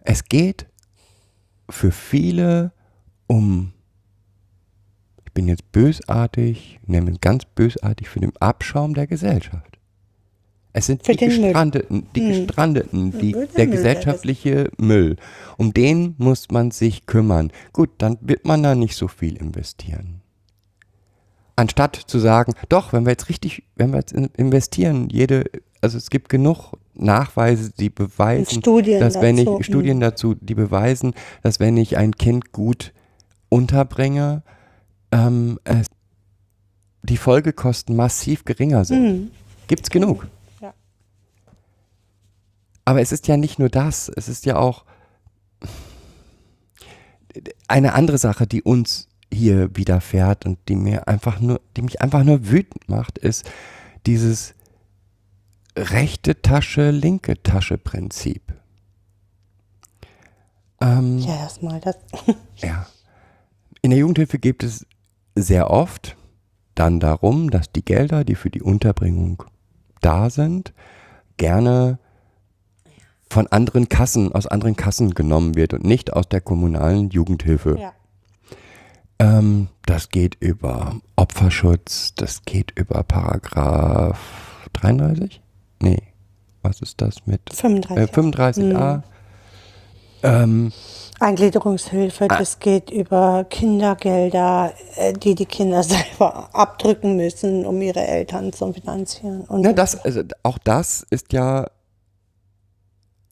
[0.00, 0.66] es geht
[1.70, 2.72] für viele
[3.26, 3.72] um,
[5.24, 9.71] ich bin jetzt bösartig, nenne es ganz bösartig, für den Abschaum der Gesellschaft.
[10.74, 11.16] Es sind die.
[11.16, 15.16] Gestrandeten, die Gestrandeten, die, Der gesellschaftliche Müll.
[15.58, 17.50] Um den muss man sich kümmern.
[17.72, 20.22] Gut, dann wird man da nicht so viel investieren.
[21.56, 25.44] Anstatt zu sagen, doch, wenn wir jetzt richtig, wenn wir jetzt in- investieren, jede,
[25.82, 30.54] also es gibt genug Nachweise, die beweisen, Studien dass wenn dazu, ich Studien dazu, die
[30.54, 31.12] beweisen,
[31.42, 32.92] dass wenn ich ein Kind gut
[33.50, 34.42] unterbringe,
[35.12, 35.58] ähm,
[37.02, 39.02] die Folgekosten massiv geringer sind.
[39.02, 39.30] Mhm.
[39.66, 40.26] Gibt's genug.
[42.84, 44.84] Aber es ist ja nicht nur das, es ist ja auch
[47.68, 52.22] eine andere Sache, die uns hier widerfährt und die mir einfach nur, die mich einfach
[52.24, 53.50] nur wütend macht, ist
[54.06, 54.54] dieses
[55.76, 58.52] rechte Tasche, linke Tasche Prinzip.
[60.80, 61.96] Ähm, Ja, erstmal das.
[62.56, 62.86] ja.
[63.80, 64.86] In der Jugendhilfe geht es
[65.34, 66.16] sehr oft
[66.74, 69.44] dann darum, dass die Gelder, die für die Unterbringung
[70.00, 70.72] da sind,
[71.36, 71.98] gerne
[73.32, 77.78] von anderen Kassen, aus anderen Kassen genommen wird und nicht aus der kommunalen Jugendhilfe.
[77.80, 77.92] Ja.
[79.18, 84.18] Ähm, das geht über Opferschutz, das geht über Paragraph
[84.74, 85.40] 33?
[85.80, 85.98] Nee,
[86.62, 87.96] was ist das mit 35.
[87.96, 89.02] äh, 35a?
[90.24, 90.72] Ähm,
[91.18, 92.38] Eingliederungshilfe, Ah.
[92.38, 98.72] das geht über Kindergelder, äh, die die Kinder selber abdrücken müssen, um ihre Eltern zu
[98.72, 99.42] finanzieren.
[99.42, 101.66] Und Na, das, also auch das ist ja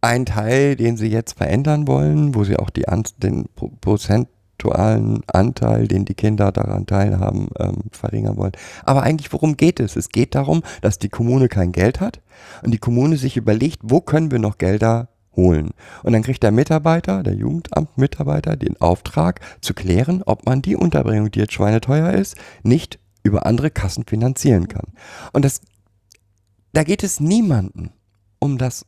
[0.00, 5.20] ein Teil, den sie jetzt verändern wollen, wo sie auch die An den pro- prozentualen
[5.26, 8.52] Anteil, den die Kinder daran teilhaben, ähm, verringern wollen.
[8.84, 9.96] Aber eigentlich, worum geht es?
[9.96, 12.20] Es geht darum, dass die Kommune kein Geld hat
[12.62, 15.70] und die Kommune sich überlegt, wo können wir noch Gelder holen.
[16.02, 21.30] Und dann kriegt der Mitarbeiter, der Jugendamtmitarbeiter, den Auftrag zu klären, ob man die Unterbringung,
[21.30, 24.92] die jetzt schweineteuer ist, nicht über andere Kassen finanzieren kann.
[25.32, 25.60] Und das
[26.72, 27.92] da geht es niemanden
[28.38, 28.86] um das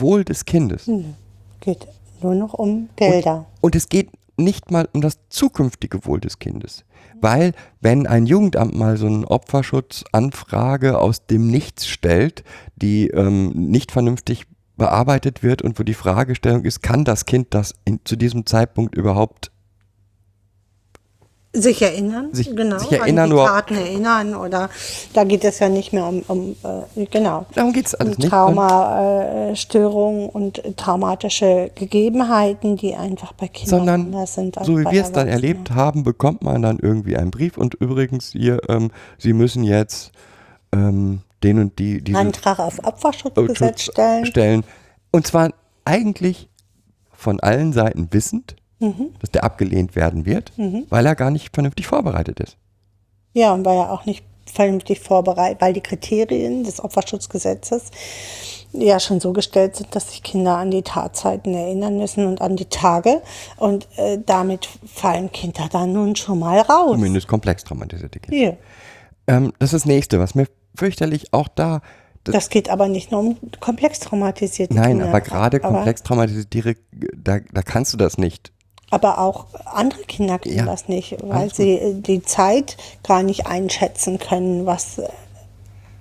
[0.00, 0.86] Wohl des Kindes.
[0.86, 1.02] Nö,
[1.60, 1.86] geht
[2.22, 3.46] nur noch um Gelder.
[3.60, 6.84] Und es geht nicht mal um das zukünftige Wohl des Kindes.
[7.20, 12.44] Weil, wenn ein Jugendamt mal so eine Opferschutzanfrage aus dem Nichts stellt,
[12.76, 14.46] die ähm, nicht vernünftig
[14.76, 18.94] bearbeitet wird und wo die Fragestellung ist, kann das Kind das in, zu diesem Zeitpunkt
[18.94, 19.50] überhaupt
[21.60, 24.68] Sich erinnern, Sich- genau, sich erinnern an die Taten erinnern oder
[25.14, 26.56] da geht es ja nicht mehr um, um
[26.96, 28.30] äh, genau, Darum geht es alles um nicht.
[28.30, 34.56] Traumastörungen und traumatische Gegebenheiten, die einfach bei Kindern sondern anders sind.
[34.62, 38.32] so wie wir es dann erlebt haben, bekommt man dann irgendwie einen Brief und übrigens
[38.32, 40.12] hier, ähm, Sie müssen jetzt
[40.72, 44.26] ähm, den und die diesen Antrag auf Opferschutzgesetz Schutz stellen.
[44.26, 44.64] stellen.
[45.10, 45.50] Und zwar
[45.84, 46.48] eigentlich
[47.12, 49.14] von allen Seiten wissend, Mhm.
[49.20, 50.52] dass der abgelehnt werden wird,
[50.90, 52.58] weil er gar nicht vernünftig vorbereitet ist.
[53.32, 57.90] Ja, und war ja auch nicht vernünftig vorbereitet, weil die Kriterien des Opferschutzgesetzes
[58.72, 62.56] ja schon so gestellt sind, dass sich Kinder an die Tatzeiten erinnern müssen und an
[62.56, 63.22] die Tage.
[63.56, 66.92] Und äh, damit fallen Kinder dann nun schon mal raus.
[66.92, 68.36] Zumindest komplex traumatisierte Kinder.
[68.36, 68.56] Hier.
[69.26, 71.80] Ähm, das ist das nächste, was mir fürchterlich auch da.
[72.24, 75.08] Das, Das geht aber nicht nur um komplex traumatisierte nein, Kinder.
[75.08, 76.76] aber gerade aber, komplex traumatisierte,
[77.16, 78.52] da, da kannst du das nicht.
[78.90, 83.22] Aber auch andere Kinder können Ja, das nicht, weil alles sie äh, die Zeit gar
[83.22, 85.08] nicht einschätzen können, was äh,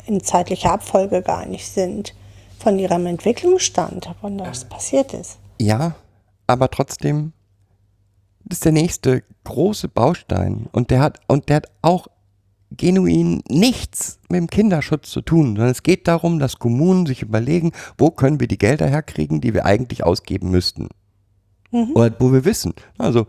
[0.06, 2.14] in zeitlicher Abfolge gar nicht sind.
[2.60, 5.38] Von ihrem Entwicklungsstand, wann das passiert ist.
[5.60, 5.96] Ja,
[6.48, 7.34] aber trotzdem
[8.50, 12.08] ist der nächste große Baustein und der hat und der hat auch
[12.72, 17.72] genuin nichts mit dem Kinderschutz zu tun, sondern es geht darum, dass Kommunen sich überlegen,
[17.98, 20.90] wo können wir die Gelder herkriegen, die wir eigentlich ausgeben müssten.
[21.94, 22.74] Oder wo wir wissen.
[22.98, 23.28] Also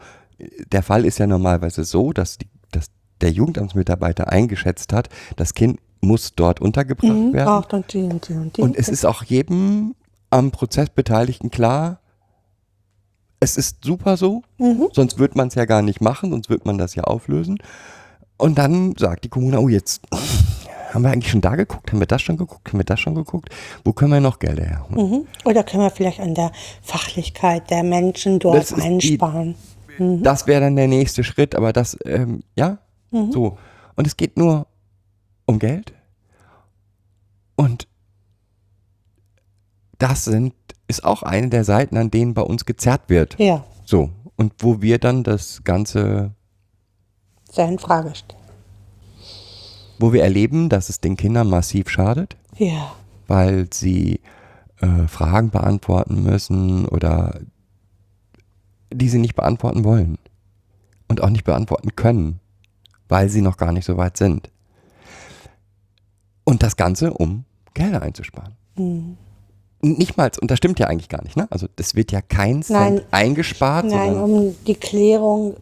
[0.73, 2.87] der Fall ist ja normalerweise so, dass, die, dass
[3.21, 7.65] der Jugendamtsmitarbeiter eingeschätzt hat, das Kind muss dort untergebracht Mhm, werden.
[7.73, 8.59] und die und die und.
[8.59, 9.95] Und es ist auch jedem
[10.31, 12.01] am Prozess Beteiligten klar,
[13.41, 14.89] es ist super so, Mhm.
[14.93, 17.59] sonst würde man es ja gar nicht machen, sonst würde man das ja auflösen.
[18.39, 20.03] Und dann sagt die Kommune, oh jetzt
[20.97, 23.15] haben wir eigentlich schon da geguckt, haben wir das schon geguckt, haben wir das schon
[23.15, 23.51] geguckt,
[23.85, 25.11] wo können wir noch Gelder herholen?
[25.11, 25.27] Mhm.
[25.45, 26.51] Oder können wir vielleicht an der
[26.83, 29.55] Fachlichkeit der Menschen dort ist die- einsparen?
[29.99, 32.79] Das wäre dann der nächste Schritt, aber das, ähm, ja,
[33.13, 33.33] Mhm.
[33.33, 33.57] so.
[33.95, 34.67] Und es geht nur
[35.47, 35.93] um Geld.
[37.57, 37.87] Und
[39.99, 40.53] das sind
[40.89, 43.39] ist auch eine der Seiten, an denen bei uns gezerrt wird.
[43.39, 44.11] Ja, So.
[44.37, 46.33] Und wo wir dann das Ganze,
[47.51, 48.41] sehr in Frage stellen.
[49.99, 52.93] Wo wir erleben, dass es den Kindern massiv schadet, Ja,
[53.27, 54.21] weil sie
[54.81, 57.41] äh, Fragen beantworten müssen oder
[58.93, 60.19] die sie nicht beantworten wollen
[61.09, 62.41] und auch nicht beantworten können,
[63.09, 64.51] weil sie noch gar nicht so weit sind.
[66.45, 67.45] Und das Ganze, um
[67.75, 68.55] Gelder einzusparen.
[68.77, 69.17] Hm.
[69.83, 71.47] Nicht mal, und das stimmt ja eigentlich gar nicht, ne?
[71.51, 73.03] Also das wird ja kein Cent Nein.
[73.11, 75.57] eingespart, nein, um die Klärung,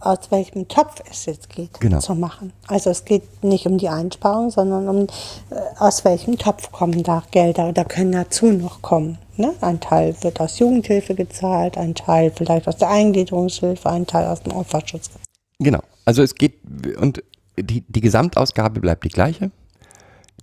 [0.00, 1.98] aus welchem Topf es jetzt geht, Genau.
[2.00, 2.52] zu machen.
[2.66, 5.02] Also es geht nicht um die Einsparung, sondern um,
[5.50, 9.18] äh, aus welchem Topf kommen da Gelder oder können dazu noch kommen.
[9.36, 9.54] Ne?
[9.60, 14.42] Ein Teil wird aus Jugendhilfe gezahlt, ein Teil vielleicht aus der Eingliederungshilfe, ein Teil aus
[14.42, 15.10] dem Opferschutz.
[15.58, 15.80] Genau.
[16.04, 16.54] Also es geht,
[16.98, 17.22] und
[17.58, 19.50] die, die Gesamtausgabe bleibt die gleiche,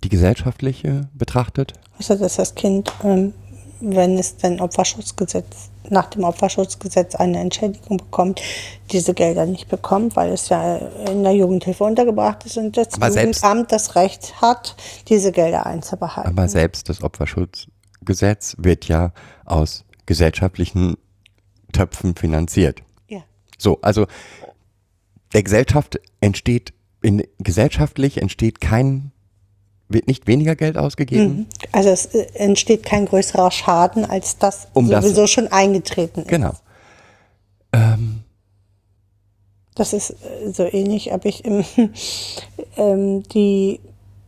[0.03, 1.73] die gesellschaftliche betrachtet.
[1.97, 3.33] Also dass das Kind, ähm,
[3.79, 8.41] wenn es denn Opferschutzgesetz, nach dem Opferschutzgesetz eine Entschädigung bekommt,
[8.91, 13.11] diese Gelder nicht bekommt, weil es ja in der Jugendhilfe untergebracht ist und das Aber
[13.11, 14.75] selbst- Jugendamt das Recht hat,
[15.07, 16.29] diese Gelder einzubehalten.
[16.29, 19.11] Aber selbst das Opferschutzgesetz wird ja
[19.45, 20.97] aus gesellschaftlichen
[21.73, 22.81] Töpfen finanziert.
[23.07, 23.21] ja.
[23.57, 24.05] So, also
[25.33, 29.11] der Gesellschaft entsteht, in, gesellschaftlich entsteht kein,
[29.89, 31.47] wird nicht weniger Geld ausgegeben.
[31.71, 36.27] Also es äh, entsteht kein größerer Schaden, als das Um das- sowieso schon eingetreten ist.
[36.27, 36.51] Genau.
[37.73, 38.21] Ähm,
[39.75, 41.63] Das ist äh, so ähnlich, ob ich im,
[42.77, 43.79] ähm, die,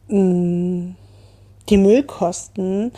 [0.08, 0.94] mh,
[1.70, 2.92] die Müllkosten,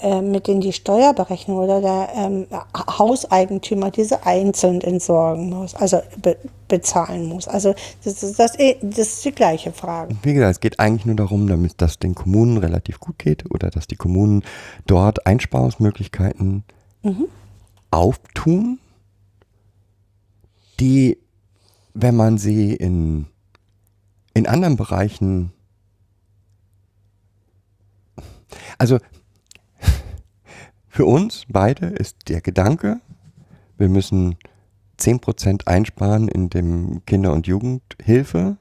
[0.00, 2.46] äh, mit denen die Steuerberechnung oder der ähm,
[2.76, 6.36] Hauseigentümer diese einzeln entsorgen muss, also be
[6.68, 7.46] bezahlen muss.
[7.46, 10.16] Also das ist, das, eh- das ist die gleiche Frage.
[10.24, 13.70] wie gesagt, es geht eigentlich nur darum, damit das den Kommunen relativ gut geht oder
[13.70, 14.42] dass die Kommunen
[14.88, 16.64] dort Einsparungsmöglichkeiten
[17.92, 18.80] auftun,
[20.80, 21.18] die,
[21.94, 23.26] wenn man sie in,
[24.34, 25.52] in anderen Bereichen,
[28.78, 28.98] also
[30.88, 33.00] für uns beide ist der Gedanke,
[33.78, 34.36] wir müssen
[34.98, 38.56] 10% einsparen in dem Kinder- und Jugendhilfe,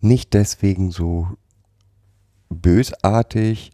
[0.00, 1.28] nicht deswegen so
[2.50, 3.72] bösartig,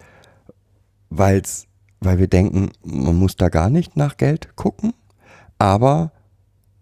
[1.11, 1.67] weil's,
[2.01, 4.93] weil wir denken, man muss da gar nicht nach Geld gucken,
[5.59, 6.13] aber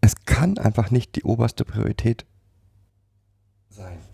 [0.00, 2.35] es kann einfach nicht die oberste Priorität sein.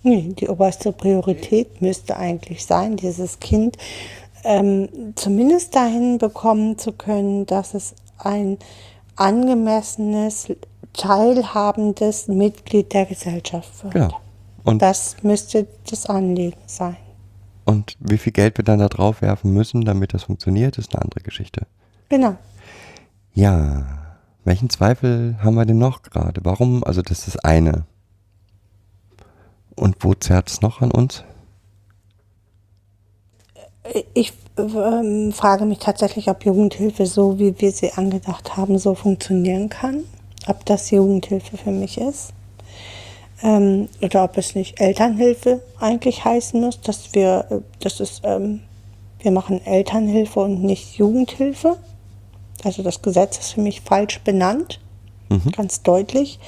[0.04, 3.76] Die oberste Priorität müsste eigentlich sein, dieses Kind
[4.44, 8.58] ähm, zumindest dahin bekommen zu können, dass es ein
[9.16, 10.48] angemessenes,
[10.92, 13.94] teilhabendes Mitglied der Gesellschaft wird.
[13.94, 14.20] Genau.
[14.64, 16.96] Und, Das müsste das Anliegen sein.
[17.64, 21.02] und wie viel Geld wir dann da drauf werfen müssen, damit das funktioniert, ist eine
[21.02, 21.66] andere Geschichte.
[22.08, 22.34] Genau.
[23.34, 23.84] Ja,
[24.44, 26.40] welchen Zweifel haben wir denn noch gerade?
[26.44, 26.84] Warum?
[26.84, 27.86] Also das ist das eine.
[29.76, 31.24] Und wo zerrt es noch an uns?
[34.14, 39.68] Ich ähm, frage mich tatsächlich, ob Jugendhilfe so, wie wir sie angedacht haben, so funktionieren
[39.68, 40.04] kann.
[40.46, 42.32] Ob das Jugendhilfe für mich ist.
[43.42, 48.60] Ähm, oder ob es nicht Elternhilfe eigentlich heißen muss, dass wir, äh, das ist, ähm,
[49.20, 51.76] wir machen Elternhilfe und nicht Jugendhilfe.
[52.64, 54.80] Also das Gesetz ist für mich falsch benannt,
[55.56, 56.38] ganz deutlich,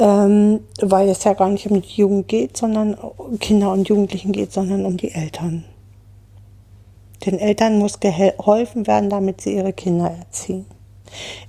[0.00, 4.32] ähm, weil es ja gar nicht um die Jugend geht, sondern um Kinder und Jugendlichen
[4.32, 5.64] geht, sondern um die Eltern.
[7.26, 10.64] Den Eltern muss geholfen werden, damit sie ihre Kinder erziehen.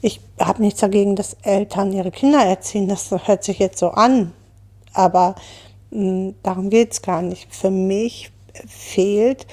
[0.01, 2.89] Ich habe nichts dagegen, dass Eltern ihre Kinder erziehen.
[2.89, 4.33] Das hört sich jetzt so an.
[4.93, 5.35] Aber
[5.91, 7.55] mh, darum geht es gar nicht.
[7.55, 8.31] Für mich
[8.67, 9.47] fehlt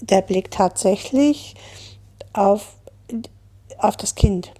[0.00, 1.56] der Blick tatsächlich
[2.32, 2.76] auf,
[3.78, 4.52] auf das Kind,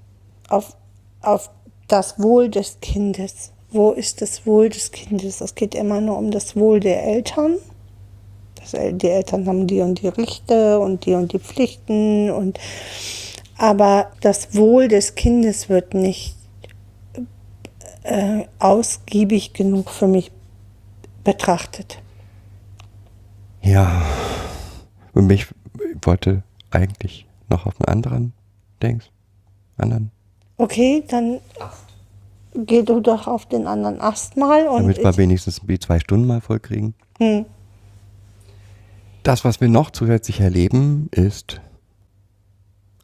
[0.48, 0.76] auf,
[1.22, 1.50] auf
[1.88, 3.52] das Wohl des Kindes.
[3.70, 5.40] Wo ist das Wohl des Kindes?
[5.40, 7.56] Es geht immer nur um das Wohl der Eltern.
[8.54, 12.58] Das, die Eltern haben die und die Rechte und die und die Pflichten und
[13.56, 16.36] aber das Wohl des Kindes wird nicht
[18.02, 20.32] äh, ausgiebig genug für mich
[21.22, 21.98] betrachtet.
[23.62, 24.02] Ja,
[25.14, 25.46] und ich
[26.02, 28.32] wollte eigentlich noch auf einen anderen
[28.82, 29.10] Dings,
[29.78, 30.10] anderen,
[30.56, 31.40] Okay, dann
[32.54, 36.26] geh du doch auf den anderen Ast mal und damit wir wenigstens die zwei Stunden
[36.26, 36.94] mal voll kriegen.
[37.18, 37.44] hm,
[39.24, 41.60] Das, was wir noch zusätzlich erleben, ist,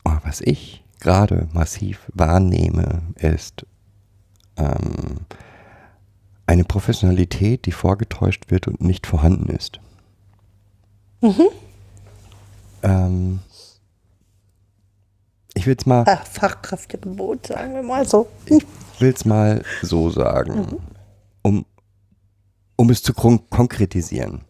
[0.04, 3.66] oh, was ich gerade massiv wahrnehme, ist
[4.56, 5.26] ähm,
[6.46, 9.80] eine Professionalität, die vorgetäuscht wird und nicht vorhanden ist.
[12.82, 13.40] Ähm,
[15.60, 18.28] ich will es mal, Fach- Fachkräftegebot, sagen wir mal so.
[18.98, 20.78] will's mal so sagen,
[21.42, 21.64] um,
[22.76, 24.40] um es zu kon konkretisieren.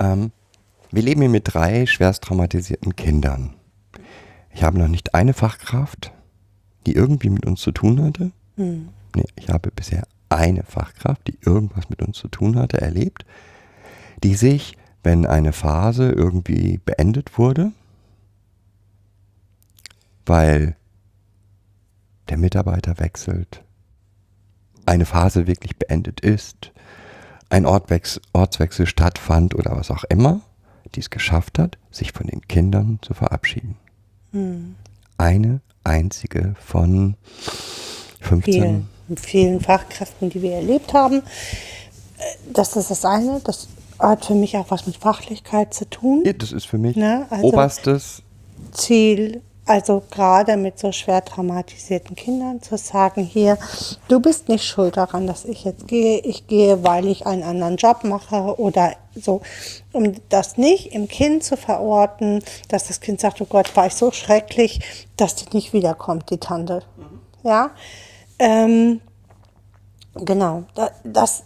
[0.00, 0.32] Ähm,
[0.90, 3.54] wir leben hier mit drei schwerst traumatisierten Kindern.
[4.52, 6.12] Ich habe noch nicht eine Fachkraft,
[6.86, 8.32] die irgendwie mit uns zu tun hatte.
[8.56, 13.24] Nee, ich habe bisher eine Fachkraft, die irgendwas mit uns zu tun hatte, erlebt,
[14.24, 17.70] die sich, wenn eine Phase irgendwie beendet wurde,
[20.26, 20.76] weil
[22.28, 23.62] der Mitarbeiter wechselt,
[24.86, 26.72] eine Phase wirklich beendet ist,
[27.48, 30.40] ein Ortwechsel, Ortswechsel stattfand oder was auch immer,
[30.94, 33.76] die es geschafft hat, sich von den Kindern zu verabschieden.
[35.18, 37.16] Eine einzige von
[38.20, 38.42] 15.
[38.52, 41.22] vielen, vielen Fachkräften, die wir erlebt haben.
[42.52, 43.40] Das ist das eine.
[43.42, 43.68] Das
[43.98, 46.22] hat für mich auch was mit Fachlichkeit zu tun.
[46.24, 48.22] Ja, Das ist für mich Ne, also- oberstes.
[48.72, 53.56] Ziel, also gerade mit so schwer traumatisierten Kindern zu sagen, hier,
[54.08, 56.18] du bist nicht schuld daran, dass ich jetzt gehe.
[56.18, 59.42] Ich gehe, weil ich einen anderen Job mache oder so.
[59.92, 63.94] Um das nicht im Kind zu verorten, dass das Kind sagt, oh Gott, war ich
[63.94, 64.80] so schrecklich,
[65.16, 66.82] dass die nicht wiederkommt, die Tante.
[67.44, 67.70] Ja,
[68.40, 69.00] ähm,
[70.14, 71.44] genau, da, das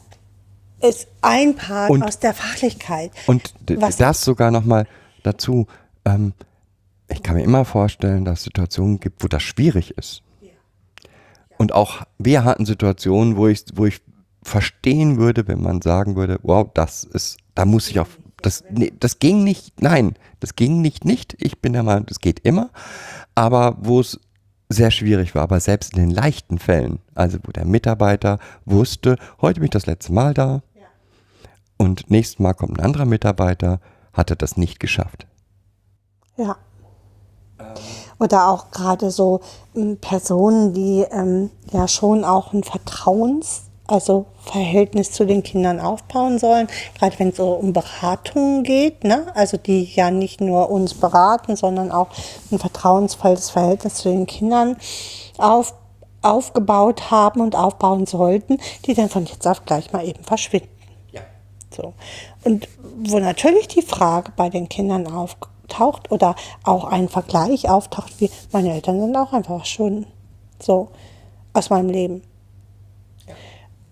[0.81, 3.11] ist ein Part Und- aus der Fachlichkeit.
[3.27, 4.87] Und Was- das sogar nochmal
[5.23, 5.67] dazu.
[6.07, 6.33] Ähm,
[7.09, 10.23] ich kann mir immer vorstellen, dass es Situationen gibt, wo das schwierig ist.
[11.57, 14.01] Und auch wir hatten Situationen, wo ich, wo ich
[14.43, 18.93] verstehen würde, wenn man sagen würde, wow, das ist, da muss ich auf, das, nee,
[18.99, 21.37] das ging nicht, nein, das ging nicht, nicht.
[21.39, 22.71] Ich bin der Meinung, das geht immer.
[23.35, 24.21] Aber wo es
[24.69, 29.61] sehr schwierig war, aber selbst in den leichten Fällen, also wo der Mitarbeiter wusste, heute
[29.61, 30.63] bin ich das letzte Mal da
[31.77, 33.81] und nächstes Mal kommt ein anderer Mitarbeiter,
[34.13, 35.27] hat er das nicht geschafft.
[36.37, 36.57] Ja.
[38.25, 39.41] Oder auch gerade so
[39.77, 46.39] ähm, Personen, die ähm, ja schon auch ein Vertrauens, also Verhältnis zu den Kindern aufbauen
[46.39, 46.69] sollen,
[46.99, 49.27] gerade wenn es so um Beratungen geht, ne?
[49.35, 52.09] also die ja nicht nur uns beraten, sondern auch
[52.51, 54.79] ein vertrauensvolles Verhältnis zu den Kindern
[55.37, 55.75] auf,
[56.23, 58.57] aufgebaut haben und aufbauen sollten,
[58.87, 60.71] die dann von jetzt auf gleich mal eben verschwinden.
[61.75, 61.93] So.
[62.45, 62.69] Und
[63.03, 65.07] wo natürlich die Frage bei den Kindern
[65.65, 70.07] auftaucht oder auch ein Vergleich auftaucht, wie meine Eltern sind auch einfach verschwunden.
[70.61, 70.89] So,
[71.53, 72.23] aus meinem Leben.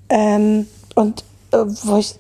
[0.09, 2.15] Ähm, und äh, wo, ich,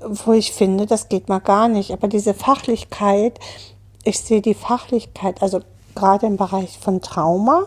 [0.00, 1.92] wo ich finde, das geht mal gar nicht.
[1.92, 3.38] Aber diese Fachlichkeit,
[4.04, 5.60] ich sehe die Fachlichkeit, also
[5.94, 7.64] gerade im Bereich von Trauma,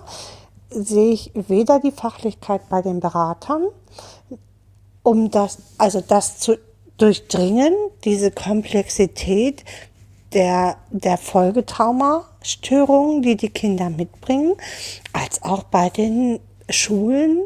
[0.70, 3.64] sehe ich weder die Fachlichkeit bei den Beratern,
[5.04, 6.58] um das, also das zu
[6.98, 7.74] durchdringen,
[8.04, 9.64] diese Komplexität
[10.34, 14.54] der, der Folgetraumastörungen, die die Kinder mitbringen,
[15.14, 16.40] als auch bei den
[16.70, 17.44] Schulen,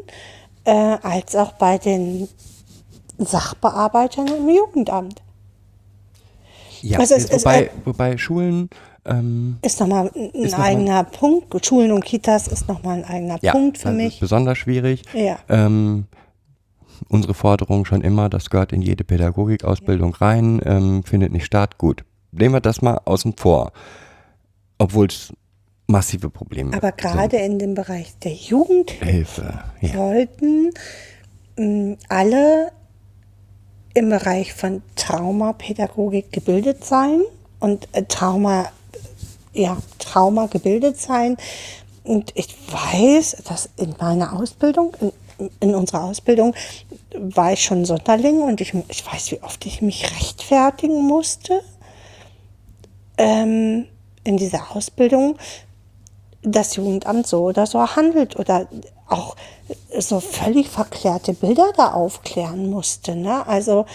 [0.64, 2.28] äh, als auch bei den
[3.18, 5.22] Sachbearbeitern im Jugendamt.
[6.82, 8.70] Ja, Also es wobei, äh, wobei Schulen,
[9.04, 11.64] ähm, Ist nochmal ein Ist noch eigener Punkt.
[11.64, 14.14] Schulen und Kitas ist nochmal ein eigener ja, Punkt für das mich.
[14.14, 15.02] ist besonders schwierig.
[15.14, 15.38] Ja.
[15.48, 16.06] Ähm,
[17.08, 21.78] unsere Forderung schon immer, das gehört in jede Pädagogikausbildung rein, ähm, findet nicht statt.
[21.78, 23.72] Gut, nehmen wir das mal außen vor,
[24.78, 25.32] obwohl es
[25.86, 29.64] massive Probleme Aber gerade in dem Bereich der Jugendhilfe Hilfe.
[29.80, 29.92] Ja.
[29.94, 30.70] sollten
[31.56, 32.72] mh, alle
[33.94, 37.22] im Bereich von Traumapädagogik gebildet sein
[37.58, 38.70] und äh, Trauma,
[39.52, 41.36] ja, Trauma gebildet sein.
[42.04, 46.54] Und ich weiß, dass in meiner Ausbildung, in, in unserer Ausbildung,
[47.16, 51.60] war ich schon Sonderling und ich, ich weiß, wie oft ich mich rechtfertigen musste
[53.18, 53.86] ähm,
[54.24, 55.36] in dieser Ausbildung,
[56.42, 58.68] das Jugendamt so oder so handelt oder
[59.08, 59.36] auch
[59.98, 63.16] so völlig verklärte Bilder da aufklären musste.
[63.16, 63.46] Ne?
[63.46, 63.86] Also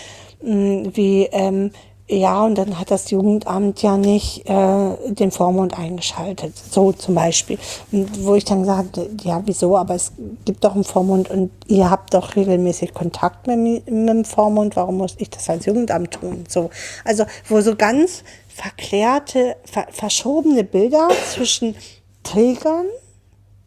[0.41, 1.71] mh, wie, ähm,
[2.09, 7.57] ja, und dann hat das Jugendamt ja nicht äh, den Vormund eingeschaltet, so zum Beispiel.
[7.93, 10.11] Und wo ich dann sagte, ja, wieso, aber es
[10.43, 14.75] gibt doch einen Vormund und ihr habt doch regelmäßig Kontakt mit, mi- mit dem Vormund,
[14.75, 16.43] warum muss ich das als Jugendamt tun?
[16.49, 16.71] So,
[17.05, 18.23] also wo so ganz
[18.53, 21.75] verklärte, ver verschobene Bilder zwischen
[22.23, 22.85] Trägern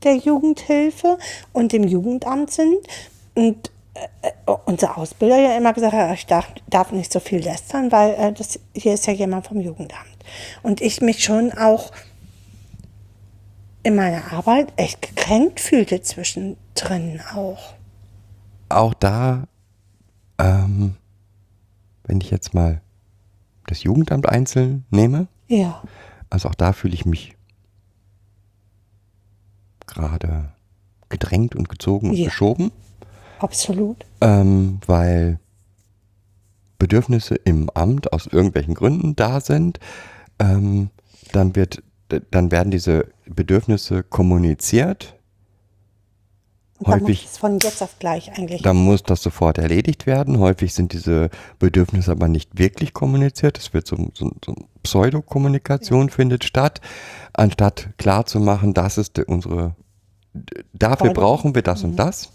[0.03, 1.19] der Jugendhilfe
[1.53, 2.79] und dem Jugendamt sind.
[3.35, 7.41] Und äh, äh, unser Ausbilder ja immer gesagt hat, ich darf, darf nicht so viel
[7.41, 10.07] lästern, weil äh, das, hier ist ja jemand vom Jugendamt.
[10.63, 11.91] Und ich mich schon auch
[13.83, 17.75] in meiner Arbeit echt gekränkt fühlte zwischendrin auch.
[18.69, 19.47] Auch da,
[20.39, 20.97] ähm,
[22.05, 22.81] wenn ich jetzt mal
[23.67, 25.83] das Jugendamt einzeln nehme, Ja.
[26.31, 27.37] also auch da fühle ich mich
[29.87, 30.51] gerade
[31.09, 32.27] gedrängt und gezogen und Ja.
[32.27, 32.73] geschoben,
[33.39, 34.05] Absolut.
[34.21, 35.39] ähm, weil
[36.79, 39.81] Bedürfnisse im Amt aus irgendwelchen Gründen da sind.
[40.39, 40.91] Ähm,
[41.33, 41.83] dann, wird,
[42.31, 45.17] dann werden diese Bedürfnisse kommuniziert.
[46.79, 48.63] Und dann muss Häufig- es von jetzt auf gleich eigentlich.
[48.63, 50.39] Dann muss das sofort erledigt werden.
[50.39, 53.57] Häufig sind diese Bedürfnisse aber nicht wirklich kommuniziert.
[53.59, 56.81] Es wird so, so, so Pseudokommunikation findet statt,
[57.33, 59.75] anstatt klar zu machen, das ist unsere,
[60.75, 61.15] dafür Freude.
[61.15, 62.31] brauchen wir das und das.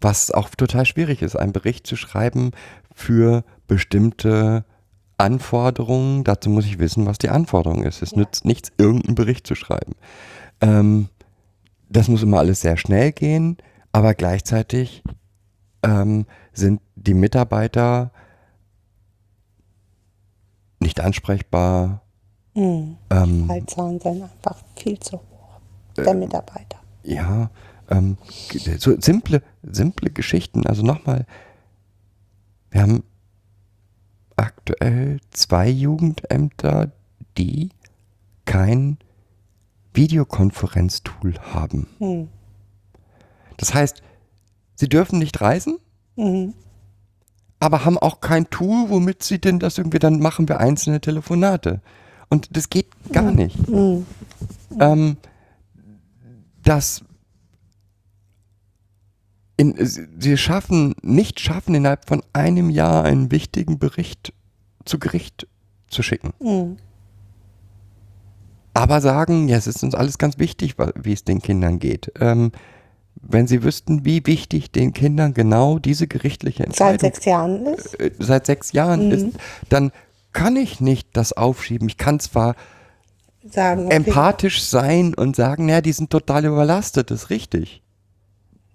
[0.00, 2.50] Was auch total schwierig ist, einen Bericht zu schreiben
[2.94, 4.64] für bestimmte
[5.18, 6.24] Anforderungen.
[6.24, 8.02] Dazu muss ich wissen, was die Anforderung ist.
[8.02, 9.94] Es nützt nichts, irgendeinen Bericht zu schreiben.
[10.60, 11.08] Ähm,
[11.88, 13.56] das muss immer alles sehr schnell gehen,
[13.92, 15.02] aber gleichzeitig
[15.82, 18.10] ähm, sind die Mitarbeiter
[20.80, 22.02] nicht ansprechbar.
[22.54, 22.96] Mhm.
[23.10, 25.60] Ähm, Fallzahlen sind einfach viel zu hoch.
[25.96, 26.78] Der Mitarbeiter.
[27.04, 27.50] ja,
[27.88, 28.18] ähm,
[28.78, 30.66] so simple, simple Geschichten.
[30.66, 31.24] Also nochmal,
[32.70, 33.02] wir haben
[34.36, 36.92] aktuell zwei Jugendämter,
[37.38, 37.70] die
[38.44, 38.98] kein
[39.96, 41.88] Videokonferenztool haben.
[41.98, 42.28] Hm.
[43.56, 44.02] Das heißt,
[44.74, 45.78] sie dürfen nicht reisen,
[46.16, 46.54] Mhm.
[47.60, 51.80] aber haben auch kein Tool, womit sie denn das irgendwie, dann machen wir einzelne Telefonate.
[52.28, 53.56] Und das geht gar nicht.
[54.80, 55.16] Ähm,
[56.62, 57.02] das
[59.56, 64.34] in, sie sie schaffen, nicht schaffen, innerhalb von einem Jahr einen wichtigen Bericht
[64.84, 65.46] zu Gericht
[65.88, 66.32] zu schicken.
[66.40, 66.76] Mhm.
[68.76, 72.12] Aber sagen, ja, es ist uns alles ganz wichtig, wie es den Kindern geht.
[72.20, 72.52] Ähm,
[73.22, 78.00] wenn sie wüssten, wie wichtig den Kindern genau diese gerichtliche Seit Entscheidung sechs Jahren ist.
[78.00, 79.12] äh, seit sechs Jahren Mhm.
[79.12, 79.26] ist,
[79.70, 79.92] dann
[80.32, 81.88] kann ich nicht das aufschieben.
[81.88, 82.54] Ich kann zwar
[83.50, 87.82] Sagen, okay, empathisch sein und sagen, ja, die sind total überlastet, das ist richtig.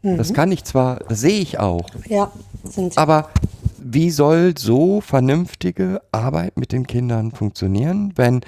[0.01, 0.17] Mhm.
[0.17, 1.85] Das kann ich zwar, das sehe ich auch.
[2.07, 2.31] Ja,
[2.63, 2.97] sind sie.
[2.97, 3.29] Aber
[3.77, 8.41] wie soll so vernünftige Arbeit mit den Kindern funktionieren, wenn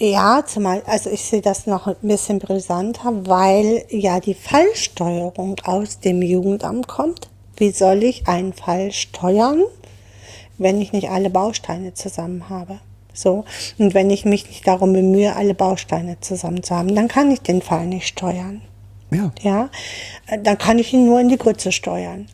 [0.00, 5.98] Ja, zumal, also ich sehe das noch ein bisschen brisanter, weil ja die Fallsteuerung aus
[5.98, 7.28] dem Jugendamt kommt.
[7.56, 9.62] Wie soll ich einen Fall steuern,
[10.56, 12.78] wenn ich nicht alle Bausteine zusammen habe?
[13.12, 13.44] So.
[13.78, 17.40] Und wenn ich mich nicht darum bemühe, alle Bausteine zusammen zu haben, dann kann ich
[17.40, 18.62] den Fall nicht steuern.
[19.10, 19.68] ja, Ja,
[20.44, 22.28] dann kann ich ihn nur in die Grütze steuern.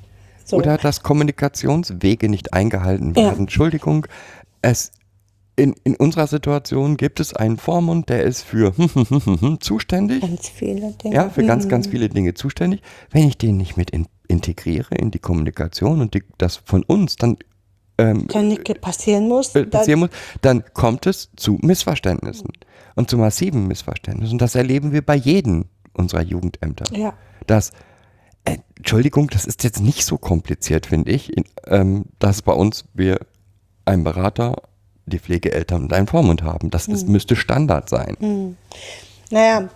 [0.44, 0.58] So.
[0.58, 3.28] oder dass Kommunikationswege nicht eingehalten Ja.
[3.28, 3.40] werden.
[3.44, 4.06] Entschuldigung,
[4.60, 4.92] es
[5.56, 8.74] in, in unserer Situation gibt es einen Vormund, der ist für
[9.60, 10.20] zuständig.
[10.20, 11.14] ganz viele Dinge.
[11.14, 11.68] Ja, für ganz, Mhm.
[11.68, 12.82] ganz viele Dinge zuständig.
[13.10, 17.16] Wenn ich den nicht mit in, integriere in die Kommunikation und die, das von uns
[17.16, 17.36] dann
[17.98, 18.26] ähm,
[18.80, 19.54] passieren muss.
[19.54, 20.10] äh, passieren muss,
[20.42, 22.48] dann kommt es zu Missverständnissen
[22.96, 24.34] und zu massiven Missverständnissen.
[24.34, 26.84] Und das erleben wir bei jedem unserer Jugendämter.
[26.96, 27.14] Ja.
[27.46, 27.70] Dass,
[28.44, 31.32] Entschuldigung, das ist jetzt nicht so kompliziert, finde ich,
[31.68, 33.20] ähm, dass bei uns wir
[33.84, 34.56] einen Berater,
[35.06, 36.70] die Pflegeeltern und einen Vormund haben.
[36.70, 38.56] Das ist, müsste Standard sein.
[39.30, 39.68] Naja,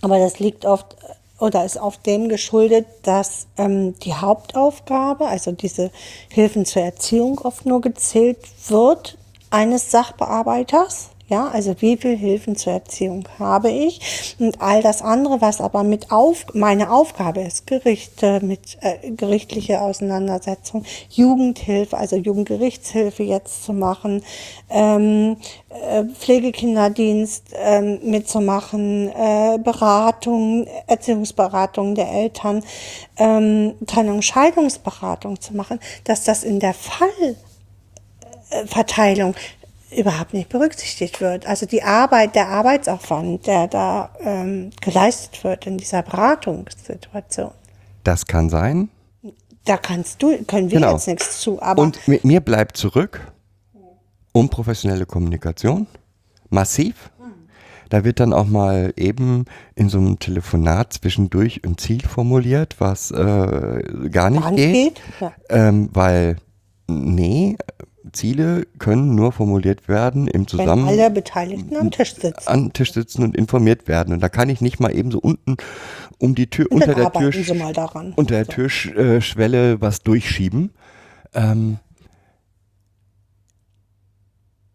[0.00, 0.96] aber das liegt oft
[1.38, 5.90] oder ist oft dem geschuldet, dass ähm, die Hauptaufgabe, also diese
[6.28, 8.38] Hilfen zur Erziehung oft nur gezählt
[8.68, 9.18] wird
[9.50, 11.10] eines Sachbearbeiters.
[11.28, 14.34] Ja, also wie viel Hilfen zur Erziehung habe ich?
[14.38, 19.80] Und all das andere, was aber mit auf, meine Aufgabe ist, Gerichte, mit äh, gerichtliche
[19.80, 24.22] Auseinandersetzung, Jugendhilfe, also Jugendgerichtshilfe jetzt zu machen,
[24.68, 25.36] ähm,
[25.70, 32.64] äh, Pflegekinderdienst ähm, mitzumachen, äh, Beratung, Erziehungsberatung der Eltern,
[33.16, 36.74] ähm, Trennung, Scheidungsberatung zu machen, dass das in der
[38.50, 39.34] Fallverteilung
[39.96, 41.46] überhaupt nicht berücksichtigt wird.
[41.46, 47.50] Also die Arbeit, der Arbeitsaufwand, der da ähm, geleistet wird in dieser Beratungssituation,
[48.04, 48.88] Das kann sein.
[49.64, 50.92] da kannst du, können wir Genau.
[50.94, 53.20] jetzt nichts zu, aber Und mi- mir bleibt zurück
[54.32, 55.86] unprofessionelle Kommunikation,
[56.50, 57.10] massiv.
[57.90, 59.44] Da wird dann auch mal eben
[59.74, 64.72] in so einem Telefonat zwischendurch ein Ziel formuliert, was äh, gar nicht nicht geht.
[64.94, 65.32] geht, ja.
[65.50, 66.36] Ähm, weil,
[66.88, 67.58] nee,
[68.12, 72.48] Ziele können nur formuliert werden im wenn Zusammenhang alle Beteiligten am Tisch sitzen.
[72.48, 74.12] an den Tisch sitzen und informiert werden.
[74.12, 75.56] Und da kann ich nicht mal eben so unten
[76.18, 77.32] um die Tür, unter der Tür,
[78.16, 80.70] unter der Türschwelle was durchschieben.
[81.34, 81.78] Ähm,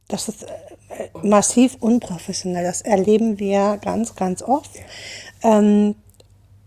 [0.07, 0.47] Das ist äh,
[0.89, 2.63] äh, massiv unprofessionell.
[2.63, 4.71] Das erleben wir ganz, ganz oft.
[5.43, 5.95] Ähm,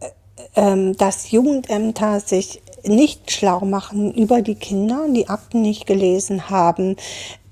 [0.00, 0.08] äh,
[0.56, 6.96] ähm, dass Jugendämter sich nicht schlau machen über die Kinder, die Akten nicht gelesen haben,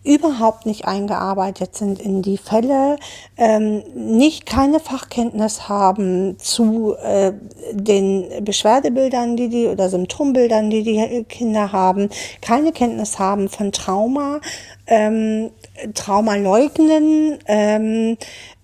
[0.05, 2.97] überhaupt nicht eingearbeitet sind in die Fälle,
[3.37, 7.33] ähm, nicht keine Fachkenntnis haben zu äh,
[7.73, 12.09] den Beschwerdebildern, die die oder Symptombildern, die die Kinder haben,
[12.41, 14.41] keine Kenntnis haben von Trauma,
[14.87, 15.51] ähm,
[15.95, 18.17] Trauma leugnen, ähm,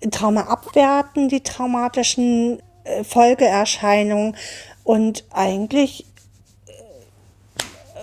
[0.09, 4.35] Trauma abwerten, die traumatischen äh, Folgeerscheinungen.
[4.83, 6.05] Und eigentlich,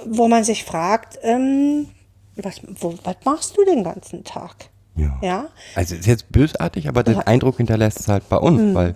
[0.06, 1.86] wo man sich fragt, ähm,
[2.36, 4.70] was, wo, was machst du den ganzen Tag?
[4.94, 5.18] Ja.
[5.22, 7.20] Ja, Also ist jetzt bösartig, aber den Ja.
[7.20, 8.94] Eindruck hinterlässt es halt bei uns, weil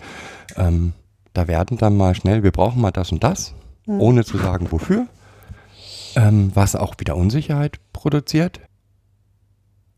[0.56, 0.92] ähm,
[1.32, 3.54] da werden dann mal schnell, wir brauchen mal das und das,
[3.86, 5.06] ohne zu sagen wofür,
[6.16, 8.60] ähm, was auch wieder Unsicherheit produziert.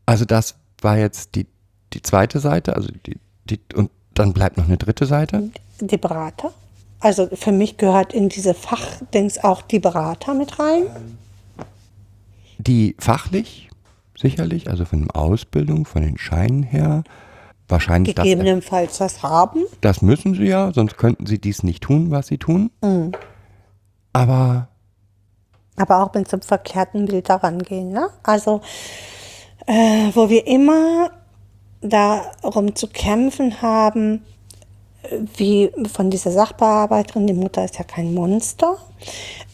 [0.05, 1.47] Also das war jetzt die,
[1.93, 5.49] die zweite Seite, also die, die, und dann bleibt noch eine dritte Seite.
[5.81, 6.51] die Berater.
[6.99, 10.83] Also für mich gehört in diese Fachdings auch die Berater mit rein.
[12.57, 13.69] die fachlich
[14.17, 17.03] sicherlich, also von der Ausbildung, von den Scheinen her,
[17.69, 19.63] wahrscheinlich das, Gegebenenfalls das haben.
[19.79, 22.69] das müssen sie ja, sonst könnten sie dies nicht tun, was sie tun.
[24.11, 24.67] Aber
[25.77, 27.91] aber auch mit so einem verkehrten Bild daran gehen.
[27.91, 28.09] Ne?
[28.23, 28.59] Also,
[29.65, 31.11] äh, wo wir immer
[31.81, 34.25] darum zu kämpfen haben,
[35.37, 38.77] wie von dieser Sachbearbeiterin, die Mutter ist ja kein Monster.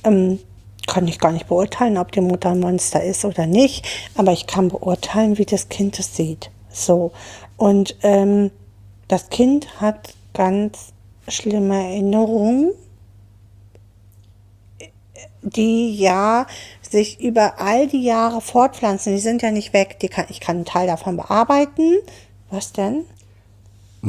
[0.03, 0.39] Ähm,
[0.88, 3.85] kann ich gar nicht beurteilen, ob die Mutter ein Monster ist oder nicht,
[4.15, 6.51] aber ich kann beurteilen, wie das Kind es sieht.
[6.69, 7.11] So.
[7.57, 8.51] Und ähm,
[9.07, 10.93] das Kind hat ganz
[11.27, 12.72] schlimme Erinnerungen
[15.45, 16.47] die ja
[16.81, 19.13] sich über all die Jahre fortpflanzen.
[19.13, 19.99] Die sind ja nicht weg.
[19.99, 21.97] Die kann, ich kann einen Teil davon bearbeiten.
[22.49, 23.05] Was denn?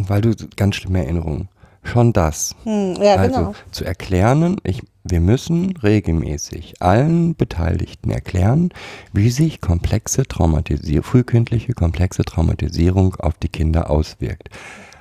[0.09, 1.49] Weil du ganz schlimme Erinnerungen,
[1.83, 2.55] schon das.
[2.65, 3.55] Hm, ja, also genau.
[3.71, 8.71] zu erklären, ich, wir müssen regelmäßig allen Beteiligten erklären,
[9.13, 14.51] wie sich komplexe Traumatisierung, frühkindliche komplexe Traumatisierung auf die Kinder auswirkt.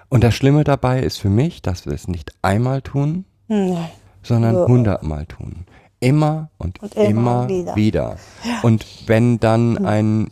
[0.09, 3.77] Und das Schlimme dabei ist für mich, dass wir es nicht einmal tun, Hm,
[4.23, 5.65] sondern hundertmal tun.
[5.99, 7.75] Immer und, Und immer immer, wieder.
[7.75, 8.17] wieder.
[8.63, 10.31] Und wenn dann ein,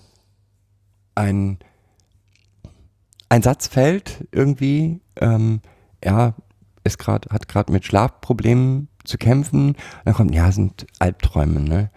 [1.16, 1.58] ein,
[3.34, 5.62] ein Satz fällt, irgendwie, ähm,
[6.06, 6.36] ja,
[6.84, 11.90] ist grad, hat gerade mit Schlafproblemen zu kämpfen, dann kommt, ja, sind Albträume, ne?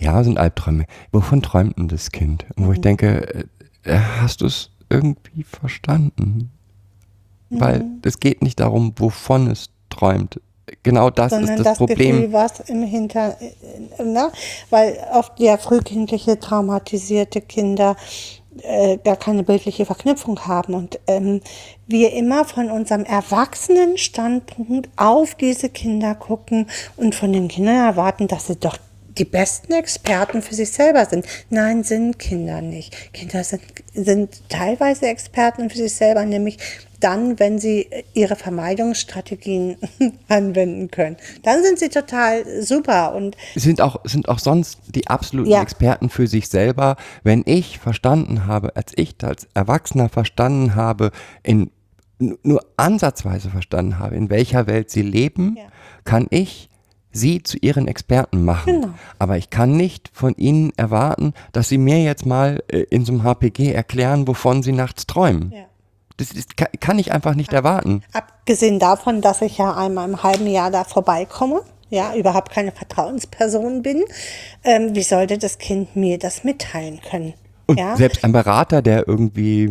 [0.00, 0.86] Ja, sind Albträume.
[1.12, 2.44] Wovon träumt denn das Kind?
[2.56, 2.74] Und wo Mhm.
[2.74, 3.46] ich denke,
[3.84, 6.50] äh, hast du es irgendwie verstanden?
[7.50, 8.00] Weil Mhm.
[8.02, 10.40] es geht nicht darum, wovon es träumt.
[10.82, 12.16] Genau das Sondern ist das, das Problem.
[12.16, 14.32] Gefühl, was im Hinter, äh, ne?
[14.70, 17.96] weil oft ja frühkindliche traumatisierte Kinder
[18.62, 21.40] äh, gar keine bildliche Verknüpfung haben und ähm,
[21.86, 26.66] wir immer von unserem erwachsenen Standpunkt auf diese Kinder gucken
[26.96, 28.78] und von den Kindern erwarten, dass sie doch
[29.18, 31.26] die besten Experten für sich selber sind.
[31.50, 33.12] Nein, sind Kinder nicht.
[33.12, 33.62] Kinder sind,
[33.94, 36.58] sind teilweise Experten für sich selber, nämlich
[37.04, 39.76] dann, wenn sie ihre Vermeidungsstrategien
[40.28, 41.16] anwenden können.
[41.42, 45.62] Dann sind sie total super und sind auch, sind auch sonst die absoluten Ja.
[45.62, 46.96] Experten für sich selber.
[47.22, 51.10] Wenn ich verstanden habe, als ich als Erwachsener verstanden habe,
[51.42, 51.70] in
[52.18, 55.64] nur ansatzweise verstanden habe, in welcher Welt sie leben, Ja.
[56.04, 56.70] kann ich
[57.10, 58.80] sie zu ihren Experten machen.
[58.80, 58.94] Genau.
[59.18, 63.12] Aber ich kann nicht von ihnen erwarten, dass sie mir jetzt mal äh, in so
[63.12, 65.52] einem HPG erklären, wovon sie nachts träumen.
[65.54, 65.64] Ja.
[66.16, 68.02] Das ist, kann, ich einfach nicht erwarten.
[68.12, 73.82] Abgesehen davon, dass ich ja einmal im halben Jahr da vorbeikomme, ja, überhaupt keine Vertrauensperson
[73.82, 74.04] bin,
[74.62, 77.34] ähm, wie sollte das Kind mir das mitteilen können?
[77.66, 77.96] Und ja?
[77.96, 79.64] selbst ein Berater, der irgendwie,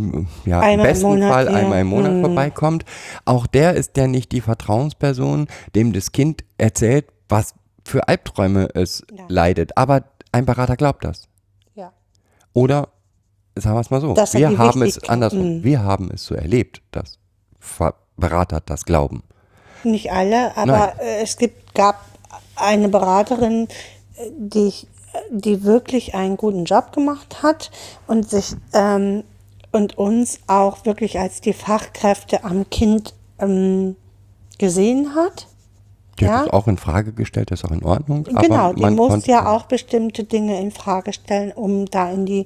[0.45, 1.53] ja, Einmal im im besten Monat, Fall ja.
[1.53, 2.21] einmal im Monat Mhm.
[2.21, 2.85] vorbeikommt,
[3.23, 7.53] auch der ist ja nicht die Vertrauensperson, dem das Kind erzählt, was
[7.85, 9.25] für Albträume es Ja.
[9.27, 9.77] leidet.
[9.77, 11.27] Aber ein Berater glaubt das.
[11.75, 11.91] ja.
[12.53, 12.89] Oder,
[13.55, 15.63] sagen wir es mal so, Das wir haben es andersrum, Mhm.
[15.63, 17.19] wir haben es so erlebt, dass
[18.17, 19.23] Berater das glauben.
[19.83, 21.99] Nicht alle, aber äh, es gibt, gab
[22.55, 23.67] eine Beraterin,
[24.15, 24.87] äh, die, ich-
[25.31, 27.69] die wirklich einen guten Job gemacht hat
[28.07, 29.23] und sich ähm,
[29.71, 33.95] und uns auch wirklich als die Fachkräfte am Kind ähm,
[34.59, 35.47] gesehen hat.
[36.19, 36.39] Die Ja.
[36.41, 38.23] hat es auch in Frage gestellt, das ist auch in Ordnung.
[38.23, 42.45] genau, die muss ja auch bestimmte Dinge in Frage stellen, um da in die,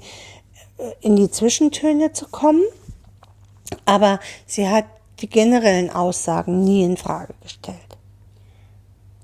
[1.02, 2.64] in die Zwischentöne zu kommen.
[3.86, 4.86] Aber sie hat
[5.20, 7.78] die generellen Aussagen nie in Frage gestellt.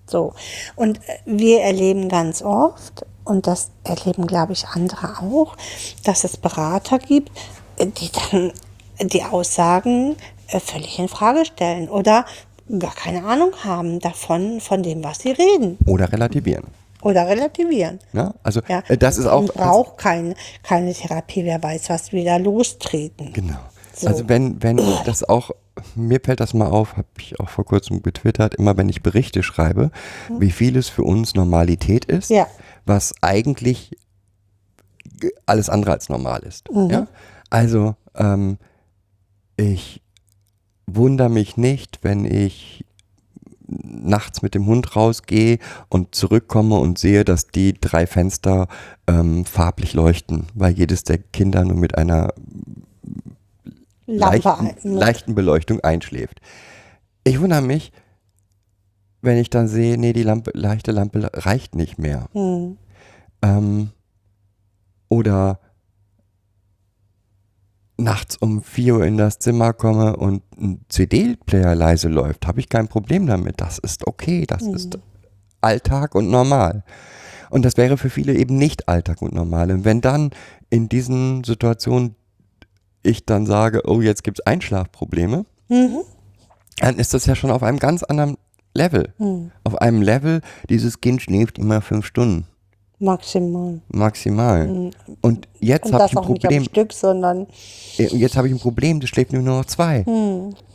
[0.07, 0.33] So.
[0.75, 5.55] Und äh, wir erleben ganz oft, und das erleben, glaube ich, andere auch,
[6.03, 7.31] dass es Berater gibt,
[7.77, 8.51] äh, die dann
[8.99, 10.15] die Aussagen
[10.47, 12.25] äh, völlig in Frage stellen oder
[12.79, 15.77] gar keine Ahnung haben davon, von dem, was sie reden.
[15.85, 16.65] Oder relativieren.
[17.03, 17.99] Oder relativieren.
[18.13, 18.33] Ja?
[18.43, 18.81] Also Ja.
[18.87, 19.41] äh, das ist auch.
[19.41, 23.33] Man braucht keine, keine Therapie, wer weiß, was wieder lostreten.
[23.33, 23.57] Genau.
[23.95, 24.07] So.
[24.07, 25.51] Also wenn, wenn das auch,
[25.95, 29.43] mir fällt das mal auf, habe ich auch vor kurzem getwittert, immer wenn ich Berichte
[29.43, 29.91] schreibe,
[30.39, 32.47] wie viel es für uns Normalität ist, Ja.
[32.85, 33.91] was eigentlich
[35.19, 36.69] ge- alles andere als normal ist.
[36.89, 37.07] Ja?
[37.51, 38.57] Also ähm,
[39.57, 40.01] ich
[40.87, 42.85] wundere mich nicht, wenn ich
[43.81, 45.59] nachts mit dem Hund rausgehe
[45.89, 48.67] und zurückkomme und sehe, dass die drei Fenster
[49.07, 52.33] ähm, farblich leuchten, weil jedes der Kinder nur mit einer
[54.05, 56.41] leichten, leichten Beleuchtung einschläft.
[57.23, 57.91] Ich wundere mich,
[59.21, 62.27] wenn ich dann sehe, nee, die Lampe, leichte Lampe reicht nicht mehr.
[62.33, 62.77] Hm.
[63.41, 63.89] Ähm,
[65.07, 65.59] oder
[68.03, 72.69] nachts um 4 Uhr in das Zimmer komme und ein CD-Player leise läuft, habe ich
[72.69, 73.61] kein Problem damit.
[73.61, 74.97] Das ist okay, das ist
[75.61, 76.83] Alltag und normal.
[77.49, 79.71] Und das wäre für viele eben nicht Alltag und normal.
[79.71, 80.31] Und wenn dann
[80.69, 82.15] in diesen Situationen
[83.03, 85.45] ich dann sage, oh, jetzt gibt es Einschlafprobleme,
[86.77, 88.37] dann ist das ja schon auf einem ganz anderen
[88.73, 89.13] Level.
[89.63, 92.47] Auf einem Level, dieses Kind schläft immer fünf Stunden.
[92.99, 93.81] Maximal.
[93.89, 94.91] Maximal.
[95.21, 96.63] Und jetzt habe ich ein auch nicht Problem.
[96.63, 97.47] Stück, sondern
[97.97, 100.05] äh, Jetzt habe ich ein Problem, das schläft nur noch zwei.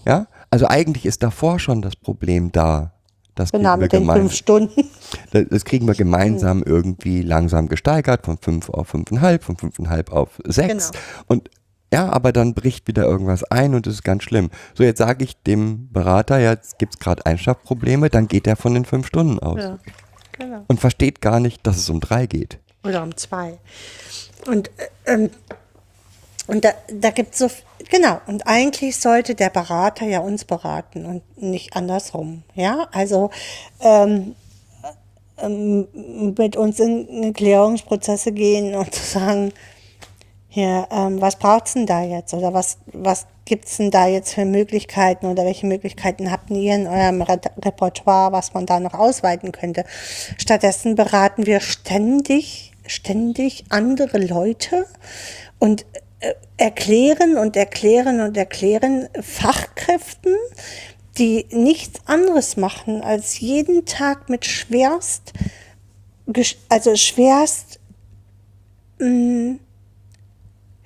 [0.06, 0.26] Ja?
[0.50, 2.92] Also eigentlich ist davor schon das Problem da.
[3.34, 4.90] Das kriegen, genau wir mit den gemein, fünf Stunden.
[5.50, 10.90] das kriegen wir gemeinsam irgendwie langsam gesteigert, von fünf auf fünfeinhalb, von fünfeinhalb auf sechs.
[10.90, 11.02] Genau.
[11.28, 11.50] Und
[11.92, 14.50] ja, aber dann bricht wieder irgendwas ein und das ist ganz schlimm.
[14.74, 18.56] So, jetzt sage ich dem Berater, ja, jetzt gibt es gerade Einschlafprobleme, dann geht er
[18.56, 19.60] von den fünf Stunden aus.
[19.60, 19.78] Ja,
[20.38, 20.64] genau.
[20.68, 22.58] Und versteht gar nicht, dass es um drei geht.
[22.84, 23.58] Oder um zwei.
[24.46, 25.30] Und, äh, ähm,
[26.46, 27.50] und da, da gibt es so,
[27.90, 32.42] genau, und eigentlich sollte der Berater ja uns beraten und nicht andersrum.
[32.54, 33.30] Ja, also
[33.80, 34.34] ähm,
[35.38, 35.88] ähm,
[36.36, 39.52] mit uns in, Klärungsprozesse gehen und zu sagen,
[40.48, 42.32] hier, ähm, was braucht's denn da jetzt?
[42.32, 46.86] Oder was, was gibt's denn da jetzt für Möglichkeiten oder welche Möglichkeiten habt ihr in
[46.86, 49.84] eurem Re Repertoire, was man da noch ausweiten könnte?
[50.36, 54.86] Stattdessen beraten wir ständig, ständig andere Leute
[55.58, 55.86] und
[56.20, 60.34] äh, erklären und erklären und erklären Fachkräften,
[61.16, 65.32] die nichts anderes machen, als jeden Tag mit schwerst,
[66.68, 67.80] also schwerst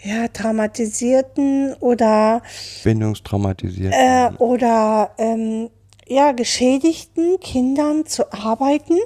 [0.02, 2.42] ja, traumatisierten oder,
[2.84, 3.94] Bindungstraumatisiert.
[3.96, 5.70] äh, oder ähm,
[6.06, 8.98] ja, geschädigten Kindern zu arbeiten,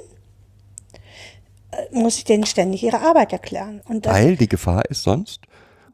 [1.71, 3.81] äh, muss ich denen ständig ihre Arbeit erklären.
[3.87, 5.41] Und das, Weil die Gefahr ist sonst,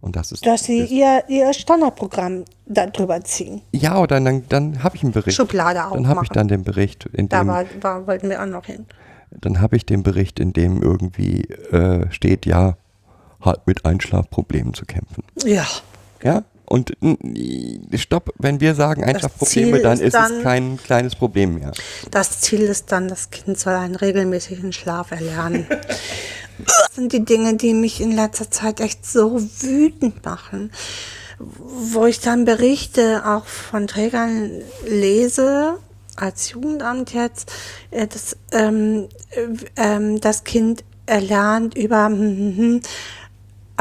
[0.01, 0.45] und das ist.
[0.45, 3.61] dass sie ist ihr, ihr Standardprogramm darüber ziehen.
[3.71, 5.35] ja, oder dann, dann habe ich einen Bericht.
[5.37, 8.45] Schublade Dann habe ich dann den Bericht, in Da dem, war, war, wollten wir auch
[8.45, 8.85] noch hin.
[9.31, 12.75] dann habe ich den Bericht, in dem irgendwie äh, steht, ja,
[13.43, 15.23] hat mit Einschlafproblemen zu kämpfen.
[15.43, 15.65] Ja.
[16.23, 16.43] Ja?
[16.65, 16.93] Und
[17.95, 21.71] stopp, wenn wir sagen Einschlafprobleme, dann ist dann- es kein kleines Problem mehr.
[22.09, 25.67] Das Ziel ist dann, das Kind soll einen regelmäßigen Schlaf erlernen.
[26.65, 30.71] Das sind die Dinge, die mich in letzter Zeit echt so wütend machen.
[31.39, 35.79] Wo ich dann Berichte auch von Trägern lese,
[36.15, 37.51] als Jugendamt jetzt,
[37.89, 39.47] äh, das, ähm, äh,
[39.77, 42.81] ähm, das Kind erlernt über hm, hm, hm,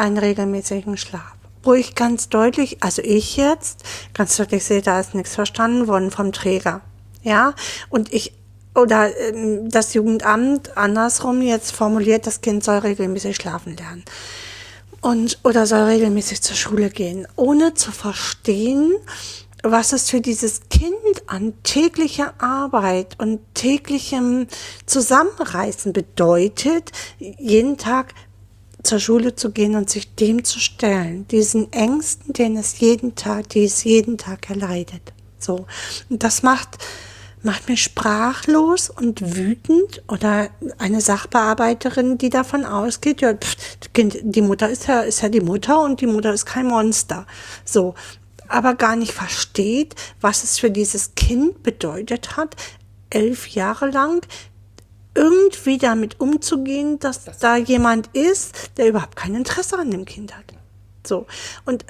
[0.03, 1.35] einen regelmäßigen Schlaf.
[1.63, 3.85] Wo ich ganz deutlich, also ich jetzt,
[4.15, 6.81] ganz deutlich sehe, da ist nichts verstanden worden vom Träger.
[7.23, 7.55] Ja,
[7.89, 8.33] und ich,
[8.75, 14.05] oder ähm, das Jugendamt andersrum jetzt formuliert, das Kind soll regelmäßig schlafen lernen.
[15.01, 18.93] Und, oder soll regelmäßig zur Schule gehen, ohne zu verstehen,
[19.63, 24.49] was es für dieses Kind an täglicher Arbeit und täglichem
[24.87, 28.15] Zusammenreißen bedeutet, jeden Tag
[28.83, 33.49] zur Schule zu gehen und sich dem zu stellen, diesen Ängsten, den es jeden Tag,
[33.51, 35.13] die es jeden Tag erleidet.
[35.39, 35.67] So.
[36.09, 36.79] Und das macht,
[37.43, 43.57] macht mich sprachlos und wütend oder eine Sachbearbeiterin, die davon ausgeht, ja, pff,
[43.97, 47.27] die Mutter ist ja, ist ja die Mutter und die Mutter ist kein Monster.
[47.65, 47.95] So.
[48.49, 52.57] Aber gar nicht versteht, was es für dieses Kind bedeutet hat,
[53.09, 54.27] elf Jahre lang
[55.15, 60.45] irgendwie damit umzugehen, dass da jemand ist, der überhaupt kein Interesse an dem Kind hat.
[61.07, 61.27] So.
[61.65, 61.87] Und, äh,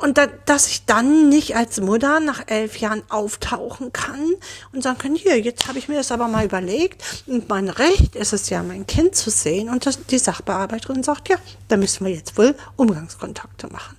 [0.00, 4.34] und da, dass ich dann nicht als Mutter nach elf Jahren auftauchen kann
[4.72, 8.14] und sagen kann, hier, jetzt habe ich mir das aber mal überlegt und mein Recht
[8.14, 9.68] ist es ja, mein Kind zu sehen.
[9.68, 11.36] Und das, die Sachbearbeiterin sagt, ja,
[11.68, 13.96] da müssen wir jetzt wohl Umgangskontakte machen.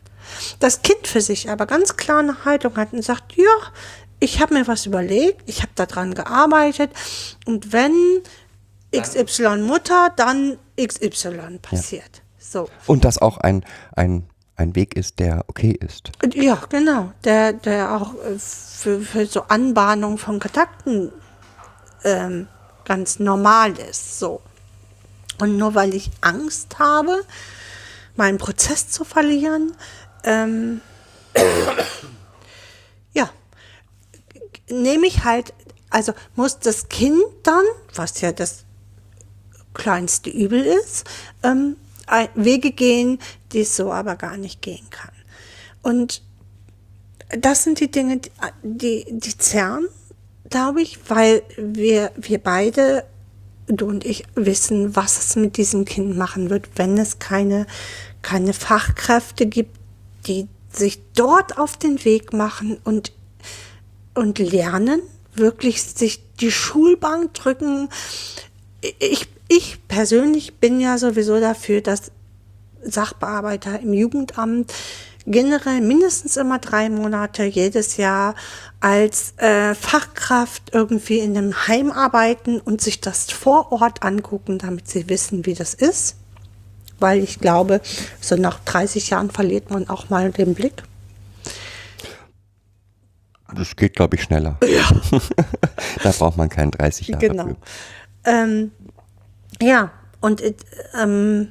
[0.59, 3.45] Das Kind für sich aber ganz klar eine Haltung hat und sagt, ja,
[4.19, 6.91] ich habe mir was überlegt, ich habe daran gearbeitet
[7.45, 8.21] und wenn
[9.01, 12.21] XY Mutter, dann XY passiert.
[12.37, 12.69] So.
[12.85, 13.65] Und dass auch ein,
[13.95, 16.11] ein, ein Weg ist, der okay ist.
[16.33, 17.11] Ja, genau.
[17.23, 21.11] Der, der auch äh, für, für so Anbahnung von Kontakten
[22.03, 22.47] ähm,
[22.85, 24.19] ganz normal ist.
[24.19, 24.41] So.
[25.39, 27.23] Und nur weil ich Angst habe,
[28.15, 29.75] meinen Prozess zu verlieren,
[30.23, 30.81] ähm,
[33.13, 33.29] ja,
[34.69, 35.53] nehme ich halt,
[35.89, 37.63] also muss das Kind dann,
[37.93, 38.64] was ja das
[39.75, 41.05] kleinste Übel ist,
[41.43, 41.75] ähm,
[42.33, 43.19] Wege gehen,
[43.51, 45.11] die es so aber gar nicht gehen kann.
[45.81, 46.23] Und
[47.29, 48.31] das sind die Dinge, die,
[48.63, 49.87] die, die zerren,
[50.49, 53.05] glaube ich, weil wir, wir beide,
[53.67, 57.65] du und ich, wissen, was es mit diesem Kind machen wird, wenn es keine,
[58.21, 59.77] keine Fachkräfte gibt,
[60.27, 63.11] die sich dort auf den Weg machen und,
[64.13, 65.01] und lernen,
[65.33, 67.89] wirklich sich die Schulbank drücken.
[68.99, 72.11] Ich, ich persönlich bin ja sowieso dafür, dass
[72.83, 74.73] Sachbearbeiter im Jugendamt
[75.25, 78.35] generell mindestens immer drei Monate jedes Jahr
[78.79, 84.87] als äh, Fachkraft irgendwie in einem Heim arbeiten und sich das vor Ort angucken, damit
[84.87, 86.17] sie wissen, wie das ist.
[86.99, 87.81] Weil ich glaube,
[88.21, 90.83] so nach 30 Jahren verliert man auch mal den Blick.
[93.53, 94.57] Das geht, glaube ich, schneller.
[96.03, 97.55] da braucht man keinen 30 Jahre Genau.
[98.25, 98.71] Ähm,
[99.61, 99.91] ja,
[100.21, 100.53] und, äh,
[100.95, 101.49] ähm,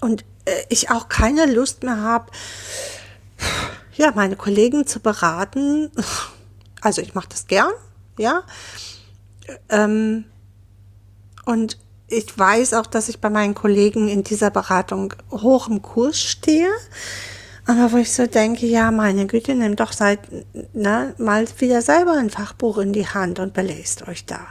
[0.00, 2.30] und äh, ich auch keine Lust mehr habe,
[3.94, 5.90] ja, meine Kollegen zu beraten.
[6.80, 7.72] Also ich mache das gern,
[8.18, 8.42] ja.
[9.68, 10.24] Ähm,
[11.44, 11.78] und
[12.08, 16.70] ich weiß auch, dass ich bei meinen Kollegen in dieser Beratung hoch im Kurs stehe.
[17.66, 20.20] Aber wo ich so denke, ja, meine Güte, nehmt doch seit,
[20.72, 24.46] ne, mal wieder selber ein Fachbuch in die Hand und belest euch da.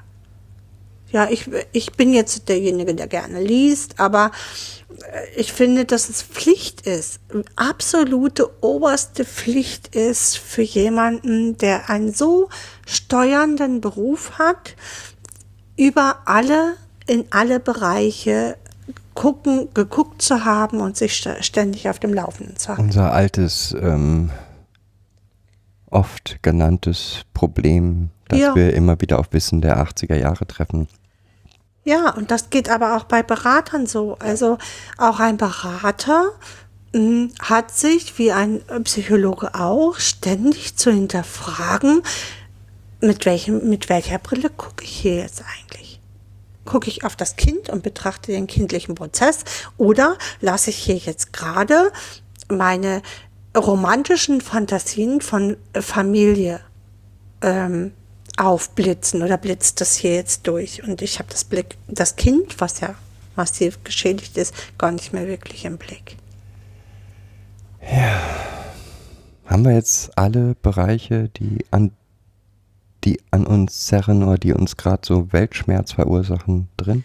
[1.16, 4.32] Ja, ich, ich bin jetzt derjenige, der gerne liest, aber
[5.14, 7.22] äh, ich finde, dass es Pflicht ist,
[7.56, 12.50] absolute oberste Pflicht ist für jemanden, der einen so
[12.86, 14.76] steuernden Beruf hat,
[15.78, 16.74] über alle,
[17.08, 18.58] in alle Bereiche
[19.14, 22.82] gucken, geguckt zu haben und sich st- ständig auf dem Laufenden zu halten.
[22.82, 24.32] Unser altes, ähm,
[25.90, 28.54] oft genanntes Problem, das Ja.
[28.56, 30.90] wir immer wieder auf Wissen der 80er Jahre treffen.
[31.86, 34.18] Ja, und das geht aber auch bei Beratern so.
[34.20, 34.57] Also
[34.98, 36.32] auch ein Berater
[36.94, 42.02] mh, hat sich, wie ein Psychologe auch, ständig zu hinterfragen,
[43.02, 46.02] mit, welchem, mit welcher Brille gucke ich hier jetzt eigentlich?
[46.66, 49.44] Gucke ich auf das Kind und betrachte den kindlichen Prozess
[49.78, 51.91] oder lasse ich hier jetzt gerade
[52.49, 53.03] meine
[53.56, 56.62] romantischen Fantasien von Familie
[57.41, 57.94] ähm,
[58.38, 62.80] aufblitzen oder blitzt das hier jetzt durch und ich habe das Blick, das Kind, was
[62.82, 62.95] ja
[63.36, 66.18] massiv geschädigt ist, gar nicht mehr wirklich im Blick.
[69.45, 71.91] Haben wir jetzt alle Bereiche, die an,
[73.03, 77.03] die an uns zerren oder die uns gerade so Weltschmerz verursachen, drin?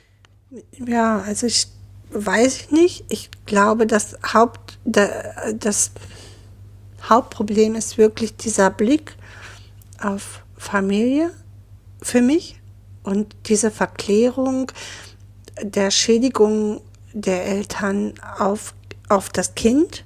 [0.84, 1.68] Ja, also ich
[2.12, 3.04] weiß ich nicht.
[3.08, 5.92] Ich glaube, das Haupt, da- das
[7.08, 9.14] Hauptproblem ist wirklich dieser Blick
[10.02, 11.30] auf Familie
[12.02, 12.60] für mich
[13.02, 14.70] und diese Verklärung
[15.62, 16.82] der Schädigung
[17.14, 18.74] der Eltern auf,
[19.08, 20.04] auf das Kind,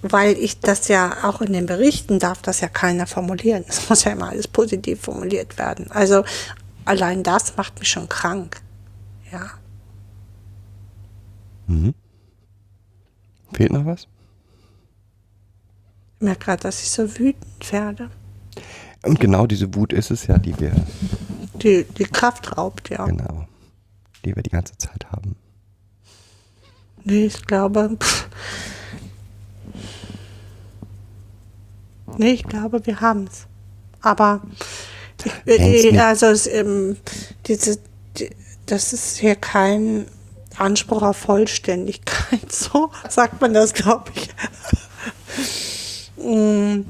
[0.00, 3.64] weil ich das ja auch in den Berichten darf das ja keiner formulieren.
[3.66, 5.90] Es muss ja immer alles positiv formuliert werden.
[5.90, 6.24] Also
[6.84, 8.62] allein das macht mich schon krank.
[9.32, 9.50] Ja.
[13.52, 14.06] Fehlt noch was?
[16.14, 18.08] Ich merke gerade, dass ich so wütend werde.
[19.04, 20.72] Und genau diese Wut ist es ja, die wir,
[21.62, 23.04] Die, die Kraft raubt, ja.
[23.04, 23.46] genau,
[24.24, 25.36] die wir die ganze Zeit haben.
[27.04, 27.96] Nee, ich glaube.
[28.00, 28.28] Pff.
[32.16, 33.46] Nee, ich glaube, wir haben es.
[34.00, 34.42] Aber
[35.44, 36.96] ich, äh, nicht- also es, ähm,
[37.46, 37.78] diese,
[38.18, 38.30] die,
[38.66, 40.06] das ist hier kein
[40.56, 42.14] Anspruch auf Vollständigkeit.
[42.52, 44.28] So sagt man das, glaube ich.
[46.16, 46.82] Mm,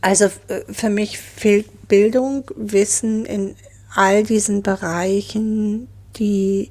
[0.00, 3.56] Also äh, für mich fehlt Bildung, Wissen in
[3.94, 6.70] all diesen Bereichen, die,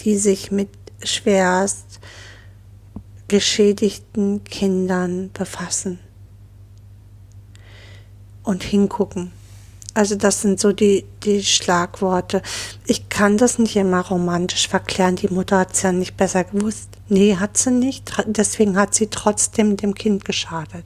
[0.00, 0.68] die sich mit
[1.02, 2.00] schwerst
[3.28, 5.98] geschädigten Kindern befassen
[8.42, 9.32] und hingucken.
[9.94, 12.42] Also das sind so die, die Schlagworte.
[12.84, 15.14] Ich kann das nicht immer romantisch verklären.
[15.14, 16.88] Die Mutter hat es ja nicht besser gewusst.
[17.08, 18.12] Nee, hat sie nicht.
[18.26, 20.84] Deswegen hat sie trotzdem dem Kind geschadet.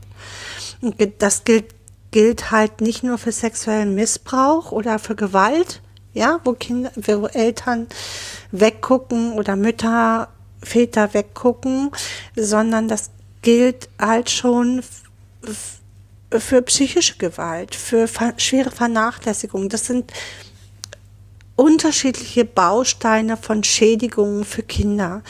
[1.18, 1.74] Das gilt,
[2.10, 5.82] gilt halt nicht nur für sexuellen Missbrauch oder für Gewalt,
[6.14, 7.86] ja, wo Kinder, wo Eltern
[8.52, 10.28] weggucken oder Mütter,
[10.62, 11.90] Väter weggucken,
[12.36, 13.10] sondern das
[13.42, 14.82] gilt halt schon
[16.30, 19.68] für psychische Gewalt, für schwere Vernachlässigung.
[19.68, 20.12] Das sind
[21.56, 25.22] unterschiedliche Bausteine von Schädigungen für Kinder.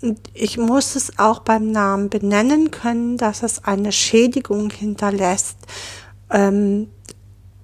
[0.00, 5.56] Und ich muss es auch beim Namen benennen können, dass es eine Schädigung hinterlässt,
[6.30, 6.88] ähm,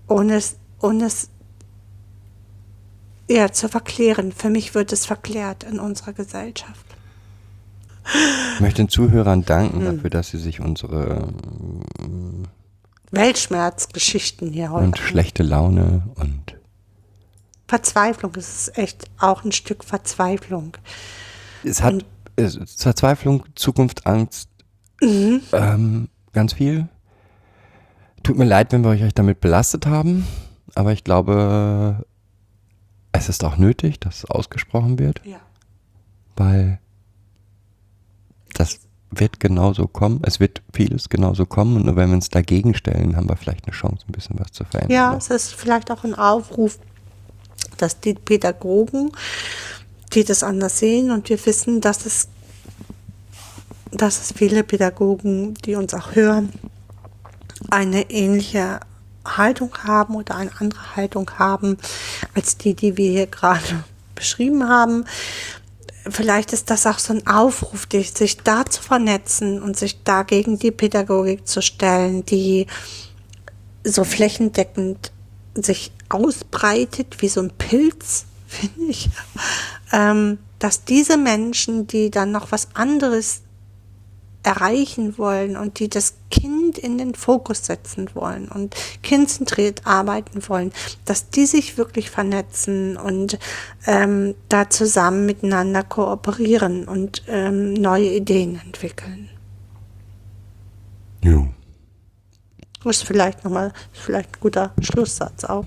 [0.09, 1.28] ohne es, ohne es
[3.28, 4.32] ja, zu verklären.
[4.32, 6.85] Für mich wird es verklärt in unserer Gesellschaft.
[8.55, 9.97] Ich möchte den Zuhörern danken hm.
[9.97, 11.28] dafür, dass sie sich unsere
[13.11, 14.85] Weltschmerzgeschichten hier heute.
[14.85, 16.59] Und schlechte Laune und
[17.66, 18.32] Verzweiflung.
[18.36, 20.77] Es ist echt auch ein Stück Verzweiflung.
[21.62, 22.05] Es hat und,
[22.36, 24.48] Verzweiflung, Zukunft, Angst,
[25.01, 25.40] mhm.
[25.52, 26.89] ähm, ganz viel.
[28.23, 30.27] Tut mir leid, wenn wir euch damit belastet haben,
[30.74, 32.05] aber ich glaube,
[33.12, 35.20] es ist auch nötig, dass es ausgesprochen wird.
[35.24, 35.40] Ja.
[36.36, 36.81] Weil
[38.55, 38.81] das
[39.11, 40.20] wird genauso kommen.
[40.24, 41.77] Es wird vieles genauso kommen.
[41.77, 44.52] Und nur wenn wir uns dagegen stellen, haben wir vielleicht eine Chance, ein bisschen was
[44.52, 44.90] zu verändern.
[44.90, 46.78] Ja, es ist vielleicht auch ein Aufruf,
[47.77, 49.12] dass die Pädagogen,
[50.15, 52.28] die das anders sehen und wir wissen, dass es,
[53.91, 56.53] dass es viele Pädagogen, die uns auch hören,
[57.70, 58.81] eine ähnliche
[59.24, 61.78] Haltung haben oder eine andere Haltung haben
[62.35, 63.85] als die, die wir hier gerade
[64.15, 65.05] beschrieben haben.
[66.09, 70.59] Vielleicht ist das auch so ein Aufruf, sich da zu vernetzen und sich da gegen
[70.59, 72.66] die Pädagogik zu stellen, die
[73.85, 75.12] so flächendeckend
[75.55, 79.09] sich ausbreitet wie so ein Pilz, finde ich,
[79.95, 83.43] ähm, dass diese Menschen, die dann noch was anderes
[84.43, 90.73] erreichen wollen und die das Kind in den Fokus setzen wollen und kindzentriert arbeiten wollen,
[91.07, 93.39] dass die sich wirklich vernetzen und
[93.87, 99.31] ähm, da zusammen miteinander kooperieren und ähm, neue Ideen entwickeln.
[101.23, 101.49] Ja.
[102.83, 105.65] Das ist vielleicht nochmal, vielleicht ein guter Schlusssatz auch.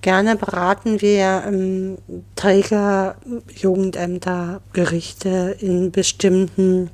[0.00, 1.98] Gerne beraten wir ähm,
[2.34, 3.16] Träger,
[3.54, 6.90] Jugendämter, Gerichte in bestimmten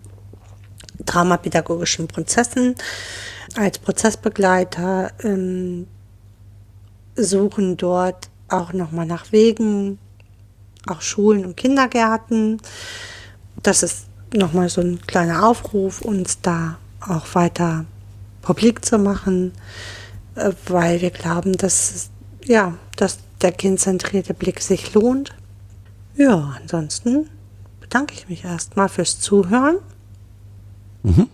[1.04, 2.74] dramapädagogischen Prozessen.
[3.56, 5.86] Als Prozessbegleiter ähm,
[7.16, 9.98] suchen dort auch nochmal nach Wegen,
[10.86, 12.60] auch Schulen und Kindergärten.
[13.62, 17.84] Das ist nochmal so ein kleiner Aufruf, uns da auch weiter
[18.42, 19.52] publik zu machen,
[20.34, 22.10] äh, weil wir glauben, dass
[22.44, 25.34] ja, dass der kindzentrierte Blick sich lohnt.
[26.16, 27.28] Ja, ansonsten
[27.80, 29.76] bedanke ich mich erstmal fürs Zuhören.
[31.02, 31.28] Mhm.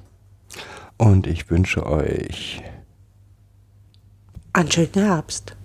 [0.97, 2.63] Und ich wünsche euch
[4.53, 5.57] einen schönen Herbst.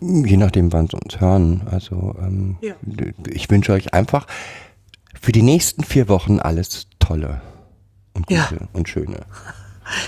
[0.00, 1.62] Je nachdem, wann sie uns hören.
[1.70, 2.74] Also ähm, ja.
[3.28, 4.26] ich wünsche euch einfach
[5.20, 7.42] für die nächsten vier Wochen alles Tolle
[8.14, 8.68] und Gute ja.
[8.72, 9.26] und Schöne.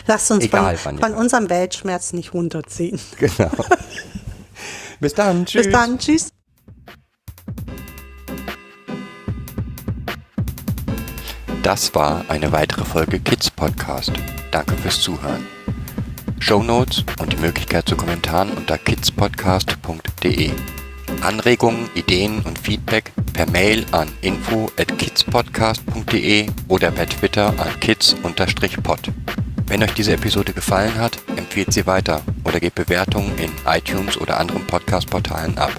[0.07, 3.01] Lasst uns Egal, von, von unserem Weltschmerz nicht runterziehen.
[3.19, 3.51] Genau.
[5.01, 5.47] Bis dann.
[5.47, 5.65] Tschüss.
[5.65, 5.99] Bis dann.
[5.99, 6.29] Tschüss.
[11.63, 14.13] Das war eine weitere Folge Kids Podcast.
[14.51, 15.47] Danke fürs Zuhören.
[16.41, 20.51] Show Notes und die Möglichkeit zu Kommentaren unter kidspodcast.de.
[21.21, 29.13] Anregungen, Ideen und Feedback per Mail an info at kidspodcast.de oder per Twitter an kids-pod.
[29.67, 34.39] Wenn euch diese Episode gefallen hat, empfehlt sie weiter oder gebt Bewertungen in iTunes oder
[34.39, 35.73] anderen Podcast-Portalen ab.